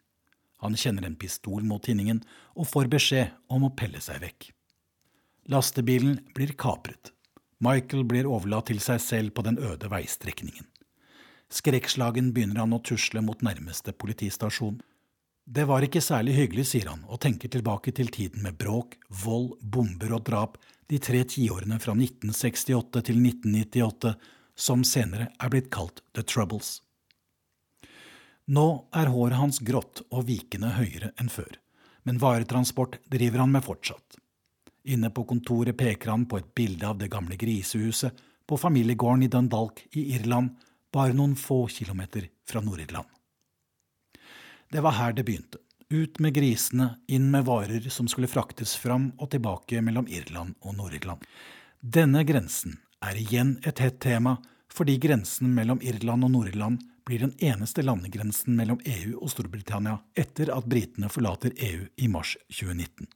Han 0.64 0.76
kjenner 0.80 1.04
en 1.06 1.18
pistol 1.20 1.64
mot 1.68 1.82
tinningen 1.84 2.22
og 2.56 2.70
får 2.70 2.88
beskjed 2.92 3.34
om 3.52 3.66
å 3.66 3.74
pelle 3.76 4.00
seg 4.00 4.22
vekk. 4.24 4.48
Lastebilen 5.52 6.22
blir 6.36 6.54
kapret. 6.56 7.12
Michael 7.60 8.06
blir 8.08 8.28
overlatt 8.28 8.70
til 8.70 8.80
seg 8.80 9.02
selv 9.02 9.34
på 9.36 9.44
den 9.44 9.60
øde 9.60 9.90
veistrekningen. 9.92 10.64
Skrekkslagen 11.52 12.32
begynner 12.34 12.64
han 12.64 12.74
å 12.74 12.80
tusle 12.82 13.20
mot 13.22 13.44
nærmeste 13.44 13.92
politistasjon. 13.92 14.80
Det 15.44 15.66
var 15.68 15.84
ikke 15.84 16.00
særlig 16.00 16.38
hyggelig, 16.38 16.64
sier 16.70 16.88
han, 16.88 17.02
og 17.04 17.20
tenker 17.20 17.50
tilbake 17.52 17.92
til 17.92 18.08
tiden 18.08 18.40
med 18.46 18.56
bråk, 18.56 18.96
vold, 19.24 19.58
bomber 19.60 20.14
og 20.16 20.24
drap 20.24 20.56
de 20.88 20.96
tre 20.98 21.20
tiårene 21.28 21.76
fra 21.80 21.92
1968 21.92 23.02
til 23.04 23.20
1998, 23.20 24.14
som 24.56 24.84
senere 24.88 25.28
er 25.36 25.52
blitt 25.52 25.68
kalt 25.74 26.00
The 26.16 26.24
Troubles. 26.24 26.78
Nå 28.48 28.66
er 28.92 29.12
håret 29.12 29.40
hans 29.40 29.60
grått 29.64 30.02
og 30.10 30.26
vikende 30.28 30.74
høyere 30.78 31.12
enn 31.20 31.32
før, 31.32 31.58
men 32.08 32.20
varetransport 32.20 32.98
driver 33.12 33.44
han 33.44 33.52
med 33.52 33.64
fortsatt. 33.64 34.18
Inne 34.84 35.08
på 35.12 35.24
kontoret 35.28 35.76
peker 35.76 36.12
han 36.12 36.24
på 36.28 36.40
et 36.40 36.52
bilde 36.56 36.88
av 36.88 37.00
det 37.00 37.10
gamle 37.12 37.36
grisehuset 37.40 38.24
på 38.48 38.60
familiegården 38.60 39.24
i 39.24 39.32
Dundalk 39.32 39.84
i 39.92 40.10
Irland, 40.16 40.52
bare 40.92 41.16
noen 41.16 41.36
få 41.36 41.66
kilometer 41.72 42.28
fra 42.48 42.60
Nord-Irland. 42.64 43.13
Det 44.74 44.80
var 44.80 44.90
her 44.90 45.12
det 45.12 45.22
begynte. 45.22 45.58
Ut 45.90 46.18
med 46.18 46.34
grisene, 46.34 46.96
inn 47.06 47.28
med 47.30 47.44
varer 47.44 47.84
som 47.94 48.08
skulle 48.10 48.26
fraktes 48.26 48.72
fram 48.76 49.12
og 49.22 49.28
tilbake 49.30 49.78
mellom 49.86 50.08
Irland 50.10 50.56
og 50.66 50.74
Nord-Irland. 50.74 51.22
Denne 51.78 52.24
grensen 52.26 52.80
er 52.98 53.20
igjen 53.20 53.52
et 53.62 53.78
hett 53.78 54.00
tema, 54.02 54.32
fordi 54.66 54.96
grensen 54.98 55.54
mellom 55.54 55.78
Irland 55.78 56.26
og 56.26 56.34
Nord-Irland 56.34 56.82
blir 57.06 57.22
den 57.22 57.36
eneste 57.38 57.86
landegrensen 57.86 58.58
mellom 58.58 58.82
EU 58.82 59.14
og 59.20 59.30
Storbritannia 59.30 60.00
etter 60.18 60.50
at 60.50 60.66
britene 60.66 61.06
forlater 61.06 61.54
EU 61.54 61.86
i 61.94 62.10
mars 62.10 62.34
2019. 62.50 63.06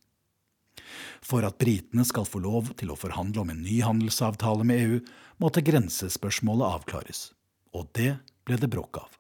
For 1.27 1.43
at 1.43 1.59
britene 1.59 2.07
skal 2.07 2.31
få 2.31 2.47
lov 2.47 2.71
til 2.79 2.95
å 2.95 3.03
forhandle 3.03 3.43
om 3.43 3.51
en 3.51 3.65
ny 3.67 3.81
handelsavtale 3.83 4.63
med 4.63 4.87
EU, 4.87 5.03
måtte 5.43 5.67
grensespørsmålet 5.67 6.79
avklares. 6.79 7.33
Og 7.75 7.91
det 7.99 8.13
ble 8.47 8.63
det 8.63 8.71
bråk 8.71 9.03
av. 9.03 9.18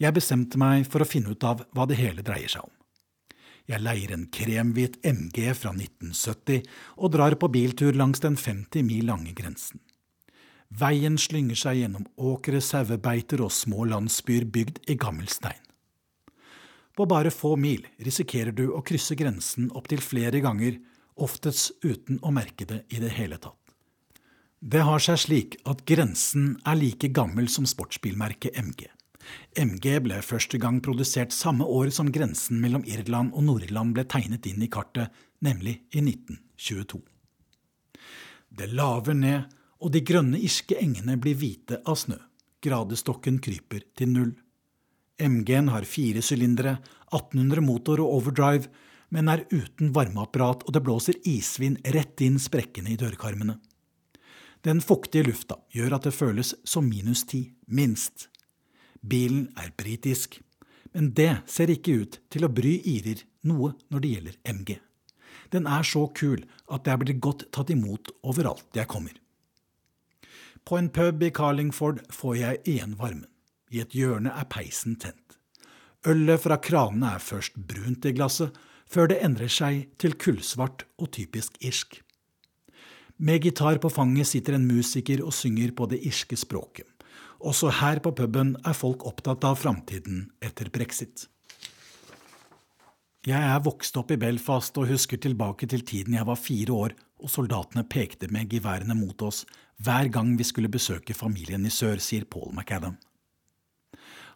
Jeg 0.00 0.16
bestemte 0.16 0.56
meg 0.60 0.86
for 0.88 1.04
å 1.04 1.08
finne 1.08 1.34
ut 1.34 1.44
av 1.44 1.66
hva 1.76 1.84
det 1.88 1.98
hele 2.00 2.24
dreier 2.24 2.48
seg 2.48 2.64
om. 2.64 2.72
Jeg 3.68 3.84
leier 3.84 4.14
en 4.14 4.26
kremhvit 4.32 4.96
MG 5.06 5.52
fra 5.54 5.74
1970 5.76 6.64
og 6.96 7.12
drar 7.14 7.36
på 7.38 7.50
biltur 7.52 7.94
langs 7.94 8.22
den 8.24 8.38
50 8.40 8.86
mil 8.86 9.06
lange 9.10 9.34
grensen. 9.36 9.82
Veien 10.70 11.18
slynger 11.18 11.58
seg 11.58 11.80
gjennom 11.80 12.06
åkre, 12.16 12.62
sauebeiter 12.62 13.42
og 13.44 13.52
små 13.52 13.84
landsbyer 13.90 14.46
bygd 14.54 14.80
i 14.90 14.96
gammel 14.98 15.28
stein. 15.28 15.58
På 16.96 17.06
bare 17.10 17.32
få 17.34 17.56
mil 17.56 17.86
risikerer 18.02 18.54
du 18.54 18.70
å 18.74 18.82
krysse 18.86 19.16
grensen 19.18 19.70
opptil 19.76 20.02
flere 20.02 20.40
ganger, 20.42 20.78
oftest 21.20 21.76
uten 21.84 22.20
å 22.22 22.32
merke 22.34 22.66
det 22.66 22.84
i 22.90 23.02
det 23.02 23.12
hele 23.18 23.38
tatt. 23.38 23.58
Det 24.60 24.82
har 24.84 25.00
seg 25.00 25.18
slik 25.18 25.58
at 25.68 25.84
grensen 25.88 26.54
er 26.68 26.78
like 26.78 27.12
gammel 27.16 27.48
som 27.48 27.68
sportsbilmerket 27.68 28.58
MG. 28.60 28.88
MG 29.58 29.98
ble 30.04 30.20
første 30.24 30.58
gang 30.62 30.80
produsert 30.84 31.34
samme 31.34 31.66
år 31.66 31.90
som 31.94 32.10
grensen 32.12 32.60
mellom 32.62 32.84
Irland 32.88 33.34
og 33.34 33.44
Nord-Irland 33.46 33.94
ble 33.96 34.06
tegnet 34.08 34.46
inn 34.48 34.62
i 34.62 34.70
kartet, 34.72 35.10
nemlig 35.44 35.80
i 35.92 36.02
1922. 36.02 37.00
Det 38.50 38.68
laver 38.72 39.14
ned, 39.14 39.56
og 39.80 39.92
de 39.94 40.02
grønne 40.04 40.40
irske 40.40 40.76
engene 40.80 41.16
blir 41.20 41.38
hvite 41.40 41.80
av 41.88 41.96
snø. 41.96 42.18
Gradestokken 42.60 43.38
kryper 43.40 43.86
til 43.96 44.10
null. 44.12 44.32
MG-en 45.20 45.70
har 45.72 45.88
fire 45.88 46.22
sylindere, 46.24 46.78
1800 47.12 47.64
motor 47.64 48.00
og 48.04 48.18
overdrive, 48.18 48.68
men 49.10 49.28
er 49.28 49.46
uten 49.50 49.92
varmeapparat, 49.94 50.64
og 50.66 50.74
det 50.74 50.82
blåser 50.84 51.18
isvind 51.28 51.80
rett 51.96 52.20
inn 52.24 52.38
sprekkene 52.40 52.92
i 52.92 52.98
dørkarmene. 53.00 53.56
Den 54.64 54.82
fuktige 54.84 55.24
lufta 55.24 55.56
gjør 55.72 55.96
at 55.96 56.06
det 56.06 56.14
føles 56.14 56.52
som 56.68 56.88
minus 56.88 57.24
ti, 57.28 57.46
minst. 57.66 58.28
Bilen 59.00 59.48
er 59.56 59.72
britisk, 59.76 60.40
men 60.92 61.12
det 61.16 61.42
ser 61.48 61.72
ikke 61.72 61.96
ut 62.02 62.20
til 62.32 62.44
å 62.44 62.52
bry 62.52 62.76
irer 62.84 63.24
noe 63.48 63.72
når 63.88 64.04
det 64.04 64.12
gjelder 64.14 64.38
MG. 64.52 64.76
Den 65.50 65.66
er 65.66 65.86
så 65.86 66.04
kul 66.14 66.44
at 66.70 66.86
jeg 66.86 67.02
blir 67.02 67.22
godt 67.22 67.46
tatt 67.54 67.72
imot 67.72 68.12
overalt 68.22 68.76
jeg 68.76 68.90
kommer. 68.90 69.14
På 70.66 70.76
en 70.78 70.90
pub 70.92 71.22
i 71.24 71.32
Carlingford 71.34 72.02
får 72.12 72.36
jeg 72.36 72.60
igjen 72.68 72.98
varmen. 73.00 73.26
I 73.70 73.80
et 73.84 73.94
hjørne 73.94 74.32
er 74.34 74.48
peisen 74.50 74.96
tent. 75.00 75.38
Ølet 76.06 76.42
fra 76.42 76.58
kranene 76.58 77.14
er 77.16 77.22
først 77.22 77.56
brunt 77.70 78.06
i 78.08 78.12
glasset, 78.16 78.54
før 78.90 79.12
det 79.12 79.20
endrer 79.22 79.50
seg 79.52 79.84
til 80.02 80.16
kullsvart 80.18 80.84
og 80.98 81.12
typisk 81.14 81.58
irsk. 81.62 82.00
Med 83.20 83.44
gitar 83.44 83.78
på 83.78 83.90
fanget 83.92 84.26
sitter 84.26 84.56
en 84.56 84.66
musiker 84.66 85.22
og 85.22 85.34
synger 85.36 85.74
på 85.76 85.86
det 85.92 86.00
irske 86.08 86.38
språket. 86.40 86.88
Også 87.40 87.70
her 87.72 88.02
på 88.04 88.12
puben 88.12 88.52
er 88.68 88.76
folk 88.76 89.06
opptatt 89.08 89.44
av 89.48 89.56
framtiden 89.56 90.26
etter 90.44 90.68
brexit. 90.72 91.24
Jeg 93.24 93.40
er 93.40 93.62
vokst 93.64 93.96
opp 94.00 94.12
i 94.12 94.18
Belfast 94.20 94.76
og 94.80 94.88
husker 94.88 95.20
tilbake 95.20 95.68
til 95.68 95.82
tiden 95.84 96.16
jeg 96.16 96.28
var 96.28 96.40
fire 96.40 96.72
år 96.72 96.94
og 97.20 97.32
soldatene 97.32 97.84
pekte 97.84 98.30
med 98.32 98.48
geværene 98.52 98.96
mot 98.96 99.24
oss 99.24 99.42
hver 99.84 100.08
gang 100.12 100.34
vi 100.38 100.44
skulle 100.44 100.72
besøke 100.72 101.16
familien 101.16 101.64
i 101.68 101.72
sør, 101.72 102.00
sier 102.00 102.24
Paul 102.24 102.52
McAdam. 102.52 102.96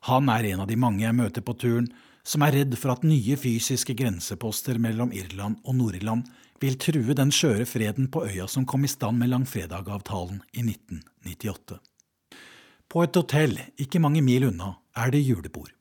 Han 0.09 0.29
er 0.29 0.51
en 0.53 0.65
av 0.65 0.69
de 0.69 0.77
mange 0.77 1.05
jeg 1.05 1.17
møter 1.17 1.45
på 1.45 1.57
turen 1.61 1.89
som 2.25 2.45
er 2.45 2.57
redd 2.59 2.77
for 2.81 2.93
at 2.93 3.05
nye 3.09 3.37
fysiske 3.41 3.97
grenseposter 3.97 4.81
mellom 4.81 5.13
Irland 5.17 5.61
og 5.65 5.77
Nord-Irland 5.81 6.29
vil 6.61 6.77
true 6.81 7.17
den 7.17 7.33
skjøre 7.33 7.65
freden 7.69 8.09
på 8.13 8.25
øya 8.29 8.49
som 8.49 8.69
kom 8.69 8.85
i 8.85 8.93
stand 8.93 9.21
med 9.21 9.33
langfredag-avtalen 9.33 10.41
i 10.53 10.65
1998. 10.65 11.81
På 12.89 13.03
et 13.05 13.17
hotell 13.17 13.59
ikke 13.81 14.03
mange 14.03 14.23
mil 14.23 14.49
unna 14.51 14.75
er 14.97 15.11
det 15.15 15.25
julebord. 15.25 15.73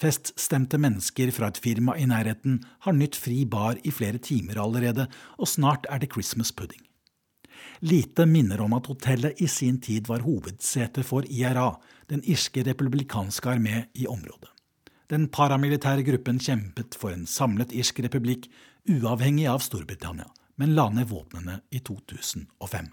Feststemte 0.00 0.78
mennesker 0.80 1.30
fra 1.30 1.52
et 1.52 1.60
firma 1.62 1.94
i 1.96 2.06
nærheten 2.10 2.58
har 2.86 2.96
nytt 2.96 3.16
fri 3.16 3.44
bar 3.46 3.78
i 3.86 3.92
flere 3.94 4.18
timer 4.18 4.58
allerede, 4.58 5.06
og 5.38 5.48
snart 5.48 5.86
er 5.90 6.02
det 6.02 6.10
Christmas 6.12 6.50
pudding. 6.52 6.82
Lite 7.80 8.26
minner 8.26 8.60
om 8.64 8.74
at 8.74 8.88
hotellet 8.90 9.40
i 9.42 9.46
sin 9.46 9.78
tid 9.80 10.08
var 10.10 10.24
hovedsete 10.26 11.04
for 11.06 11.26
IRA, 11.30 11.70
den 12.10 12.24
irske 12.24 12.64
republikanske 12.66 13.54
armé 13.54 13.84
i 13.94 14.08
området. 14.10 14.50
Den 15.10 15.28
paramilitære 15.28 16.02
gruppen 16.02 16.40
kjempet 16.40 16.96
for 16.98 17.14
en 17.14 17.26
samlet 17.28 17.72
irsk 17.76 18.00
republikk, 18.02 18.48
uavhengig 18.88 19.46
av 19.52 19.62
Storbritannia, 19.62 20.26
men 20.56 20.74
la 20.74 20.88
ned 20.90 21.10
våpnene 21.12 21.60
i 21.70 21.80
2005. 21.84 22.90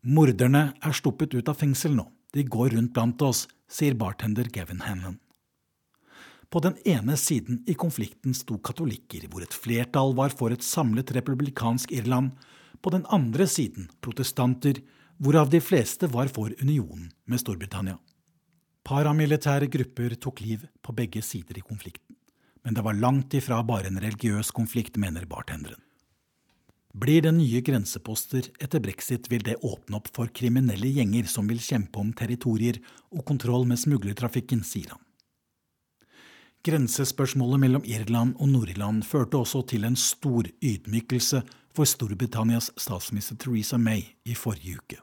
Morderne 0.00 0.70
er 0.80 0.94
sluppet 0.96 1.34
ut 1.36 1.48
av 1.52 1.58
fengsel 1.60 1.92
nå. 1.92 2.06
De 2.32 2.44
går 2.46 2.70
rundt 2.72 2.94
blant 2.96 3.20
oss, 3.22 3.46
sier 3.68 3.92
bartender 3.98 4.48
Gavin 4.48 4.80
Hanlon. 4.86 5.18
På 6.50 6.62
den 6.64 6.78
ene 6.88 7.16
siden 7.20 7.60
i 7.68 7.76
konflikten 7.78 8.34
sto 8.34 8.56
katolikker, 8.58 9.28
hvor 9.30 9.44
et 9.44 9.54
flertall 9.54 10.14
var 10.16 10.32
for 10.34 10.54
et 10.54 10.64
samlet 10.64 11.12
republikansk 11.14 11.92
Irland. 11.92 12.32
På 12.80 12.90
den 12.90 13.04
andre 13.12 13.46
siden 13.46 13.90
protestanter, 14.00 14.80
hvorav 15.20 15.52
de 15.52 15.60
fleste 15.60 16.08
var 16.08 16.32
for 16.32 16.54
unionen 16.62 17.12
med 17.28 17.42
Storbritannia. 17.42 17.98
Paramilitære 18.88 19.68
grupper 19.68 20.16
tok 20.16 20.40
liv 20.40 20.64
på 20.80 20.96
begge 20.96 21.20
sider 21.22 21.60
i 21.60 21.66
konflikten. 21.66 22.16
Men 22.64 22.74
det 22.74 22.82
var 22.88 22.96
langt 22.96 23.36
ifra 23.36 23.60
bare 23.62 23.92
en 23.92 24.00
religiøs 24.00 24.50
konflikt, 24.56 24.96
mener 24.96 25.28
bartenderen. 25.28 25.80
Blir 26.92 27.22
det 27.22 27.30
nye 27.36 27.60
grenseposter 27.62 28.48
etter 28.58 28.82
brexit, 28.82 29.28
vil 29.30 29.44
det 29.46 29.60
åpne 29.62 30.00
opp 30.00 30.08
for 30.14 30.30
kriminelle 30.34 30.90
gjenger 30.90 31.28
som 31.30 31.46
vil 31.46 31.60
kjempe 31.62 32.00
om 32.02 32.10
territorier 32.12 32.80
og 33.14 33.22
kontroll 33.28 33.68
med 33.70 33.78
smuglertrafikken, 33.78 34.64
sier 34.66 34.96
han. 34.96 35.04
Grensespørsmålet 36.66 37.62
mellom 37.62 37.86
Irland 37.88 38.34
og 38.36 38.50
Nord-Irland 38.50 39.04
førte 39.06 39.38
også 39.38 39.62
til 39.70 39.86
en 39.88 39.96
stor 39.96 40.50
ydmykelse 40.60 41.40
for 41.72 41.88
Storbritannias 41.88 42.72
statsminister 42.76 43.38
Theresa 43.40 43.78
May 43.78 44.02
i 44.26 44.34
forrige 44.36 44.82
uke. 44.82 44.98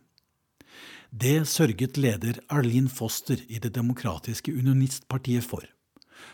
Det 1.10 1.48
sørget 1.48 1.98
leder 1.98 2.42
Arlene 2.52 2.92
Foster 2.92 3.40
i 3.48 3.64
Det 3.64 3.72
demokratiske 3.74 4.52
unionistpartiet 4.52 5.44
for. 5.44 5.64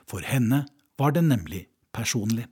For 0.10 0.26
henne 0.26 0.66
var 0.97 1.14
det 1.14 1.24
nemlig 1.24 1.68
personlig. 1.93 2.49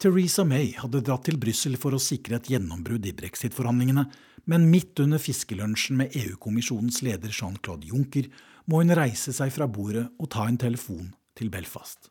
Theresa 0.00 0.46
May 0.48 0.70
hadde 0.80 1.02
dratt 1.04 1.26
til 1.28 1.36
Brussel 1.36 1.74
for 1.76 1.92
å 1.92 1.98
sikre 2.00 2.38
et 2.38 2.46
gjennombrudd 2.48 3.04
i 3.04 3.10
brexit-forhandlingene, 3.12 4.06
men 4.48 4.62
midt 4.72 5.02
under 5.02 5.20
fiskelunsjen 5.20 5.98
med 5.98 6.14
EU-kommisjonens 6.16 7.02
leder 7.04 7.28
Jean-Claude 7.28 7.84
Juncker 7.90 8.30
må 8.64 8.80
hun 8.80 8.94
reise 8.96 9.34
seg 9.36 9.52
fra 9.52 9.66
bordet 9.68 10.06
og 10.16 10.30
ta 10.32 10.46
en 10.48 10.56
telefon 10.62 11.10
til 11.36 11.50
Belfast. 11.52 12.08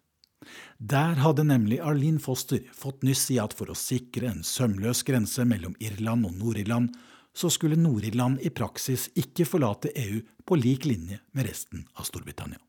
Der 0.78 1.18
hadde 1.18 1.48
nemlig 1.50 1.80
Arlene 1.82 2.22
Foster 2.22 2.62
fått 2.78 3.02
nyss 3.08 3.24
i 3.34 3.40
at 3.42 3.56
for 3.58 3.74
å 3.74 3.78
sikre 3.78 4.30
en 4.30 4.46
sømløs 4.46 5.02
grense 5.08 5.42
mellom 5.50 5.74
Irland 5.82 6.28
og 6.30 6.36
Nord-Irland, 6.38 6.92
så 7.34 7.50
skulle 7.50 7.80
Nord-Irland 7.80 8.44
i 8.46 8.52
praksis 8.54 9.08
ikke 9.18 9.48
forlate 9.50 9.96
EU 9.98 10.22
på 10.46 10.60
lik 10.62 10.86
linje 10.86 11.18
med 11.34 11.50
resten 11.50 11.88
av 11.98 12.06
Storbritannia. 12.06 12.62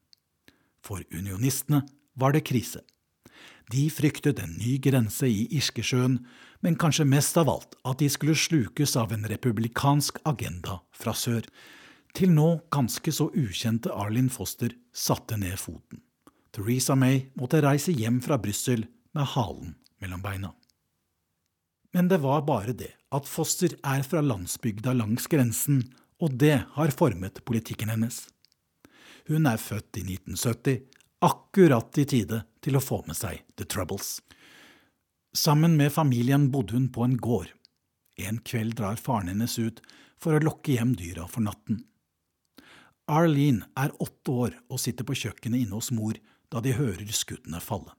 For 0.81 1.05
unionistene 1.13 1.83
var 2.17 2.33
det 2.33 2.47
krise. 2.49 2.81
De 3.71 3.87
fryktet 3.93 4.41
en 4.43 4.57
ny 4.59 4.79
grense 4.83 5.29
i 5.29 5.47
Irskesjøen, 5.55 6.19
men 6.61 6.79
kanskje 6.81 7.07
mest 7.09 7.39
av 7.41 7.51
alt 7.53 7.77
at 7.87 8.01
de 8.03 8.09
skulle 8.11 8.37
slukes 8.37 8.97
av 8.99 9.13
en 9.15 9.27
republikansk 9.31 10.19
agenda 10.29 10.81
fra 10.97 11.15
sør. 11.17 11.47
Til 12.17 12.33
nå 12.35 12.49
ganske 12.75 13.13
så 13.15 13.29
ukjente 13.31 13.93
Arlin 13.95 14.31
Foster 14.33 14.75
satte 14.93 15.39
ned 15.39 15.59
foten. 15.61 16.03
Theresa 16.51 16.97
May 16.99 17.29
måtte 17.39 17.63
reise 17.63 17.95
hjem 17.95 18.19
fra 18.25 18.41
Brussel 18.43 18.89
med 19.15 19.31
halen 19.37 19.77
mellom 20.03 20.25
beina. 20.25 20.51
Men 21.95 22.11
det 22.11 22.21
var 22.23 22.43
bare 22.47 22.75
det 22.75 22.93
at 23.15 23.27
Foster 23.27 23.75
er 23.87 24.03
fra 24.07 24.23
landsbygda 24.23 24.95
langs 24.99 25.27
grensen, 25.31 25.83
og 26.21 26.37
det 26.39 26.61
har 26.77 26.93
formet 26.95 27.43
politikken 27.47 27.91
hennes. 27.91 28.27
Hun 29.31 29.47
er 29.47 29.63
født 29.63 29.99
i 29.99 30.05
1970, 30.07 30.83
akkurat 31.21 31.99
i 31.99 32.07
tide 32.09 32.43
til 32.65 32.77
å 32.77 32.85
få 32.85 33.03
med 33.07 33.19
seg 33.19 33.43
The 33.57 33.67
Troubles. 33.69 34.19
Sammen 35.37 35.77
med 35.79 35.93
familien 35.93 36.49
bodde 36.51 36.75
hun 36.75 36.89
på 36.93 37.05
en 37.07 37.17
gård. 37.21 37.53
En 38.21 38.41
kveld 38.45 38.77
drar 38.81 38.99
faren 39.01 39.31
hennes 39.33 39.59
ut 39.59 39.81
for 40.21 40.37
å 40.37 40.43
lokke 40.43 40.75
hjem 40.75 40.97
dyra 40.99 41.29
for 41.31 41.45
natten. 41.47 41.85
Arlene 43.11 43.67
er 43.79 43.95
åtte 44.03 44.35
år 44.45 44.57
og 44.71 44.81
sitter 44.81 45.07
på 45.07 45.17
kjøkkenet 45.19 45.65
inne 45.65 45.79
hos 45.79 45.91
mor 45.95 46.19
da 46.51 46.63
de 46.63 46.75
hører 46.77 47.09
skuddene 47.15 47.63
falle. 47.63 47.95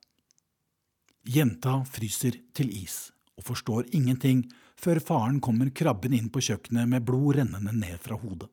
Jenta 1.27 1.81
fryser 1.85 2.39
til 2.57 2.71
is 2.73 3.11
og 3.37 3.45
forstår 3.51 3.89
ingenting 3.95 4.45
før 4.81 5.01
faren 5.03 5.39
kommer 5.43 5.69
krabben 5.69 6.15
inn 6.17 6.29
på 6.33 6.41
kjøkkenet 6.41 6.89
med 6.89 7.05
blod 7.05 7.37
rennende 7.37 7.73
ned 7.75 7.99
fra 8.01 8.17
hodet. 8.17 8.49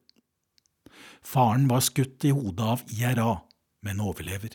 Faren 1.24 1.66
var 1.70 1.82
skutt 1.84 2.24
i 2.24 2.32
hodet 2.34 2.66
av 2.74 2.82
IRA, 2.94 3.38
men 3.84 4.00
overlever. 4.00 4.54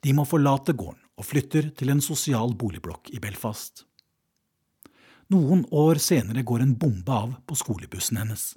De 0.00 0.12
må 0.16 0.26
forlate 0.28 0.74
gården 0.76 1.00
og 1.18 1.26
flytter 1.28 1.70
til 1.78 1.92
en 1.92 2.02
sosial 2.02 2.54
boligblokk 2.58 3.10
i 3.14 3.20
Belfast. 3.22 3.84
Noen 5.32 5.64
år 5.72 6.00
senere 6.02 6.44
går 6.44 6.64
en 6.64 6.76
bombe 6.78 7.12
av 7.12 7.34
på 7.48 7.56
skolebussen 7.58 8.20
hennes. 8.20 8.52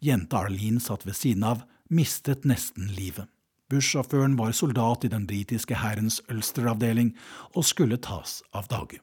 Jenta 0.00 0.44
Arlene 0.46 0.80
satt 0.80 1.04
ved 1.06 1.16
siden 1.18 1.44
av, 1.46 1.62
mistet 1.92 2.46
nesten 2.48 2.88
livet. 2.96 3.28
Bussjåføren 3.72 4.36
var 4.36 4.52
soldat 4.52 5.06
i 5.06 5.10
den 5.12 5.24
britiske 5.28 5.78
hærens 5.80 6.20
Ulster-avdeling 6.32 7.14
og 7.56 7.64
skulle 7.64 7.96
tas 8.00 8.40
av 8.52 8.68
dage. 8.68 9.00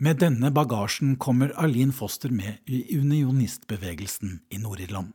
Med 0.00 0.16
denne 0.22 0.48
bagasjen 0.56 1.18
kommer 1.20 1.52
Arlene 1.60 1.92
Foster 1.92 2.32
med 2.32 2.64
i 2.64 2.96
unionistbevegelsen 2.96 4.38
i 4.48 4.60
Nord-Irland. 4.62 5.12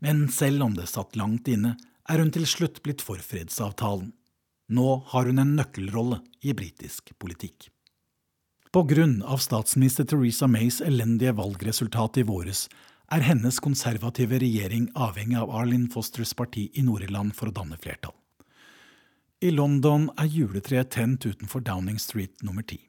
Men 0.00 0.28
selv 0.32 0.64
om 0.64 0.76
det 0.78 0.88
satt 0.88 1.18
langt 1.20 1.50
inne, 1.52 1.74
er 2.08 2.22
hun 2.22 2.30
til 2.32 2.46
slutt 2.48 2.82
blitt 2.84 3.04
for 3.04 3.20
fredsavtalen. 3.22 4.12
Nå 4.68 4.88
har 5.12 5.28
hun 5.28 5.40
en 5.40 5.54
nøkkelrolle 5.56 6.20
i 6.44 6.54
britisk 6.56 7.14
politikk. 7.20 7.70
På 8.72 8.82
grunn 8.84 9.22
av 9.24 9.40
statsminister 9.40 10.04
Theresa 10.04 10.46
Mays 10.48 10.82
elendige 10.84 11.32
valgresultat 11.36 12.20
i 12.20 12.24
våres 12.28 12.66
er 13.12 13.24
hennes 13.24 13.56
konservative 13.64 14.40
regjering 14.42 14.90
avhengig 14.92 15.38
av 15.40 15.52
Arlin 15.56 15.86
Fosters 15.88 16.34
parti 16.36 16.66
i 16.76 16.84
Nord-Irland 16.84 17.32
for 17.36 17.48
å 17.48 17.54
danne 17.56 17.78
flertall. 17.80 18.12
I 19.40 19.54
London 19.54 20.10
er 20.18 20.28
juletreet 20.28 20.90
tent 20.92 21.24
utenfor 21.24 21.62
Downing 21.64 21.96
Street 22.02 22.42
nummer 22.44 22.66
ti. 22.66 22.82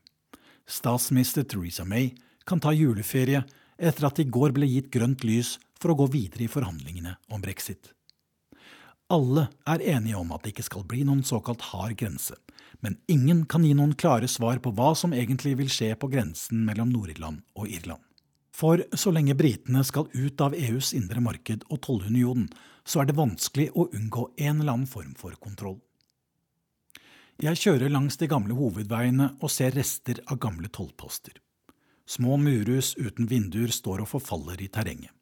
Statsminister 0.67 1.45
Theresa 1.47 1.85
May 1.85 2.11
kan 2.45 2.59
ta 2.59 2.73
juleferie 2.75 3.45
etter 3.77 4.09
at 4.09 4.19
i 4.19 4.27
går 4.27 4.51
ble 4.57 4.67
gitt 4.67 4.91
grønt 4.91 5.23
lys 5.23 5.55
for 5.79 5.93
å 5.93 5.99
gå 6.01 6.09
videre 6.17 6.43
i 6.43 6.51
forhandlingene 6.51 7.15
om 7.31 7.39
brexit. 7.41 7.93
Alle 9.09 9.47
er 9.65 9.81
enige 9.95 10.19
om 10.19 10.29
at 10.35 10.43
det 10.43 10.53
ikke 10.53 10.67
skal 10.67 10.85
bli 10.85 11.01
noen 11.01 11.23
såkalt 11.25 11.63
hard 11.71 11.95
grense, 11.97 12.35
men 12.85 12.99
ingen 13.09 13.41
kan 13.49 13.65
gi 13.65 13.73
noen 13.73 13.95
klare 13.97 14.29
svar 14.29 14.61
på 14.61 14.69
hva 14.77 14.91
som 14.97 15.15
egentlig 15.17 15.55
vil 15.57 15.71
skje 15.73 15.95
på 15.97 16.11
grensen 16.11 16.61
mellom 16.67 16.91
Nord-Irland 16.93 17.41
og 17.57 17.73
Irland. 17.73 18.03
For 18.53 18.83
så 18.93 19.13
lenge 19.15 19.37
britene 19.39 19.81
skal 19.87 20.09
ut 20.13 20.41
av 20.45 20.53
EUs 20.53 20.93
indre 20.93 21.23
marked 21.25 21.65
og 21.71 21.81
tollunionen, 21.85 22.49
så 22.85 23.01
er 23.01 23.09
det 23.09 23.17
vanskelig 23.17 23.69
å 23.73 23.87
unngå 23.95 24.29
en 24.37 24.61
eller 24.61 24.73
annen 24.75 24.89
form 24.89 25.15
for 25.17 25.33
kontroll. 25.41 25.79
Jeg 27.39 27.55
kjører 27.55 27.89
langs 27.89 28.19
de 28.19 28.27
gamle 28.27 28.53
hovedveiene 28.53 29.37
og 29.39 29.51
ser 29.53 29.71
rester 29.77 30.19
av 30.27 30.41
gamle 30.43 30.69
tollposter. 30.69 31.37
Små 32.09 32.37
murhus 32.41 32.97
uten 32.99 33.29
vinduer 33.31 33.71
står 33.71 34.03
og 34.03 34.11
forfaller 34.11 34.59
i 34.61 34.67
terrenget. 34.67 35.13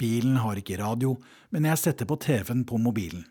Bilen 0.00 0.36
har 0.42 0.58
ikke 0.60 0.78
radio, 0.80 1.16
men 1.50 1.68
jeg 1.68 1.80
setter 1.80 2.08
på 2.08 2.18
TV-en 2.20 2.64
på 2.68 2.78
mobilen. 2.80 3.24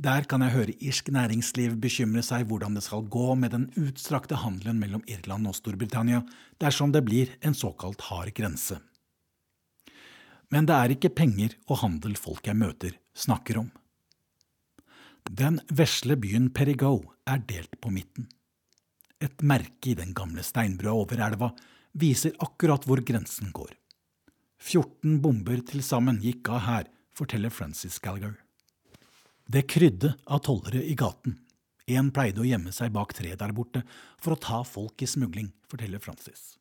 Der 0.00 0.24
kan 0.24 0.40
jeg 0.40 0.54
høre 0.54 0.74
irsk 0.80 1.10
næringsliv 1.12 1.74
bekymre 1.80 2.22
seg 2.24 2.46
hvordan 2.48 2.76
det 2.78 2.86
skal 2.86 3.04
gå 3.12 3.34
med 3.36 3.52
den 3.52 3.66
utstrakte 3.76 4.38
handelen 4.40 4.78
mellom 4.80 5.02
Irland 5.04 5.48
og 5.50 5.58
Storbritannia 5.58 6.22
dersom 6.62 6.94
det 6.94 7.02
blir 7.04 7.34
en 7.44 7.56
såkalt 7.56 8.00
hard 8.08 8.32
grense. 8.32 8.78
Men 10.50 10.64
det 10.66 10.76
er 10.76 10.94
ikke 10.94 11.12
penger 11.14 11.52
og 11.68 11.82
handel 11.82 12.16
folk 12.16 12.48
jeg 12.48 12.58
møter, 12.58 12.96
snakker 13.12 13.60
om. 13.60 13.68
Den 15.28 15.60
vesle 15.68 16.16
byen 16.16 16.48
Perigo 16.56 16.94
er 17.28 17.44
delt 17.44 17.76
på 17.80 17.92
midten. 17.92 18.30
Et 19.20 19.44
merke 19.44 19.92
i 19.92 19.98
den 19.98 20.14
gamle 20.16 20.42
steinbrua 20.42 20.96
over 20.96 21.20
elva 21.28 21.52
viser 21.92 22.32
akkurat 22.40 22.86
hvor 22.88 23.04
grensen 23.04 23.52
går. 23.52 23.76
14 24.60 25.20
bomber 25.24 25.62
til 25.64 25.80
sammen 25.84 26.20
gikk 26.20 26.50
av 26.52 26.64
her, 26.66 26.88
forteller 27.16 27.52
Francis 27.52 27.98
Gallagher. 28.02 28.36
Det 29.50 29.64
krydde 29.66 30.12
av 30.30 30.44
tollere 30.46 30.82
i 30.84 30.94
gaten. 30.94 31.38
En 31.90 32.12
pleide 32.14 32.42
å 32.42 32.46
gjemme 32.46 32.70
seg 32.74 32.92
bak 32.94 33.14
treet 33.16 33.40
der 33.40 33.54
borte 33.56 33.82
for 34.20 34.36
å 34.36 34.40
ta 34.40 34.60
folk 34.68 35.02
i 35.02 35.08
smugling, 35.10 35.48
forteller 35.66 36.02
Francis. 36.02 36.54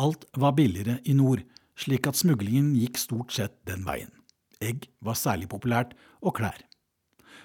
Alt 0.00 0.24
var 0.34 0.56
billigere 0.56 0.98
i 1.04 1.14
nord, 1.14 1.44
slik 1.78 2.08
at 2.08 2.18
smuglingen 2.18 2.72
gikk 2.74 2.98
stort 2.98 3.36
sett 3.36 3.60
den 3.68 3.84
veien. 3.86 4.10
Egg 4.62 4.88
var 5.04 5.18
særlig 5.18 5.50
populært, 5.52 5.94
og 6.22 6.38
klær. 6.40 6.58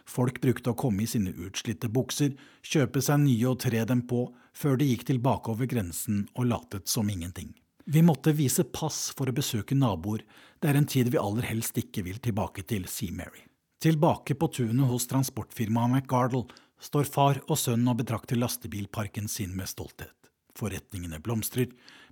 Folk 0.07 0.39
brukte 0.41 0.71
å 0.71 0.79
komme 0.79 1.03
i 1.03 1.09
sine 1.11 1.33
utslitte 1.35 1.91
bukser, 1.91 2.33
kjøpe 2.63 3.03
seg 3.03 3.25
nye 3.25 3.51
og 3.51 3.59
tre 3.61 3.83
dem 3.85 4.05
på, 4.07 4.29
før 4.55 4.79
de 4.79 4.87
gikk 4.87 5.03
tilbake 5.11 5.51
over 5.51 5.69
grensen 5.69 6.25
og 6.33 6.47
latet 6.49 6.87
som 6.89 7.09
ingenting. 7.11 7.51
Vi 7.89 8.01
måtte 8.03 8.33
vise 8.35 8.65
pass 8.67 9.13
for 9.15 9.29
å 9.31 9.35
besøke 9.35 9.75
naboer, 9.75 10.25
det 10.59 10.67
er 10.67 10.75
en 10.75 10.87
tid 10.91 11.07
vi 11.13 11.19
aller 11.21 11.45
helst 11.47 11.77
ikke 11.79 12.01
vil 12.03 12.17
tilbake 12.19 12.65
til, 12.67 12.83
sier 12.91 13.13
Mary. 13.15 13.45
Tilbake 13.79 14.35
på 14.35 14.49
tunet 14.51 14.89
hos 14.89 15.05
transportfirmaet 15.07 15.93
McGardle 15.93 16.43
står 16.83 17.07
far 17.07 17.39
og 17.47 17.55
sønn 17.55 17.87
og 17.87 18.01
betrakter 18.01 18.35
lastebilparken 18.41 19.29
sin 19.31 19.53
med 19.55 19.71
stolthet. 19.71 20.11
Forretningene 20.59 21.21
blomstrer, 21.23 21.69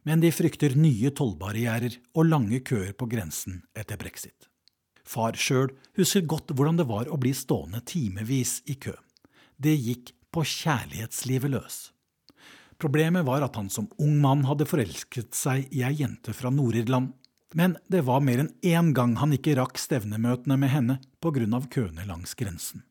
men 0.07 0.23
de 0.23 0.31
frykter 0.31 0.77
nye 0.79 1.11
tollbarrierer 1.11 1.97
og 2.13 2.29
lange 2.29 2.61
køer 2.63 2.93
på 2.95 3.09
grensen 3.11 3.63
etter 3.75 3.99
brexit. 3.99 4.47
Far 5.03 5.35
sjøl 5.35 5.73
husker 5.99 6.23
godt 6.23 6.55
hvordan 6.55 6.79
det 6.79 6.87
var 6.87 7.11
å 7.11 7.19
bli 7.19 7.33
stående 7.35 7.83
timevis 7.83 8.61
i 8.71 8.77
kø. 8.79 8.95
Det 9.57 9.75
gikk 9.75 10.15
på 10.31 10.45
kjærlighetslivet 10.55 11.51
løs. 11.51 11.81
Problemet 12.77 13.25
var 13.25 13.45
at 13.45 13.55
han 13.55 13.69
som 13.69 13.87
ung 14.01 14.17
mann 14.21 14.43
hadde 14.49 14.67
forelsket 14.67 15.35
seg 15.35 15.69
i 15.71 15.83
ei 15.87 15.93
jente 16.01 16.33
fra 16.35 16.51
Nord-Irland. 16.51 17.13
Men 17.55 17.77
det 17.87 18.03
var 18.03 18.19
mer 18.19 18.41
enn 18.43 18.51
én 18.67 18.91
gang 18.93 19.15
han 19.21 19.31
ikke 19.35 19.55
rakk 19.55 19.79
stevnemøtene 19.79 20.57
med 20.59 20.73
henne 20.73 20.99
pga. 21.23 21.61
køene 21.69 22.05
langs 22.05 22.35
grensen. 22.35 22.83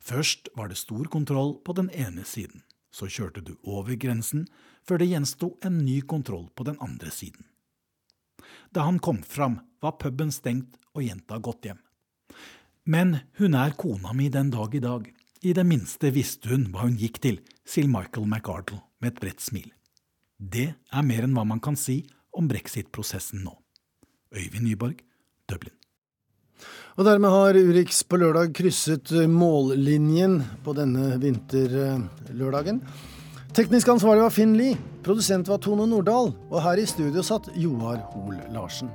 Først 0.00 0.48
var 0.56 0.68
det 0.68 0.76
stor 0.76 1.04
kontroll 1.04 1.60
på 1.62 1.72
den 1.72 1.90
ene 1.90 2.24
siden. 2.24 2.62
Så 2.90 3.06
kjørte 3.06 3.40
du 3.40 3.56
over 3.62 3.94
grensen, 3.94 4.48
før 4.82 4.98
det 4.98 5.12
gjensto 5.12 5.56
en 5.62 5.78
ny 5.78 6.00
kontroll 6.00 6.50
på 6.54 6.64
den 6.64 6.76
andre 6.80 7.10
siden. 7.10 7.46
Da 8.74 8.82
han 8.82 8.98
kom 8.98 9.22
fram, 9.22 9.60
var 9.80 9.96
puben 10.02 10.32
stengt 10.32 10.76
og 10.92 11.04
jenta 11.06 11.38
gått 11.38 11.64
hjem. 11.64 11.78
Men 12.84 13.20
hun 13.38 13.54
er 13.54 13.76
kona 13.78 14.12
mi 14.12 14.28
den 14.28 14.50
dag 14.50 14.74
i 14.74 14.82
dag. 14.82 15.06
I 15.42 15.52
det 15.58 15.64
minste 15.66 16.12
visste 16.14 16.52
hun 16.52 16.68
hva 16.70 16.84
hun 16.84 16.94
gikk 16.94 17.16
til, 17.24 17.40
sier 17.66 17.88
Michael 17.90 18.28
McArdle 18.28 18.78
med 19.02 19.10
et 19.10 19.20
bredt 19.24 19.42
smil. 19.42 19.72
Det 20.38 20.68
er 20.70 21.06
mer 21.06 21.26
enn 21.26 21.34
hva 21.34 21.42
man 21.46 21.58
kan 21.62 21.74
si 21.78 22.04
om 22.38 22.46
brexit-prosessen 22.46 23.42
nå. 23.42 23.56
Øyvind 24.38 24.68
Nyborg, 24.68 25.02
Dublin. 25.50 25.74
Og 26.94 27.08
dermed 27.08 27.34
har 27.34 27.58
Urix 27.58 28.04
på 28.06 28.20
lørdag 28.22 28.54
krysset 28.54 29.10
mållinjen 29.26 30.38
på 30.62 30.76
denne 30.78 31.16
vinterlørdagen. 31.18 32.78
Teknisk 33.52 33.90
ansvarlig 33.96 34.22
var 34.22 34.32
Finn 34.32 34.54
Lie, 34.56 34.78
produsent 35.02 35.50
var 35.50 35.58
Tone 35.58 35.90
Nordahl, 35.90 36.30
og 36.52 36.62
her 36.62 36.78
i 36.78 36.86
studio 36.86 37.26
satt 37.26 37.50
Joar 37.58 37.98
Hoel 38.14 38.38
Larsen. 38.54 38.94